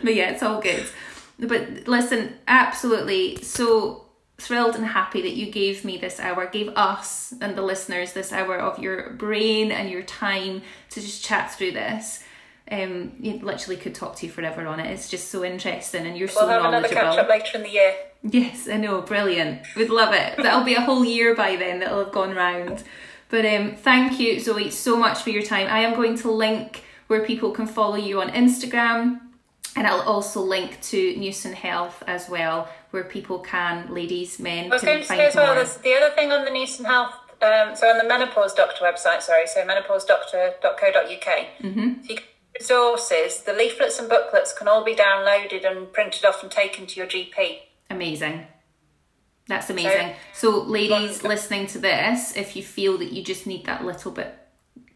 but 0.04 0.16
yeah, 0.16 0.32
it's 0.32 0.44
all 0.44 0.62
good. 0.62 0.86
But 1.40 1.88
listen, 1.88 2.34
absolutely. 2.48 3.42
So 3.44 4.07
thrilled 4.38 4.76
and 4.76 4.86
happy 4.86 5.22
that 5.22 5.36
you 5.36 5.52
gave 5.52 5.84
me 5.84 5.98
this 5.98 6.20
hour, 6.20 6.46
gave 6.46 6.70
us 6.70 7.34
and 7.42 7.58
the 7.58 7.62
listeners 7.62 8.14
this 8.14 8.32
hour 8.32 8.58
of 8.58 8.80
your 8.80 9.12
brain 9.12 9.72
and 9.72 9.90
your 9.90 10.04
time 10.04 10.62
to 10.92 11.02
just 11.02 11.24
chat 11.24 11.54
through 11.54 11.72
this. 11.72 12.24
Um, 12.70 13.14
you 13.20 13.40
literally 13.40 13.78
could 13.78 13.96
talk 13.96 14.18
to 14.18 14.26
you 14.26 14.32
forever 14.32 14.68
on 14.68 14.80
it. 14.80 14.92
It's 14.92 15.10
just 15.10 15.30
so 15.30 15.46
interesting, 15.46 16.06
and 16.06 16.18
you're 16.18 16.28
we'll 16.28 16.36
so 16.36 16.48
have 16.48 16.64
knowledgeable. 16.64 16.98
Another 16.98 17.16
catch 17.16 17.24
up 17.24 17.30
later 17.30 17.58
in 17.58 17.64
the 17.64 17.70
year. 17.70 17.96
Yes, 18.24 18.68
I 18.68 18.76
know, 18.76 19.02
brilliant. 19.02 19.62
We'd 19.76 19.90
love 19.90 20.14
it. 20.14 20.36
That'll 20.44 20.66
be 20.66 20.76
a 20.76 20.82
whole 20.82 21.06
year 21.06 21.34
by 21.34 21.56
then. 21.56 21.80
That'll 21.80 22.04
have 22.04 22.14
gone 22.14 22.36
round. 22.36 22.84
But 23.30 23.46
um, 23.46 23.76
thank 23.76 24.20
you, 24.20 24.40
Zoe, 24.40 24.70
so 24.70 24.98
much 24.98 25.22
for 25.22 25.30
your 25.30 25.44
time. 25.44 25.68
I 25.68 25.80
am 25.80 25.96
going 25.96 26.18
to 26.18 26.32
link 26.32 26.84
where 27.08 27.24
people 27.24 27.52
can 27.52 27.68
follow 27.68 27.96
you 27.96 28.22
on 28.22 28.30
Instagram, 28.30 29.22
and 29.78 29.86
I'll 29.86 30.02
also 30.02 30.42
link 30.42 30.82
to 30.82 31.16
Newson 31.18 31.54
Health 31.54 32.04
as 32.08 32.28
well 32.30 32.68
where 32.92 33.04
people 33.04 33.40
can, 33.40 33.94
ladies, 33.94 34.40
men, 34.40 34.72
I 34.72 34.76
was 34.76 34.84
going 34.84 35.00
to 35.00 35.06
say 35.06 35.28
as 35.28 35.36
well, 35.36 35.54
the 35.54 35.94
other 35.94 36.16
thing 36.16 36.32
on 36.32 36.46
the 36.46 36.52
Newson 36.52 36.86
Health, 36.86 37.14
um, 37.42 37.76
so 37.76 37.88
on 37.88 37.98
the 37.98 38.04
Menopause 38.04 38.54
Doctor 38.54 38.84
website, 38.84 39.22
sorry, 39.22 39.46
so 39.46 39.64
menopausedoctor.co.uk, 39.64 41.48
mm-hmm. 41.62 41.94
you 42.04 42.18
resources, 42.60 43.42
the 43.42 43.54
leaflets 43.54 44.00
and 44.00 44.10
booklets 44.10 44.52
can 44.52 44.68
all 44.68 44.84
be 44.84 44.96
downloaded 44.96 45.70
and 45.70 45.94
printed 45.94 46.26
off 46.26 46.42
and 46.42 46.52
taken 46.52 46.88
to 46.88 47.00
your 47.00 47.08
GP. 47.08 47.60
Amazing. 47.92 48.48
That's 49.48 49.70
amazing. 49.70 50.16
So, 50.34 50.52
so 50.52 50.64
ladies 50.64 51.24
listening 51.24 51.68
to 51.68 51.80
this, 51.80 52.36
if 52.36 52.56
you 52.56 52.64
feel 52.64 52.98
that 52.98 53.12
you 53.12 53.24
just 53.24 53.46
need 53.46 53.66
that 53.66 53.86
little 53.86 54.12
bit 54.12 54.34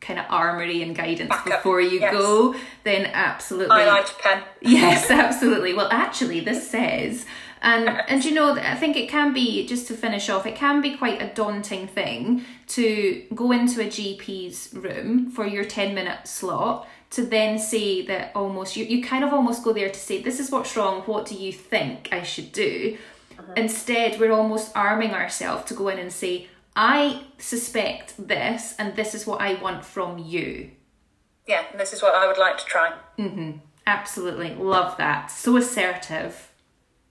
kind 0.01 0.19
of 0.19 0.25
armory 0.29 0.81
and 0.81 0.95
guidance 0.95 1.29
Back 1.29 1.45
before 1.45 1.79
you 1.79 1.99
yes. 1.99 2.13
go, 2.13 2.55
then 2.83 3.05
absolutely. 3.13 3.75
Highlight 3.75 4.13
pen. 4.19 4.43
yes, 4.61 5.09
absolutely. 5.09 5.73
Well, 5.73 5.89
actually, 5.91 6.41
this 6.41 6.69
says 6.69 7.25
and 7.61 7.87
and 8.07 8.25
you 8.25 8.33
know 8.33 8.53
i 8.53 8.75
think 8.75 8.97
it 8.97 9.07
can 9.07 9.33
be 9.33 9.65
just 9.65 9.87
to 9.87 9.93
finish 9.93 10.29
off 10.29 10.45
it 10.45 10.55
can 10.55 10.81
be 10.81 10.97
quite 10.97 11.21
a 11.21 11.33
daunting 11.33 11.87
thing 11.87 12.43
to 12.67 13.23
go 13.35 13.51
into 13.51 13.81
a 13.81 13.85
gp's 13.85 14.73
room 14.73 15.29
for 15.29 15.45
your 15.45 15.63
10 15.63 15.93
minute 15.93 16.27
slot 16.27 16.87
to 17.11 17.25
then 17.25 17.59
say 17.59 18.05
that 18.05 18.31
almost 18.35 18.75
you, 18.75 18.85
you 18.85 19.03
kind 19.03 19.23
of 19.23 19.33
almost 19.33 19.63
go 19.63 19.73
there 19.73 19.89
to 19.89 19.99
say 19.99 20.21
this 20.21 20.39
is 20.39 20.51
what's 20.51 20.75
wrong 20.75 21.01
what 21.01 21.25
do 21.25 21.35
you 21.35 21.53
think 21.53 22.09
i 22.11 22.23
should 22.23 22.51
do 22.51 22.97
uh-huh. 23.37 23.53
instead 23.55 24.19
we're 24.19 24.33
almost 24.33 24.75
arming 24.75 25.11
ourselves 25.11 25.65
to 25.65 25.73
go 25.73 25.87
in 25.87 25.99
and 25.99 26.11
say 26.11 26.47
i 26.75 27.23
suspect 27.37 28.13
this 28.17 28.75
and 28.77 28.95
this 28.95 29.13
is 29.13 29.25
what 29.25 29.41
i 29.41 29.53
want 29.55 29.83
from 29.83 30.17
you 30.17 30.71
yeah 31.47 31.63
this 31.77 31.93
is 31.93 32.01
what 32.01 32.15
i 32.15 32.27
would 32.27 32.37
like 32.37 32.57
to 32.57 32.65
try 32.65 32.93
mm-hmm 33.17 33.57
absolutely 33.87 34.53
love 34.55 34.95
that 34.97 35.31
so 35.31 35.57
assertive 35.57 36.51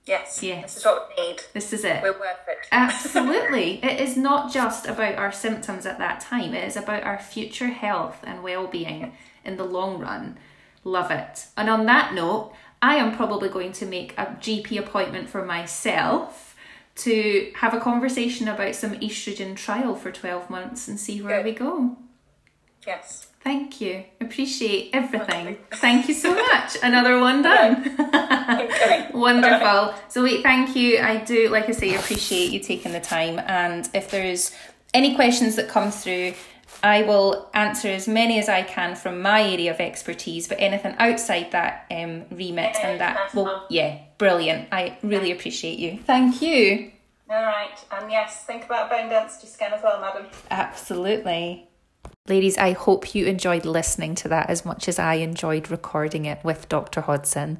Yes. 0.06 0.42
Yes. 0.42 0.74
This 0.74 0.76
is 0.78 0.84
what 0.84 1.08
we 1.16 1.22
need. 1.22 1.42
This 1.52 1.72
is 1.72 1.84
it. 1.84 2.02
We're 2.02 2.18
worth 2.18 2.48
it. 2.48 2.66
Absolutely. 2.72 3.74
it 3.84 4.00
is 4.00 4.16
not 4.16 4.52
just 4.52 4.86
about 4.86 5.14
our 5.14 5.30
symptoms 5.30 5.86
at 5.86 5.98
that 5.98 6.20
time, 6.20 6.52
it 6.52 6.66
is 6.66 6.76
about 6.76 7.04
our 7.04 7.18
future 7.18 7.68
health 7.68 8.18
and 8.24 8.42
well 8.42 8.66
being 8.66 9.12
in 9.44 9.56
the 9.56 9.64
long 9.64 10.00
run. 10.00 10.36
Love 10.82 11.10
it. 11.10 11.46
And 11.56 11.70
on 11.70 11.86
that 11.86 12.12
note, 12.12 12.52
I 12.82 12.96
am 12.96 13.14
probably 13.14 13.48
going 13.48 13.72
to 13.72 13.86
make 13.86 14.14
a 14.18 14.26
GP 14.26 14.78
appointment 14.78 15.28
for 15.28 15.44
myself 15.44 16.49
to 17.00 17.52
have 17.56 17.74
a 17.74 17.80
conversation 17.80 18.48
about 18.48 18.74
some 18.74 18.94
estrogen 18.96 19.56
trial 19.56 19.94
for 19.94 20.10
12 20.10 20.50
months 20.50 20.88
and 20.88 20.98
see 20.98 21.20
where 21.22 21.42
Good. 21.42 21.44
we 21.44 21.52
go. 21.52 21.96
Yes. 22.86 23.26
Thank 23.42 23.80
you. 23.80 24.04
Appreciate 24.20 24.90
everything. 24.92 25.56
Thank 25.72 26.08
you 26.08 26.14
so 26.14 26.34
much. 26.34 26.76
Another 26.82 27.18
one 27.18 27.42
done. 27.50 27.96
Wonderful. 29.14 29.94
So 30.08 30.22
wait, 30.22 30.42
thank 30.42 30.76
you. 30.76 30.98
I 30.98 31.18
do, 31.18 31.48
like 31.48 31.68
I 31.68 31.72
say, 31.72 31.94
appreciate 31.94 32.50
you 32.52 32.60
taking 32.60 32.92
the 32.92 33.00
time. 33.00 33.38
And 33.38 33.88
if 33.94 34.10
there's 34.10 34.54
any 34.92 35.14
questions 35.14 35.56
that 35.56 35.68
come 35.68 35.90
through, 35.90 36.34
I 36.82 37.02
will 37.02 37.50
answer 37.54 37.88
as 37.88 38.06
many 38.06 38.38
as 38.38 38.48
I 38.48 38.62
can 38.62 38.94
from 38.94 39.22
my 39.22 39.42
area 39.42 39.72
of 39.72 39.80
expertise, 39.80 40.46
but 40.46 40.58
anything 40.60 40.94
outside 40.98 41.52
that 41.52 41.86
um, 41.90 42.24
remit 42.30 42.76
and 42.82 43.00
that, 43.00 43.34
well, 43.34 43.66
yeah, 43.70 43.98
brilliant. 44.20 44.68
I 44.70 44.98
really 45.02 45.32
appreciate 45.32 45.78
you. 45.78 45.98
Thank 46.04 46.42
you. 46.42 46.92
All 47.30 47.42
right. 47.42 47.78
And 47.90 48.10
yes, 48.10 48.44
think 48.44 48.66
about 48.66 48.90
bone 48.90 49.08
density 49.08 49.46
scan 49.46 49.72
as 49.72 49.82
well, 49.82 49.98
madam. 49.98 50.26
Absolutely. 50.50 51.66
Ladies, 52.28 52.58
I 52.58 52.72
hope 52.72 53.14
you 53.14 53.24
enjoyed 53.24 53.64
listening 53.64 54.14
to 54.16 54.28
that 54.28 54.50
as 54.50 54.62
much 54.62 54.88
as 54.88 54.98
I 54.98 55.14
enjoyed 55.14 55.70
recording 55.70 56.26
it 56.26 56.44
with 56.44 56.68
Dr. 56.68 57.00
Hodson. 57.00 57.58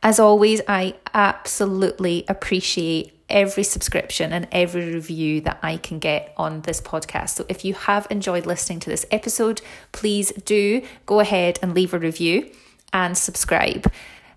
As 0.00 0.20
always, 0.20 0.60
I 0.68 0.94
absolutely 1.12 2.24
appreciate 2.28 3.12
every 3.28 3.64
subscription 3.64 4.32
and 4.32 4.46
every 4.52 4.94
review 4.94 5.40
that 5.40 5.58
I 5.60 5.76
can 5.76 5.98
get 5.98 6.32
on 6.36 6.60
this 6.60 6.80
podcast. 6.80 7.30
So 7.30 7.46
if 7.48 7.64
you 7.64 7.74
have 7.74 8.06
enjoyed 8.10 8.46
listening 8.46 8.78
to 8.80 8.90
this 8.90 9.06
episode, 9.10 9.60
please 9.90 10.30
do 10.44 10.82
go 11.04 11.18
ahead 11.18 11.58
and 11.62 11.74
leave 11.74 11.92
a 11.92 11.98
review 11.98 12.48
and 12.92 13.18
subscribe. 13.18 13.90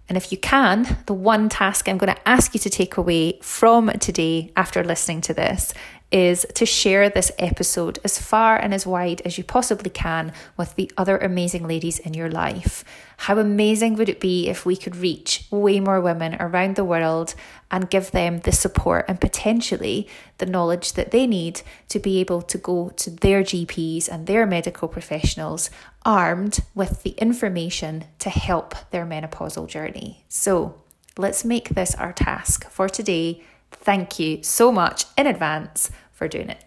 And 0.10 0.18
if 0.18 0.32
you 0.32 0.38
can, 0.39 0.97
the 1.05 1.14
one 1.14 1.47
task 1.47 1.88
I'm 1.88 1.99
going 1.99 2.14
to 2.14 2.28
ask 2.28 2.53
you 2.55 2.60
to 2.62 2.70
take 2.70 2.97
away 2.97 3.39
from 3.41 3.89
today 3.99 4.51
after 4.57 4.84
listening 4.84 5.22
to 5.22 5.34
this 5.36 5.74
is 6.12 6.45
to 6.55 6.66
share 6.66 7.10
this 7.10 7.32
episode 7.38 7.99
as 8.03 8.20
far 8.20 8.57
and 8.57 8.74
as 8.74 8.86
wide 8.86 9.22
as 9.22 9.38
you 9.38 9.43
possibly 9.43 9.89
can 9.89 10.34
with 10.57 10.76
the 10.76 10.91
other 10.97 11.18
amazing 11.18 11.68
ladies 11.68 11.99
in 11.99 12.14
your 12.14 12.30
life. 12.30 12.84
How 13.18 13.38
amazing 13.38 13.95
would 13.95 14.10
it 14.10 14.20
be 14.20 14.47
if 14.47 14.66
we 14.66 14.76
could 14.76 14.95
reach 14.95 15.45
way 15.51 15.80
more 15.80 16.01
women 16.01 16.36
around 16.39 16.76
the 16.76 16.86
world 16.86 17.36
and 17.70 17.89
give 17.89 18.12
them 18.12 18.39
the 18.39 18.51
support 18.51 19.05
and 19.07 19.22
potentially 19.22 20.07
the 20.39 20.45
knowledge 20.45 20.93
that 20.93 21.12
they 21.12 21.28
need 21.28 21.62
to 21.89 21.99
be 21.99 22.20
able 22.20 22.41
to 22.43 22.57
go 22.57 22.89
to 22.95 23.10
their 23.10 23.43
GPs 23.43 24.10
and 24.10 24.26
their 24.26 24.47
medical 24.47 24.88
professionals 24.88 25.70
armed 26.05 26.60
with 26.74 27.03
the 27.03 27.12
information 27.12 28.05
to 28.20 28.30
help 28.30 28.74
their 28.89 29.05
menopausal 29.05 29.68
journey? 29.68 30.24
So, 30.28 30.82
let's 31.18 31.43
make 31.43 31.70
this 31.70 31.93
our 31.95 32.14
task 32.14 32.70
for 32.70 32.88
today 32.88 33.43
Thank 33.80 34.19
you 34.19 34.43
so 34.43 34.71
much 34.71 35.05
in 35.17 35.27
advance 35.27 35.89
for 36.11 36.27
doing 36.27 36.49
it. 36.49 36.63